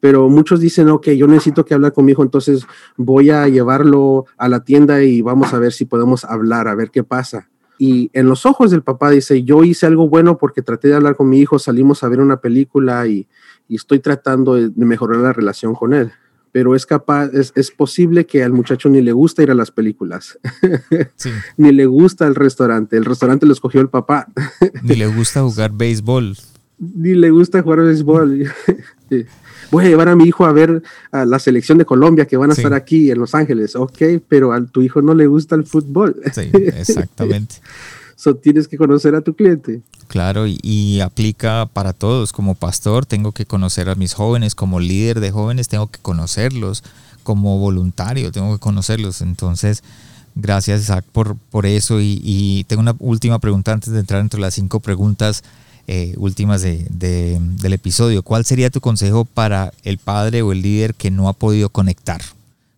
pero 0.00 0.28
muchos 0.28 0.60
dicen, 0.60 0.88
ok, 0.88 1.08
yo 1.10 1.26
necesito 1.26 1.64
que 1.64 1.74
hablar 1.74 1.92
con 1.92 2.04
mi 2.04 2.12
hijo, 2.12 2.22
entonces 2.22 2.66
voy 2.96 3.30
a 3.30 3.48
llevarlo 3.48 4.26
a 4.36 4.48
la 4.48 4.62
tienda 4.62 5.02
y 5.02 5.22
vamos 5.22 5.54
a 5.54 5.58
ver 5.58 5.72
si 5.72 5.84
podemos 5.84 6.24
hablar, 6.24 6.68
a 6.68 6.74
ver 6.74 6.90
qué 6.90 7.02
pasa. 7.02 7.48
Y 7.78 8.10
en 8.14 8.26
los 8.26 8.46
ojos 8.46 8.70
del 8.70 8.82
papá 8.82 9.10
dice, 9.10 9.42
yo 9.42 9.64
hice 9.64 9.86
algo 9.86 10.08
bueno 10.08 10.38
porque 10.38 10.62
traté 10.62 10.88
de 10.88 10.94
hablar 10.94 11.16
con 11.16 11.28
mi 11.28 11.40
hijo, 11.40 11.58
salimos 11.58 12.02
a 12.02 12.08
ver 12.08 12.20
una 12.20 12.40
película 12.40 13.06
y, 13.06 13.26
estoy 13.68 13.98
tratando 13.98 14.54
de, 14.54 14.70
mejorar 14.76 15.18
la 15.18 15.32
relación 15.32 15.74
con 15.74 15.92
él. 15.92 16.12
Pero 16.56 16.74
es 16.74 16.86
capaz, 16.86 17.28
es, 17.34 17.70
posible 17.70 18.24
que 18.24 18.42
al 18.42 18.54
muchacho 18.54 18.88
ni 18.88 19.02
le 19.02 19.12
gusta 19.12 19.42
ir 19.42 19.50
a 19.50 19.54
las 19.54 19.70
películas, 19.70 20.38
ni 21.58 21.70
le 21.70 21.84
gusta 21.84 22.26
el 22.26 22.34
restaurante. 22.34 22.96
El 22.96 23.04
restaurante 23.04 23.44
lo 23.44 23.52
escogió 23.52 23.82
el 23.82 23.90
papá. 23.90 24.26
ni 24.82 24.94
le 24.94 25.06
gusta 25.06 25.42
jugar 25.42 25.72
béisbol. 25.74 26.34
Ni 26.78 27.14
le 27.14 27.28
gusta 27.28 27.60
jugar 27.60 27.82
béisbol. 27.82 28.50
voy 29.70 29.84
a 29.84 29.88
llevar 29.88 30.08
a 30.08 30.16
mi 30.16 30.24
hijo 30.24 30.46
a 30.46 30.52
ver 30.52 30.82
a 31.12 31.26
la 31.26 31.38
selección 31.40 31.76
de 31.76 31.84
Colombia 31.84 32.24
que 32.24 32.38
van 32.38 32.48
a 32.48 32.54
estar 32.54 32.72
aquí 32.72 33.10
en 33.10 33.18
Los 33.18 33.34
Ángeles. 33.34 33.76
Ok, 33.76 34.22
pero 34.26 34.54
a 34.54 34.64
tu 34.64 34.80
hijo 34.80 35.02
no 35.02 35.12
le 35.12 35.26
gusta 35.26 35.56
el 35.56 35.66
fútbol. 35.66 36.16
Sí, 36.32 36.50
exactamente. 36.54 37.56
So, 38.16 38.34
tienes 38.34 38.66
que 38.66 38.76
conocer 38.76 39.14
a 39.14 39.20
tu 39.20 39.34
cliente. 39.34 39.82
Claro, 40.08 40.46
y, 40.46 41.00
aplica 41.00 41.66
para 41.72 41.92
todos. 41.92 42.32
Como 42.32 42.54
pastor, 42.54 43.06
tengo 43.06 43.32
que 43.32 43.46
conocer 43.46 43.88
a 43.88 43.94
mis 43.94 44.14
jóvenes. 44.14 44.54
Como 44.54 44.80
líder 44.80 45.20
de 45.20 45.30
jóvenes, 45.30 45.68
tengo 45.68 45.86
que 45.88 46.00
conocerlos. 46.00 46.82
Como 47.22 47.58
voluntario, 47.58 48.32
tengo 48.32 48.52
que 48.52 48.60
conocerlos. 48.60 49.20
Entonces, 49.20 49.82
gracias, 50.34 50.82
Isaac, 50.82 51.04
por, 51.12 51.36
por 51.36 51.66
eso. 51.66 52.00
Y, 52.00 52.20
y 52.24 52.64
tengo 52.64 52.80
una 52.80 52.96
última 52.98 53.38
pregunta 53.38 53.72
antes 53.72 53.92
de 53.92 54.00
entrar 54.00 54.20
entre 54.20 54.40
las 54.40 54.54
cinco 54.54 54.80
preguntas 54.80 55.42
eh, 55.88 56.14
últimas 56.16 56.62
de, 56.62 56.84
del 56.90 57.72
episodio. 57.72 58.24
¿Cuál 58.24 58.44
sería 58.44 58.70
tu 58.70 58.80
consejo 58.80 59.24
para 59.24 59.72
el 59.84 59.98
padre 59.98 60.42
o 60.42 60.50
el 60.50 60.60
líder 60.60 60.94
que 60.94 61.12
no 61.12 61.28
ha 61.28 61.32
podido 61.32 61.68
conectar 61.68 62.20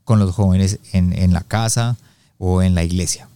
con 0.05 0.19
los 0.19 0.35
jóvenes 0.35 0.79
en, 0.93 1.15
en 1.15 1.33
la 1.33 1.41
casa 1.41 1.97
o 2.37 2.61
en 2.61 2.75
la 2.75 2.85
iglesia? 2.85 3.27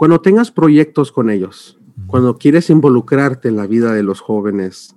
Cuando 0.00 0.22
tengas 0.22 0.50
proyectos 0.50 1.12
con 1.12 1.28
ellos, 1.28 1.78
cuando 2.06 2.38
quieres 2.38 2.70
involucrarte 2.70 3.48
en 3.48 3.56
la 3.56 3.66
vida 3.66 3.92
de 3.92 4.02
los 4.02 4.22
jóvenes, 4.22 4.96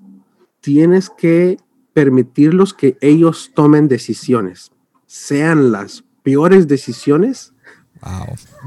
tienes 0.61 1.09
que 1.09 1.57
permitirlos 1.91 2.73
que 2.73 2.97
ellos 3.01 3.51
tomen 3.53 3.89
decisiones, 3.89 4.71
sean 5.05 5.73
las 5.73 6.05
peores 6.23 6.69
decisiones. 6.69 7.53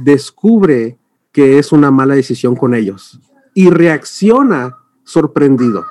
Descubre 0.05 0.99
que 1.33 1.59
es 1.59 1.73
una 1.73 1.91
mala 1.91 2.17
decisión 2.17 2.55
con 2.55 2.75
ellos 2.75 3.19
y 3.55 3.71
reacciona 3.71 4.77
sorprendido. 5.05 5.87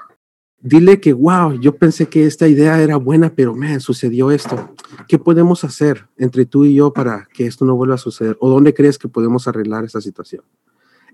Dile 0.68 0.99
que, 0.99 1.13
wow, 1.13 1.53
yo 1.59 1.76
pensé 1.76 2.07
que 2.07 2.26
esta 2.26 2.47
idea 2.47 2.82
era 2.82 2.95
buena, 2.95 3.30
pero 3.30 3.53
me 3.53 3.80
sucedió 3.80 4.32
esto. 4.32 4.74
¿Qué 5.07 5.20
podemos 5.20 5.63
hacer 5.63 6.07
entre 6.18 6.47
tú 6.47 6.66
y 6.66 6.74
yo 6.74 6.91
para 6.91 7.28
que 7.32 7.45
esto 7.45 7.66
no 7.66 7.76
vuelva 7.76 7.93
a 7.93 7.99
suceder? 7.99 8.36
¿O 8.39 8.49
dónde 8.49 8.74
crees 8.74 8.97
que 8.97 9.07
podemos 9.07 9.47
arreglar 9.47 9.86
esta 9.86 10.01
situación? 10.01 10.43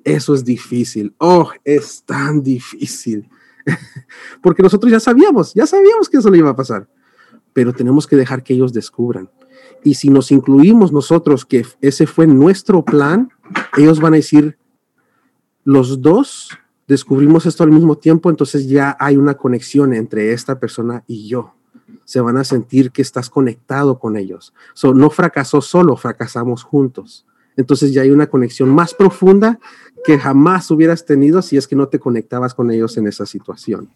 Eso 0.06 0.34
es 0.36 0.46
difícil. 0.46 1.14
Oh, 1.18 1.52
es 1.66 2.02
tan 2.04 2.42
difícil. 2.42 3.28
Porque 4.42 4.64
nosotros 4.64 4.90
ya 4.90 5.02
sabíamos, 5.02 5.54
ya 5.54 5.68
sabíamos 5.68 6.08
que 6.08 6.20
eso 6.20 6.30
le 6.30 6.38
iba 6.38 6.52
a 6.52 6.56
pasar. 6.56 6.88
Pero 7.52 7.74
tenemos 7.74 8.08
que 8.08 8.16
dejar 8.16 8.44
que 8.44 8.54
ellos 8.54 8.72
descubran. 8.72 9.30
Y 9.84 9.96
si 9.96 10.10
nos 10.10 10.32
incluimos 10.32 10.94
nosotros, 10.94 11.46
que 11.46 11.66
ese 11.82 12.08
fue 12.08 12.26
nuestro 12.26 12.86
plan, 12.86 13.28
ellos 13.76 14.00
van 14.00 14.14
a 14.14 14.16
decir, 14.16 14.58
los 15.66 16.02
dos 16.02 16.58
descubrimos 16.92 17.46
esto 17.46 17.64
al 17.64 17.72
mismo 17.72 17.96
tiempo, 17.98 18.30
entonces 18.30 18.68
ya 18.68 18.98
hay 19.00 19.16
una 19.16 19.36
conexión 19.36 19.94
entre 19.94 20.34
esta 20.34 20.60
persona 20.60 21.06
y 21.08 21.30
yo. 21.30 21.54
Se 22.04 22.20
van 22.20 22.36
a 22.36 22.44
sentir 22.44 22.92
que 22.92 23.02
estás 23.02 23.30
conectado 23.30 23.98
con 23.98 24.18
ellos. 24.18 24.54
So, 24.74 24.94
no 24.94 25.10
fracasó 25.10 25.62
solo, 25.62 25.96
fracasamos 25.96 26.64
juntos. 26.64 27.26
Entonces 27.56 27.94
ya 27.94 28.02
hay 28.02 28.12
una 28.12 28.28
conexión 28.28 28.68
más 28.70 28.94
profunda 28.94 29.58
que 30.04 30.20
jamás 30.20 30.70
hubieras 30.70 31.06
tenido 31.06 31.42
si 31.42 31.56
es 31.56 31.66
que 31.66 31.78
no 31.78 31.88
te 31.88 31.98
conectabas 31.98 32.54
con 32.54 32.70
ellos 32.72 32.98
en 32.98 33.08
esa 33.08 33.26
situación. 33.26 33.90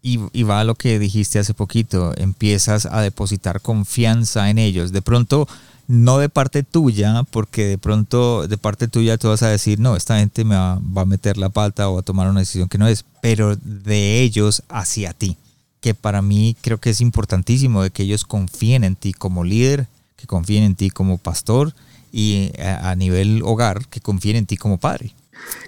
Y, 0.00 0.18
y, 0.32 0.44
va 0.44 0.60
a 0.60 0.64
lo 0.64 0.74
que 0.74 0.98
dijiste 0.98 1.38
hace 1.38 1.52
poquito, 1.52 2.14
empiezas 2.16 2.86
a 2.86 3.02
depositar 3.02 3.60
confianza 3.60 4.48
en 4.48 4.58
ellos. 4.58 4.92
De 4.92 5.02
pronto 5.02 5.46
no 5.88 6.18
de 6.18 6.28
parte 6.28 6.62
tuya, 6.62 7.24
porque 7.30 7.66
de 7.66 7.78
pronto 7.78 8.46
de 8.46 8.58
parte 8.58 8.88
tuya 8.88 9.18
tú 9.18 9.28
vas 9.28 9.42
a 9.42 9.48
decir, 9.48 9.80
no, 9.80 9.96
esta 9.96 10.18
gente 10.18 10.44
me 10.44 10.54
va, 10.54 10.80
a 10.96 11.04
meter 11.04 11.36
la 11.36 11.48
pata 11.48 11.88
o 11.88 11.94
va 11.94 12.00
a 12.00 12.04
tomar 12.04 12.28
una 12.30 12.40
decisión 12.40 12.68
que 12.68 12.78
no 12.78 12.86
es, 12.86 13.04
pero 13.20 13.56
de 13.56 14.22
ellos 14.22 14.62
hacia 14.68 15.12
ti, 15.12 15.36
que 15.80 15.94
para 15.94 16.22
mí 16.22 16.56
creo 16.60 16.78
que 16.78 16.90
es 16.90 17.00
importantísimo 17.00 17.82
de 17.82 17.90
que 17.90 18.04
ellos 18.04 18.24
confíen 18.24 18.84
en 18.84 18.96
ti 18.96 19.12
como 19.12 19.44
líder, 19.44 19.88
que 20.16 20.26
confíen 20.26 20.64
en 20.64 20.76
ti 20.76 20.90
como 20.90 21.18
pastor 21.18 21.72
y 22.12 22.52
a, 22.60 22.94
nivel 22.94 23.42
hogar, 23.44 23.86
que 23.88 24.00
confíen 24.00 24.36
en 24.36 24.46
ti 24.46 24.56
como 24.56 24.78
padre. 24.78 25.14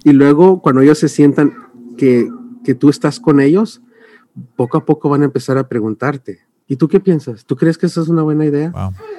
Y 0.04 0.12
luego 0.12 0.60
cuando 0.60 0.82
ellos 0.82 0.98
se 0.98 1.08
sientan 1.08 1.52
que, 1.96 2.28
que 2.64 2.74
tú 2.74 2.90
estás 2.90 3.18
con 3.18 3.40
ellos, 3.40 3.80
poco 4.56 4.78
a 4.78 4.84
poco 4.84 5.08
van 5.08 5.22
a 5.22 5.26
empezar 5.26 5.58
a 5.58 5.68
preguntarte, 5.68 6.43
¿Y 6.66 6.76
tú 6.76 6.88
qué 6.88 6.98
piensas? 6.98 7.44
¿Tú 7.44 7.56
crees 7.56 7.76
que 7.76 7.86
esa 7.86 8.00
es 8.00 8.08
una 8.08 8.22
buena 8.22 8.46
idea? 8.46 8.72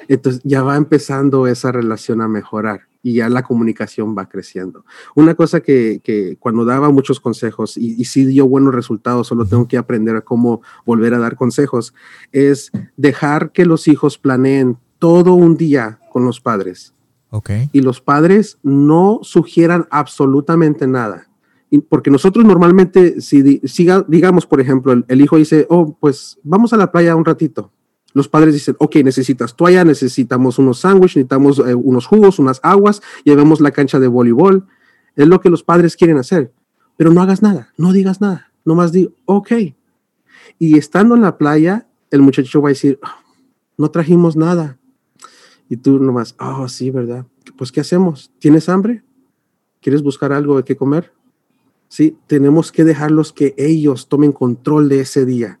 Entonces 0.08 0.42
ya 0.44 0.62
va 0.62 0.76
empezando 0.76 1.46
esa 1.46 1.70
relación 1.70 2.20
a 2.20 2.28
mejorar 2.28 2.80
y 3.02 3.14
ya 3.14 3.28
la 3.28 3.44
comunicación 3.44 4.16
va 4.18 4.28
creciendo. 4.28 4.84
Una 5.14 5.36
cosa 5.36 5.60
que, 5.60 6.00
que 6.02 6.36
cuando 6.40 6.64
daba 6.64 6.90
muchos 6.90 7.20
consejos 7.20 7.76
y, 7.76 8.00
y, 8.00 8.04
sí 8.06 8.24
dio 8.24 8.48
buenos 8.48 8.74
resultados, 8.74 9.28
solo 9.28 9.46
tengo 9.46 9.68
que 9.68 9.76
aprender 9.76 10.16
a 10.16 10.22
cómo 10.22 10.60
volver 10.84 11.14
a 11.14 11.20
dar 11.20 11.36
consejos, 11.36 11.94
es 12.32 12.72
dejar 12.96 13.52
que 13.52 13.64
los 13.64 13.86
hijos 13.86 14.18
planeen 14.18 14.76
todo 14.98 15.34
un 15.34 15.56
día 15.56 16.00
con 16.10 16.24
los 16.24 16.40
padres. 16.40 16.94
Okay. 17.30 17.70
Y 17.72 17.80
los 17.80 18.00
padres 18.00 18.58
no 18.64 19.20
sugieran 19.22 19.86
absolutamente 19.90 20.88
nada 20.88 21.25
porque 21.88 22.10
nosotros 22.10 22.44
normalmente, 22.44 23.20
si 23.20 23.42
digamos, 24.08 24.46
por 24.46 24.60
ejemplo, 24.60 25.04
el, 25.06 25.20
hijo 25.20 25.36
dice, 25.36 25.66
oh, 25.68 25.96
pues 25.98 26.38
vamos 26.42 26.72
a 26.72 26.76
la 26.76 26.92
playa 26.92 27.16
un 27.16 27.24
ratito. 27.24 27.72
Los 28.14 28.28
padres 28.28 28.54
dicen, 28.54 28.76
ok, 28.78 28.96
necesitas 28.96 29.56
toalla, 29.56 29.84
necesitamos 29.84 30.58
unos 30.58 30.78
sándwiches, 30.78 31.16
necesitamos 31.16 31.58
eh, 31.58 31.74
unos 31.74 32.06
jugos, 32.06 32.38
unas 32.38 32.60
aguas, 32.62 33.02
llevemos 33.24 33.60
la 33.60 33.72
cancha 33.72 33.98
de 33.98 34.06
voleibol. 34.06 34.66
Es 35.16 35.26
lo 35.26 35.40
que 35.40 35.50
los 35.50 35.62
padres 35.62 35.96
quieren 35.96 36.18
hacer. 36.18 36.52
Pero 36.96 37.12
no 37.12 37.20
hagas 37.20 37.42
nada, 37.42 37.72
no 37.76 37.92
digas 37.92 38.20
nada. 38.20 38.52
Nomás 38.64 38.92
di, 38.92 39.10
ok. 39.26 39.52
Y 40.58 40.78
estando 40.78 41.14
en 41.14 41.22
la 41.22 41.36
playa, 41.36 41.86
el 42.10 42.22
muchacho 42.22 42.62
va 42.62 42.68
a 42.68 42.70
decir, 42.70 42.98
ah, 43.02 43.18
no 43.76 43.90
trajimos 43.90 44.36
nada. 44.36 44.78
Y 45.68 45.76
tú 45.76 45.98
nomás, 45.98 46.36
oh, 46.38 46.68
sí, 46.68 46.90
¿verdad? 46.90 47.26
Pues, 47.56 47.72
¿qué 47.72 47.80
hacemos? 47.80 48.30
¿Tienes 48.38 48.68
hambre? 48.68 49.02
¿Quieres 49.80 50.02
buscar 50.02 50.32
algo 50.32 50.56
de 50.56 50.64
qué 50.64 50.76
comer? 50.76 51.12
¿Sí? 51.88 52.16
Tenemos 52.26 52.72
que 52.72 52.84
dejarlos 52.84 53.32
que 53.32 53.54
ellos 53.56 54.08
tomen 54.08 54.32
control 54.32 54.88
de 54.88 55.00
ese 55.00 55.24
día 55.24 55.58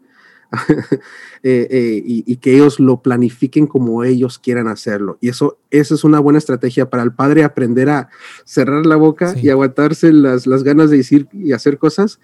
eh, 1.42 1.66
eh, 1.70 2.02
y, 2.04 2.36
que 2.36 2.54
ellos 2.54 2.78
lo 2.78 3.02
planifiquen 3.02 3.66
como 3.66 4.04
ellos 4.04 4.38
quieran 4.38 4.68
hacerlo. 4.68 5.18
Y 5.20 5.28
eso, 5.28 5.58
eso 5.70 5.94
es 5.94 6.04
una 6.04 6.20
buena 6.20 6.38
estrategia 6.38 6.88
para 6.88 7.02
el 7.02 7.12
padre 7.12 7.44
aprender 7.44 7.90
a 7.90 8.08
cerrar 8.44 8.86
la 8.86 8.96
boca 8.96 9.34
y 9.40 9.48
aguantarse 9.48 10.12
las, 10.12 10.46
las, 10.46 10.62
ganas 10.62 10.90
de 10.90 10.98
decir 10.98 11.28
y 11.32 11.52
hacer 11.52 11.78
cosas 11.78 12.20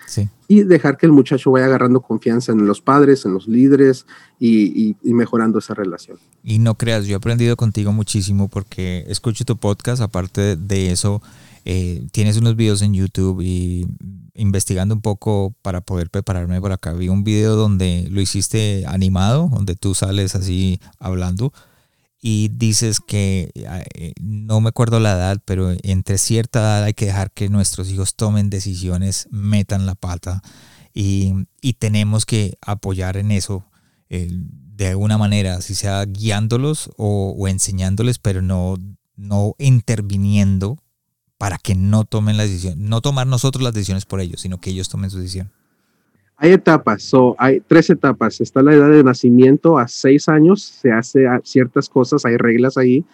y 0.48 0.62
dejar 0.62 0.96
que 0.96 1.06
el 1.06 1.12
muchacho 1.12 1.50
vaya 1.50 1.66
agarrando 1.66 2.00
confianza 2.00 2.52
en 2.52 2.66
los 2.66 2.80
padres, 2.80 3.24
en 3.24 3.34
los 3.34 3.48
líderes 3.48 4.06
y, 4.38 4.96
y 5.02 5.14
mejorando 5.14 5.58
esa 5.58 5.74
relación. 5.74 6.18
Y 6.44 6.58
no 6.58 6.76
creas, 6.76 7.06
yo 7.06 7.14
he 7.14 7.16
aprendido 7.16 7.56
contigo 7.56 7.92
muchísimo 7.92 8.48
porque 8.48 9.04
escucho 9.08 9.44
tu 9.44 9.56
podcast, 9.56 10.02
aparte 10.02 10.56
de 10.56 10.92
eso 10.92 11.22
eh, 11.64 12.06
tienes 12.12 12.36
unos 12.36 12.56
videos 12.56 12.82
en 12.82 12.94
YouTube 12.94 13.40
y 13.42 13.86
investigando 14.34 14.94
un 14.94 15.00
poco 15.00 15.54
para 15.62 15.80
poder 15.80 16.10
prepararme 16.10 16.60
por 16.60 16.72
acá, 16.72 16.92
vi 16.92 17.08
un 17.08 17.24
video 17.24 17.56
donde 17.56 18.06
lo 18.10 18.20
hiciste 18.20 18.84
animado, 18.86 19.48
donde 19.52 19.76
tú 19.76 19.94
sales 19.94 20.34
así 20.34 20.80
hablando 20.98 21.52
y 22.20 22.50
dices 22.52 23.00
que 23.00 23.50
eh, 23.54 24.12
no 24.20 24.60
me 24.60 24.68
acuerdo 24.68 25.00
la 25.00 25.12
edad, 25.12 25.42
pero 25.44 25.72
entre 25.82 26.18
cierta 26.18 26.60
edad 26.60 26.84
hay 26.84 26.94
que 26.94 27.06
dejar 27.06 27.32
que 27.32 27.48
nuestros 27.48 27.90
hijos 27.90 28.14
tomen 28.14 28.48
decisiones, 28.48 29.28
metan 29.30 29.86
la 29.86 29.94
pata 29.94 30.42
y, 30.94 31.32
y 31.60 31.74
tenemos 31.74 32.24
que 32.26 32.56
apoyar 32.60 33.16
en 33.16 33.32
eso 33.32 33.64
eh, 34.14 34.28
de 34.30 34.88
alguna 34.88 35.16
manera, 35.16 35.62
si 35.62 35.74
sea 35.74 36.04
guiándolos 36.04 36.90
o, 36.98 37.48
enseñándoles, 37.48 38.18
pero 38.18 38.42
no, 38.42 38.76
no 39.16 39.54
interviniendo 39.58 40.76
para 41.42 41.58
que 41.58 41.74
no 41.74 42.04
tomen 42.04 42.36
la 42.36 42.44
decisión, 42.44 42.88
no 42.88 43.00
tomar 43.00 43.26
nosotros 43.26 43.64
las 43.64 43.74
decisiones 43.74 44.06
por 44.06 44.20
ellos, 44.20 44.42
sino 44.42 44.60
que 44.60 44.70
ellos 44.70 44.88
tomen 44.88 45.10
su 45.10 45.18
decisión. 45.18 45.50
Hay 46.36 46.52
etapas, 46.52 47.02
so, 47.02 47.34
hay 47.36 47.58
tres 47.66 47.90
etapas. 47.90 48.40
Está 48.40 48.62
la 48.62 48.72
edad 48.72 48.88
de 48.88 49.02
nacimiento 49.02 49.76
a 49.76 49.88
seis 49.88 50.28
años, 50.28 50.62
se 50.62 50.92
hace 50.92 51.26
ciertas 51.42 51.88
cosas, 51.88 52.24
hay 52.24 52.36
reglas 52.36 52.78
ahí. 52.78 53.04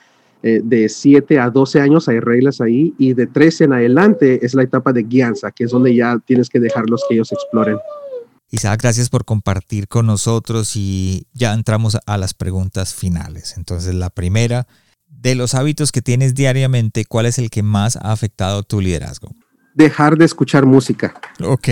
Eh, 0.43 0.61
de 0.63 0.91
7 0.91 1.41
a 1.41 1.49
12 1.49 1.81
años 1.81 2.07
hay 2.07 2.21
reglas 2.21 2.61
ahí 2.61 2.95
y 2.99 3.15
de 3.15 3.27
13 3.27 3.65
en 3.65 3.73
adelante 3.73 4.45
es 4.45 4.53
la 4.53 4.63
etapa 4.63 4.93
de 4.93 5.05
guianza, 5.05 5.51
que 5.51 5.65
es 5.65 5.71
donde 5.71 5.95
ya 5.95 6.19
tienes 6.19 6.51
que 6.51 6.61
dejarlos 6.61 7.07
que 7.09 7.15
ellos 7.15 7.33
exploren. 7.33 7.79
Isaac, 8.51 8.79
gracias 8.83 9.09
por 9.09 9.25
compartir 9.25 9.89
con 9.89 10.05
nosotros 10.05 10.77
y 10.77 11.27
ya 11.33 11.55
entramos 11.55 11.97
a 12.05 12.19
las 12.19 12.35
preguntas 12.35 12.95
finales. 12.95 13.55
Entonces, 13.57 13.95
la 13.95 14.11
primera, 14.11 14.67
de 15.09 15.35
los 15.35 15.55
hábitos 15.55 15.93
que 15.93 16.03
tienes 16.03 16.35
diariamente, 16.35 17.05
¿cuál 17.05 17.27
es 17.27 17.39
el 17.39 17.51
que 17.51 17.63
más 17.63 17.97
ha 17.97 18.13
afectado 18.13 18.63
tu 18.63 18.81
liderazgo? 18.81 19.31
Dejar 19.75 20.17
de 20.17 20.25
escuchar 20.25 20.67
música. 20.67 21.21
Ok. 21.43 21.69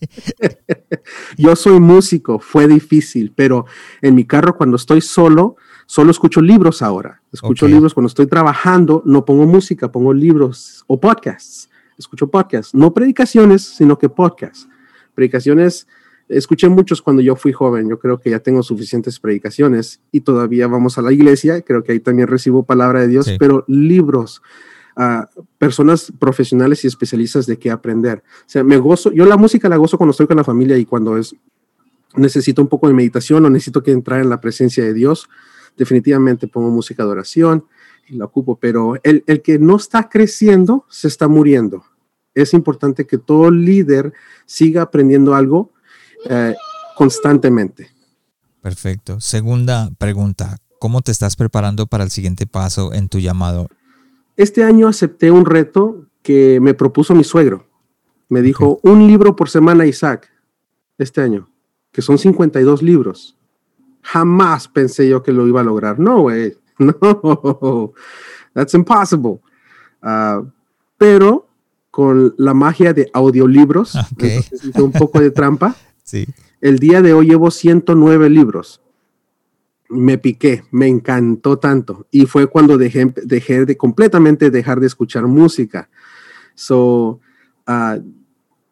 Yo 1.36 1.54
soy 1.54 1.78
músico, 1.78 2.38
fue 2.40 2.66
difícil, 2.66 3.32
pero 3.34 3.66
en 4.02 4.14
mi 4.14 4.24
carro 4.24 4.56
cuando 4.56 4.76
estoy 4.76 5.00
solo, 5.00 5.56
solo 5.86 6.10
escucho 6.10 6.40
libros 6.40 6.82
ahora. 6.82 7.22
Escucho 7.32 7.68
libros 7.68 7.94
cuando 7.94 8.08
estoy 8.08 8.26
trabajando, 8.26 9.02
no 9.06 9.24
pongo 9.24 9.46
música, 9.46 9.92
pongo 9.92 10.12
libros 10.12 10.84
o 10.88 10.98
podcasts. 10.98 11.68
Escucho 11.96 12.28
podcasts, 12.28 12.74
no 12.74 12.92
predicaciones, 12.92 13.62
sino 13.62 13.98
que 13.98 14.08
podcasts. 14.08 14.68
Predicaciones 15.14 15.86
escuché 16.30 16.68
muchos 16.68 17.02
cuando 17.02 17.22
yo 17.22 17.36
fui 17.36 17.52
joven, 17.52 17.88
yo 17.88 17.98
creo 17.98 18.18
que 18.18 18.30
ya 18.30 18.38
tengo 18.38 18.62
suficientes 18.62 19.18
predicaciones 19.18 20.00
y 20.12 20.20
todavía 20.20 20.68
vamos 20.68 20.96
a 20.96 21.02
la 21.02 21.12
iglesia, 21.12 21.60
creo 21.62 21.82
que 21.82 21.92
ahí 21.92 22.00
también 22.00 22.28
recibo 22.28 22.62
palabra 22.62 23.00
de 23.00 23.08
Dios, 23.08 23.30
pero 23.38 23.64
libros, 23.66 24.40
uh, 24.96 25.24
personas 25.58 26.12
profesionales 26.18 26.84
y 26.84 26.86
especialistas 26.86 27.46
de 27.46 27.58
qué 27.58 27.70
aprender. 27.70 28.22
O 28.40 28.48
sea, 28.48 28.62
me 28.62 28.78
gozo, 28.78 29.12
yo 29.12 29.26
la 29.26 29.36
música 29.36 29.68
la 29.68 29.76
gozo 29.76 29.98
cuando 29.98 30.12
estoy 30.12 30.28
con 30.28 30.36
la 30.36 30.44
familia 30.44 30.78
y 30.78 30.84
cuando 30.84 31.18
es, 31.18 31.34
necesito 32.14 32.62
un 32.62 32.68
poco 32.68 32.86
de 32.86 32.94
meditación 32.94 33.44
o 33.44 33.50
necesito 33.50 33.82
que 33.82 33.90
entrar 33.90 34.20
en 34.20 34.30
la 34.30 34.40
presencia 34.40 34.84
de 34.84 34.94
Dios, 34.94 35.28
definitivamente 35.76 36.46
pongo 36.46 36.70
música 36.70 37.04
de 37.04 37.10
oración 37.10 37.64
y 38.08 38.16
la 38.16 38.26
ocupo, 38.26 38.56
pero 38.56 38.94
el, 39.02 39.24
el 39.26 39.42
que 39.42 39.58
no 39.58 39.76
está 39.76 40.08
creciendo 40.08 40.84
se 40.88 41.08
está 41.08 41.26
muriendo. 41.26 41.84
Es 42.34 42.54
importante 42.54 43.06
que 43.06 43.18
todo 43.18 43.50
líder 43.50 44.12
siga 44.46 44.82
aprendiendo 44.82 45.34
algo 45.34 45.72
eh, 46.28 46.54
constantemente. 46.96 47.90
Perfecto. 48.60 49.20
Segunda 49.20 49.90
pregunta, 49.98 50.58
¿cómo 50.78 51.00
te 51.00 51.12
estás 51.12 51.36
preparando 51.36 51.86
para 51.86 52.04
el 52.04 52.10
siguiente 52.10 52.46
paso 52.46 52.92
en 52.92 53.08
tu 53.08 53.18
llamado? 53.18 53.68
Este 54.36 54.64
año 54.64 54.88
acepté 54.88 55.30
un 55.30 55.46
reto 55.46 56.06
que 56.22 56.60
me 56.60 56.74
propuso 56.74 57.14
mi 57.14 57.24
suegro. 57.24 57.66
Me 58.28 58.42
dijo, 58.42 58.78
un 58.82 59.06
libro 59.06 59.34
por 59.34 59.50
semana, 59.50 59.86
Isaac, 59.86 60.28
este 60.98 61.20
año, 61.20 61.48
que 61.90 62.02
son 62.02 62.18
52 62.18 62.82
libros. 62.82 63.36
Jamás 64.02 64.68
pensé 64.68 65.08
yo 65.08 65.22
que 65.22 65.32
lo 65.32 65.46
iba 65.46 65.60
a 65.60 65.64
lograr. 65.64 65.98
No, 65.98 66.22
güey, 66.22 66.56
no, 66.78 67.92
that's 68.54 68.74
impossible. 68.74 69.40
Ah, 70.00 70.42
pero 70.96 71.48
con 71.90 72.34
la 72.38 72.54
magia 72.54 72.92
de 72.92 73.10
audiolibros, 73.12 73.94
un 74.76 74.92
poco 74.92 75.20
de 75.20 75.30
trampa. 75.30 75.74
El 76.60 76.78
día 76.78 77.02
de 77.02 77.12
hoy 77.12 77.28
llevo 77.28 77.50
109 77.50 78.30
libros. 78.30 78.80
Me 79.88 80.18
piqué, 80.18 80.64
me 80.70 80.86
encantó 80.86 81.58
tanto. 81.58 82.06
Y 82.10 82.26
fue 82.26 82.46
cuando 82.46 82.78
dejé, 82.78 83.12
dejé 83.24 83.64
de 83.64 83.76
completamente 83.76 84.50
dejar 84.50 84.80
de 84.80 84.86
escuchar 84.86 85.26
música. 85.26 85.88
So, 86.54 87.20
ah, 87.66 87.98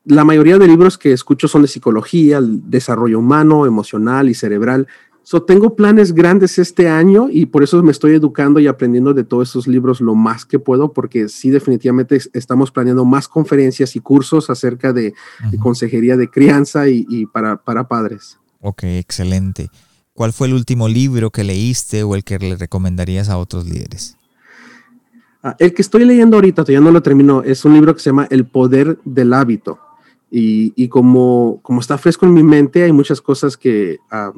la 0.04 0.24
mayoría 0.24 0.58
de 0.58 0.66
libros 0.66 0.96
que 0.96 1.12
escucho 1.12 1.48
son 1.48 1.62
de 1.62 1.68
psicología, 1.68 2.40
desarrollo 2.42 3.18
humano, 3.18 3.66
emocional 3.66 4.28
y 4.28 4.34
cerebral. 4.34 4.86
So, 5.30 5.42
tengo 5.42 5.76
planes 5.76 6.14
grandes 6.14 6.58
este 6.58 6.88
año 6.88 7.28
y 7.30 7.44
por 7.44 7.62
eso 7.62 7.82
me 7.82 7.90
estoy 7.90 8.14
educando 8.14 8.60
y 8.60 8.66
aprendiendo 8.66 9.12
de 9.12 9.24
todos 9.24 9.50
esos 9.50 9.68
libros 9.68 10.00
lo 10.00 10.14
más 10.14 10.46
que 10.46 10.58
puedo, 10.58 10.94
porque 10.94 11.28
sí, 11.28 11.50
definitivamente 11.50 12.18
estamos 12.32 12.70
planeando 12.70 13.04
más 13.04 13.28
conferencias 13.28 13.94
y 13.94 14.00
cursos 14.00 14.48
acerca 14.48 14.94
de, 14.94 15.12
consejería 15.60 16.16
de 16.16 16.30
crianza 16.30 16.88
y, 16.88 17.26
para, 17.26 17.58
para 17.58 17.86
padres. 17.86 18.38
Ok, 18.62 18.84
excelente. 18.84 19.70
¿Cuál 20.14 20.32
fue 20.32 20.46
el 20.46 20.54
último 20.54 20.88
libro 20.88 21.28
que 21.28 21.44
leíste 21.44 22.04
o 22.04 22.14
el 22.14 22.24
que 22.24 22.38
le 22.38 22.56
recomendarías 22.56 23.28
a 23.28 23.36
otros 23.36 23.66
líderes? 23.66 24.16
Ah, 25.42 25.56
el 25.58 25.74
que 25.74 25.82
estoy 25.82 26.06
leyendo 26.06 26.38
ahorita, 26.38 26.64
todavía 26.64 26.80
no 26.80 26.90
lo 26.90 27.02
termino, 27.02 27.42
es 27.42 27.66
un 27.66 27.74
libro 27.74 27.94
que 27.94 28.00
se 28.00 28.08
llama 28.08 28.26
El 28.30 28.46
Poder 28.46 28.98
del 29.04 29.34
Hábito. 29.34 29.78
Y, 30.30 30.88
como, 30.88 31.60
como 31.60 31.82
está 31.82 31.98
fresco 31.98 32.24
en 32.24 32.32
mi 32.32 32.42
mente, 32.42 32.82
hay 32.82 32.92
muchas 32.92 33.20
cosas 33.20 33.58
que... 33.58 33.98
Ah, 34.10 34.32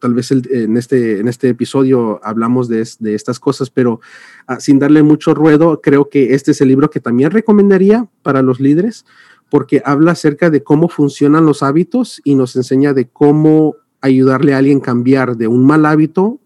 tal 0.00 0.14
vez 0.14 0.30
en, 0.30 0.76
este, 0.76 1.20
en 1.20 1.28
este 1.28 1.48
episodio 1.48 2.20
hablamos 2.22 2.68
de, 2.68 2.80
estas 2.80 3.40
cosas, 3.40 3.70
pero 3.70 4.00
ah, 4.46 4.60
sin 4.60 4.78
darle 4.78 5.02
mucho 5.02 5.34
ruedo, 5.34 5.80
creo 5.80 6.08
que 6.08 6.34
este 6.34 6.52
es 6.52 6.60
el 6.60 6.68
libro 6.68 6.90
que 6.90 7.00
también 7.00 7.30
recomendaría 7.30 8.08
para 8.22 8.42
los 8.42 8.60
líderes, 8.60 9.04
porque 9.50 9.82
habla 9.84 10.12
acerca 10.12 10.50
de 10.50 10.62
cómo 10.62 10.88
funcionan 10.88 11.46
los 11.46 11.62
hábitos 11.62 12.20
y 12.24 12.34
nos 12.34 12.56
enseña 12.56 12.94
de 12.94 13.08
cómo 13.08 13.76
ayudarle 14.00 14.54
a 14.54 14.58
alguien 14.58 14.78
a 14.78 14.82
cambiar 14.82 15.36
de 15.36 15.46
un 15.46 15.64
mal 15.64 15.86
hábito, 15.86 16.40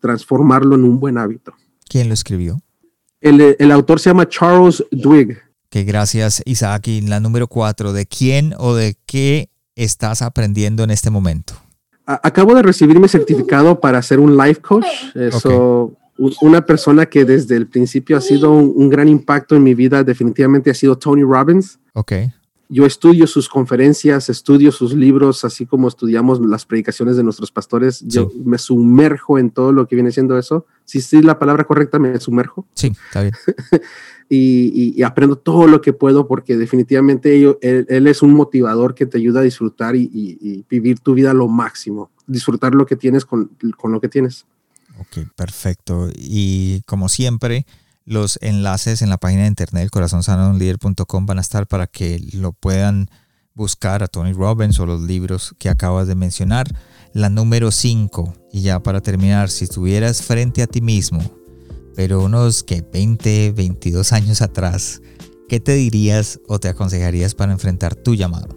transformarlo 0.00 0.74
en 0.74 0.84
un 0.84 1.00
buen 1.00 1.18
hábito. 1.18 1.54
¿Quién 1.88 2.08
lo 2.08 2.14
escribió? 2.14 2.60
El, 3.20 3.56
el 3.58 3.72
autor 3.72 4.00
se 4.00 4.10
llama 4.10 4.28
Charles 4.28 4.84
Duhigg. 4.90 5.38
Que 5.70 5.84
gracias, 5.84 6.42
Isaac. 6.46 6.88
Y 6.88 7.00
la 7.00 7.20
número 7.20 7.48
cuatro, 7.48 7.92
¿de 7.92 8.06
quién 8.06 8.54
o 8.58 8.74
de 8.74 8.96
qué 9.06 9.50
estás 9.74 10.22
aprendiendo 10.22 10.84
en 10.84 10.90
este 10.90 11.10
momento? 11.10 11.54
Acabo 12.06 12.54
de 12.54 12.62
recibir 12.62 12.98
mi 12.98 13.08
certificado 13.08 13.80
para 13.80 14.00
ser 14.02 14.20
un 14.20 14.36
life 14.36 14.60
coach. 14.60 14.86
Eso, 15.14 15.92
una 16.40 16.64
persona 16.64 17.06
que 17.06 17.24
desde 17.24 17.56
el 17.56 17.66
principio 17.66 18.16
ha 18.16 18.20
sido 18.20 18.52
un, 18.52 18.88
gran 18.88 19.08
impacto 19.08 19.56
en 19.56 19.62
mi 19.62 19.74
vida, 19.74 20.02
definitivamente 20.02 20.70
ha 20.70 20.74
sido 20.74 20.96
Tony 20.96 21.22
Robbins. 21.22 21.78
Ok. 21.92 22.12
Yo 22.68 22.84
estudio 22.84 23.28
sus 23.28 23.48
conferencias, 23.48 24.28
estudio 24.28 24.72
sus 24.72 24.92
libros, 24.92 25.44
así 25.44 25.66
como 25.66 25.86
estudiamos 25.86 26.40
las 26.40 26.64
predicaciones 26.66 27.16
de 27.16 27.22
nuestros 27.22 27.52
pastores. 27.52 28.02
Yo 28.04 28.32
me 28.44 28.58
sumerjo 28.58 29.38
en 29.38 29.50
todo 29.50 29.70
lo 29.70 29.86
que 29.86 29.94
viene 29.94 30.10
siendo 30.10 30.36
eso. 30.36 30.66
Si 30.84 31.00
sí, 31.00 31.22
la 31.22 31.38
palabra 31.38 31.62
correcta, 31.62 32.00
me 32.00 32.18
sumerjo. 32.18 32.66
Sí, 32.74 32.92
está 33.06 33.22
bien. 33.22 33.34
y, 34.28 35.02
aprendo 35.02 35.36
todo 35.36 35.66
lo 35.66 35.80
que 35.80 35.92
puedo 35.92 36.26
porque 36.26 36.56
definitivamente 36.56 37.56
él, 37.60 38.06
es 38.06 38.22
un 38.22 38.34
motivador 38.34 38.94
que 38.94 39.06
te 39.06 39.18
ayuda 39.18 39.40
a 39.40 39.44
disfrutar 39.44 39.96
y, 39.96 40.64
vivir 40.68 41.00
tu 41.00 41.14
vida 41.14 41.32
lo 41.32 41.48
máximo, 41.48 42.10
disfrutar 42.26 42.74
lo 42.74 42.86
que 42.86 42.96
tienes 42.96 43.24
con, 43.24 43.50
lo 43.60 44.00
que 44.00 44.08
tienes. 44.08 44.46
Ok, 44.98 45.28
perfecto. 45.36 46.08
Y 46.16 46.82
como 46.86 47.08
siempre, 47.08 47.66
los 48.04 48.38
enlaces 48.42 49.02
en 49.02 49.10
la 49.10 49.18
página 49.18 49.42
de 49.42 49.48
internet 49.48 49.90
corazonsanounlider.com 49.90 51.26
van 51.26 51.38
a 51.38 51.42
estar 51.42 51.66
para 51.66 51.86
que 51.86 52.20
lo 52.32 52.52
puedan 52.52 53.08
buscar 53.54 54.02
a 54.02 54.08
Tony 54.08 54.32
Robbins 54.32 54.78
o 54.80 54.86
los 54.86 55.02
libros 55.02 55.54
que 55.58 55.68
acabas 55.68 56.08
de 56.08 56.14
mencionar. 56.14 56.66
La 57.12 57.30
número 57.30 57.70
5, 57.70 58.34
y 58.52 58.62
ya 58.62 58.80
para 58.82 59.00
terminar, 59.00 59.50
si 59.50 59.64
estuvieras 59.64 60.22
frente 60.22 60.62
a 60.62 60.66
ti 60.66 60.80
mismo 60.80 61.45
pero 61.96 62.22
unos 62.22 62.62
que 62.62 62.84
20, 62.92 63.52
22 63.52 64.12
años 64.12 64.42
atrás, 64.42 65.00
¿qué 65.48 65.58
te 65.58 65.72
dirías 65.72 66.40
o 66.46 66.60
te 66.60 66.68
aconsejarías 66.68 67.34
para 67.34 67.52
enfrentar 67.52 67.96
tu 67.96 68.14
llamado? 68.14 68.54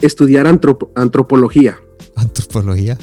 estudiar 0.00 0.46
antropología. 0.46 1.78
¿Antropología? 2.14 2.96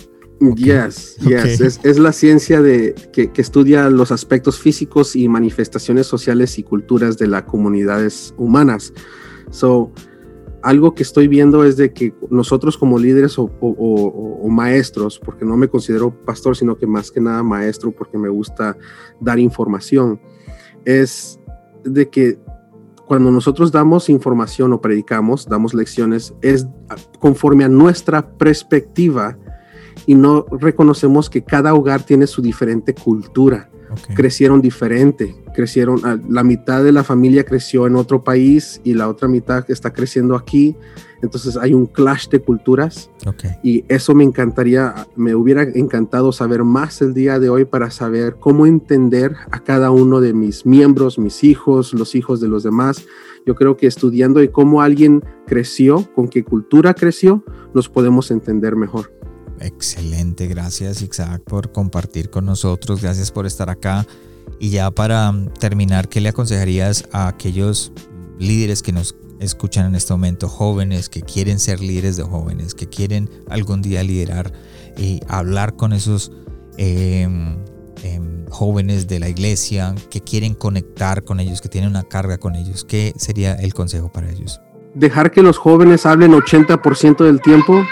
Yes, 0.55 1.17
yes. 1.17 1.80
Es, 1.84 1.99
la 1.99 2.11
ciencia 2.11 2.61
de, 2.61 2.95
que, 3.13 3.32
que, 3.32 3.41
estudia 3.41 3.89
los 3.89 4.11
aspectos 4.11 4.59
físicos 4.59 5.15
y 5.15 5.30
manifestaciones 5.30 6.07
sociales 6.07 6.57
y 6.57 6.63
culturas 6.63 7.17
de 7.17 7.28
las 7.28 7.43
comunidades 7.43 8.34
humanas. 8.38 8.91
So, 9.51 9.91
algo 10.64 10.95
que 10.95 11.03
estoy 11.03 11.28
viendo 11.28 11.66
es 11.66 11.76
de 11.76 11.91
que 11.91 12.14
nosotros 12.30 12.78
como 12.78 12.97
líderes 12.97 13.36
o, 13.38 13.49
maestros, 14.49 15.20
porque 15.20 15.45
no 15.45 15.57
me 15.57 15.68
considero 15.68 16.11
pastor, 16.26 16.55
sino 16.55 16.78
que 16.78 16.88
más 16.88 17.11
que 17.11 17.20
nada 17.20 17.43
maestro, 17.43 17.91
porque 17.91 18.18
me 18.18 18.30
gusta 18.30 18.78
dar 19.20 19.39
información, 19.39 20.22
es 20.86 21.39
de 21.84 22.09
que 22.09 22.39
cuando 23.05 23.30
nosotros 23.30 23.72
damos 23.72 24.09
información 24.09 24.72
o 24.74 24.80
predicamos, 24.80 25.47
damos 25.47 25.74
lecciones, 25.74 26.34
es 26.41 26.66
conforme 27.20 27.66
a 27.66 27.70
nuestra 27.70 28.38
perspectiva 28.38 29.38
y 30.05 30.16
no 30.16 30.45
reconocemos 30.49 31.30
que 31.30 31.43
cada 31.43 31.74
hogar 31.74 32.03
tiene 32.03 32.26
su 32.26 32.41
diferente 32.41 32.93
cultura. 32.93 33.70
Crecieron 34.16 34.62
diferente, 34.62 35.36
crecieron, 35.54 36.00
ah, 36.04 36.18
la 36.30 36.44
mitad 36.44 36.84
de 36.84 36.91
la 36.91 37.04
familia 37.04 37.44
creció 37.44 37.88
en 37.88 37.96
otro 37.96 38.24
país 38.24 38.82
y 38.84 38.94
la 38.94 39.08
otra 39.10 39.28
mitad 39.28 39.66
está 39.70 39.94
creciendo 39.94 40.36
aquí, 40.36 40.76
entonces 41.22 41.56
hay 41.56 41.74
un 41.74 41.86
clash 41.86 42.28
de 42.28 42.39
culturas 42.39 43.10
y 43.64 43.86
eso 43.88 44.14
me 44.14 44.26
encantaría, 44.26 45.08
me 45.16 45.34
hubiera 45.36 45.64
encantado 45.64 46.34
saber 46.34 46.66
más 46.66 47.02
el 47.02 47.14
día 47.14 47.39
de 47.39 47.50
hoy 47.50 47.64
para 47.64 47.91
saber 47.91 48.36
cómo 48.39 48.66
entender 48.66 49.34
a 49.50 49.60
cada 49.60 49.89
uno 49.89 50.20
de 50.20 50.34
mis 50.34 50.66
miembros, 50.66 51.18
mis 51.18 51.46
hijos, 51.46 51.94
los 51.94 52.14
hijos 52.16 52.41
de 52.41 52.50
los 52.50 52.64
demás. 52.64 53.06
Yo 53.46 53.56
creo 53.56 53.78
que 53.78 53.88
estudiando 53.88 54.44
y 54.44 54.50
cómo 54.50 54.82
alguien 54.82 55.24
creció, 55.48 56.10
con 56.14 56.28
qué 56.28 56.44
cultura 56.44 56.94
creció, 56.94 57.44
nos 57.74 57.88
podemos 57.88 58.30
entender 58.30 58.76
mejor. 58.76 59.12
Excelente, 59.64 60.47
gracias 60.47 61.01
Isaac 61.01 61.41
por 61.43 61.72
compartir 61.72 62.30
con 62.30 62.45
nosotros, 62.45 63.01
gracias 63.01 63.32
por 63.32 63.45
estar 63.45 63.70
acá. 63.70 64.05
Y 64.59 64.70
ya 64.72 64.91
para 64.91 65.32
mm, 65.32 65.53
terminar, 65.53 66.09
¿qué 66.09 66.20
le 66.20 66.30
aconsejarías 66.30 67.05
a 67.14 67.30
aquellos 67.30 67.93
líderes 68.39 68.84
que 68.84 68.91
nos 68.91 69.16
escuchan 69.39 69.86
en 69.86 69.95
este 69.95 70.14
momento, 70.14 70.49
jóvenes 70.49 71.07
que 71.07 71.22
quieren 71.22 71.59
ser 71.59 71.80
líderes 71.80 72.18
de 72.18 72.24
jóvenes, 72.24 72.74
que 72.74 72.88
quieren 72.88 73.30
algún 73.49 73.82
día 73.82 74.03
liderar 74.03 74.51
y 74.97 75.22
hablar 75.28 75.76
con 75.76 75.93
esos 75.93 76.32
em, 76.78 77.57
em, 78.03 78.45
jóvenes 78.49 79.07
de 79.07 79.20
la 79.20 79.30
iglesia, 79.30 79.95
que 80.09 80.20
quieren 80.20 80.55
conectar 80.55 81.24
con 81.24 81.39
ellos, 81.39 81.61
que 81.61 81.70
tienen 81.70 81.89
una 81.89 82.03
carga 82.03 82.38
con 82.38 82.55
ellos? 82.55 82.84
¿Qué 82.84 83.14
sería 83.16 83.53
el 83.55 83.74
consejo 83.74 84.11
para 84.11 84.30
ellos? 84.30 84.59
Dejar 84.93 85.32
que 85.32 85.41
los 85.41 85.57
jóvenes 85.57 86.05
hablen 86.05 86.34
80% 86.34 87.24
del 87.24 87.41
tiempo 87.41 87.84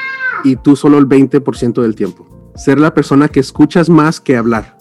y 0.44 0.56
tú 0.56 0.76
solo 0.76 0.98
el 0.98 1.08
20% 1.08 1.82
del 1.82 1.96
tiempo. 1.96 2.28
Ser 2.56 2.80
la 2.80 2.94
persona 2.94 3.28
que 3.28 3.40
escuchas 3.40 3.90
más 3.90 4.20
que 4.20 4.38
hablar. 4.38 4.78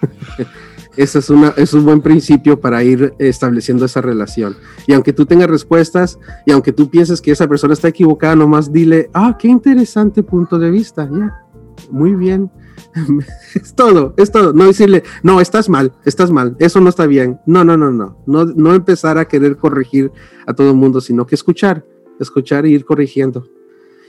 Ese 0.96 1.18
es, 1.18 1.28
una, 1.28 1.48
es 1.56 1.74
un 1.74 1.84
buen 1.84 2.00
principio 2.00 2.60
para 2.60 2.84
ir 2.84 3.14
estableciendo 3.18 3.84
esa 3.84 4.00
relación. 4.00 4.56
Y 4.86 4.92
aunque 4.92 5.12
tú 5.12 5.26
tengas 5.26 5.50
respuestas 5.50 6.18
y 6.46 6.52
aunque 6.52 6.72
tú 6.72 6.88
pienses 6.88 7.20
que 7.20 7.32
esa 7.32 7.48
persona 7.48 7.74
está 7.74 7.88
equivocada, 7.88 8.36
nomás 8.36 8.72
dile, 8.72 9.10
ah, 9.12 9.36
qué 9.36 9.48
interesante 9.48 10.22
punto 10.22 10.56
de 10.56 10.70
vista. 10.70 11.08
Ya, 11.10 11.44
muy 11.90 12.14
bien. 12.14 12.48
es 13.54 13.74
todo, 13.74 14.14
es 14.16 14.30
todo. 14.30 14.52
No 14.52 14.66
decirle, 14.66 15.02
no, 15.22 15.40
estás 15.40 15.68
mal, 15.68 15.92
estás 16.04 16.30
mal, 16.30 16.56
eso 16.60 16.80
no 16.80 16.90
está 16.90 17.06
bien. 17.06 17.40
No, 17.44 17.64
no, 17.64 17.76
no, 17.76 17.90
no. 17.90 18.18
No, 18.26 18.44
no 18.44 18.74
empezar 18.74 19.18
a 19.18 19.26
querer 19.26 19.56
corregir 19.56 20.12
a 20.46 20.54
todo 20.54 20.70
el 20.70 20.76
mundo, 20.76 21.00
sino 21.00 21.26
que 21.26 21.34
escuchar, 21.34 21.84
escuchar 22.20 22.66
y 22.66 22.72
ir 22.72 22.84
corrigiendo. 22.84 23.48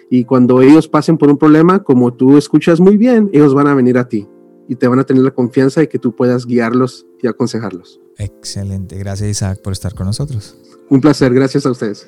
Y 0.10 0.26
cuando 0.26 0.62
ellos 0.62 0.88
pasen 0.88 1.18
por 1.18 1.30
un 1.30 1.38
problema, 1.38 1.84
como 1.84 2.14
tú 2.14 2.38
escuchas 2.38 2.80
muy 2.80 2.98
bien, 2.98 3.30
ellos 3.34 3.54
van 3.54 3.68
a 3.68 3.74
venir 3.74 3.98
a 3.98 4.08
ti 4.08 4.28
y 4.68 4.76
te 4.76 4.88
van 4.88 5.00
a 5.00 5.04
tener 5.04 5.24
la 5.24 5.32
confianza 5.32 5.82
de 5.82 5.90
que 5.90 6.00
tú 6.00 6.16
puedas 6.16 6.46
guiarlos 6.46 7.06
y 7.22 7.28
aconsejarlos. 7.28 8.02
Excelente. 8.18 8.98
Gracias 8.98 9.30
Isaac 9.30 9.62
por 9.62 9.74
estar 9.74 9.94
con 9.94 10.08
nosotros. 10.08 10.58
Un 10.90 11.02
placer. 11.02 11.34
Gracias 11.34 11.66
a 11.66 11.72
ustedes. 11.72 12.08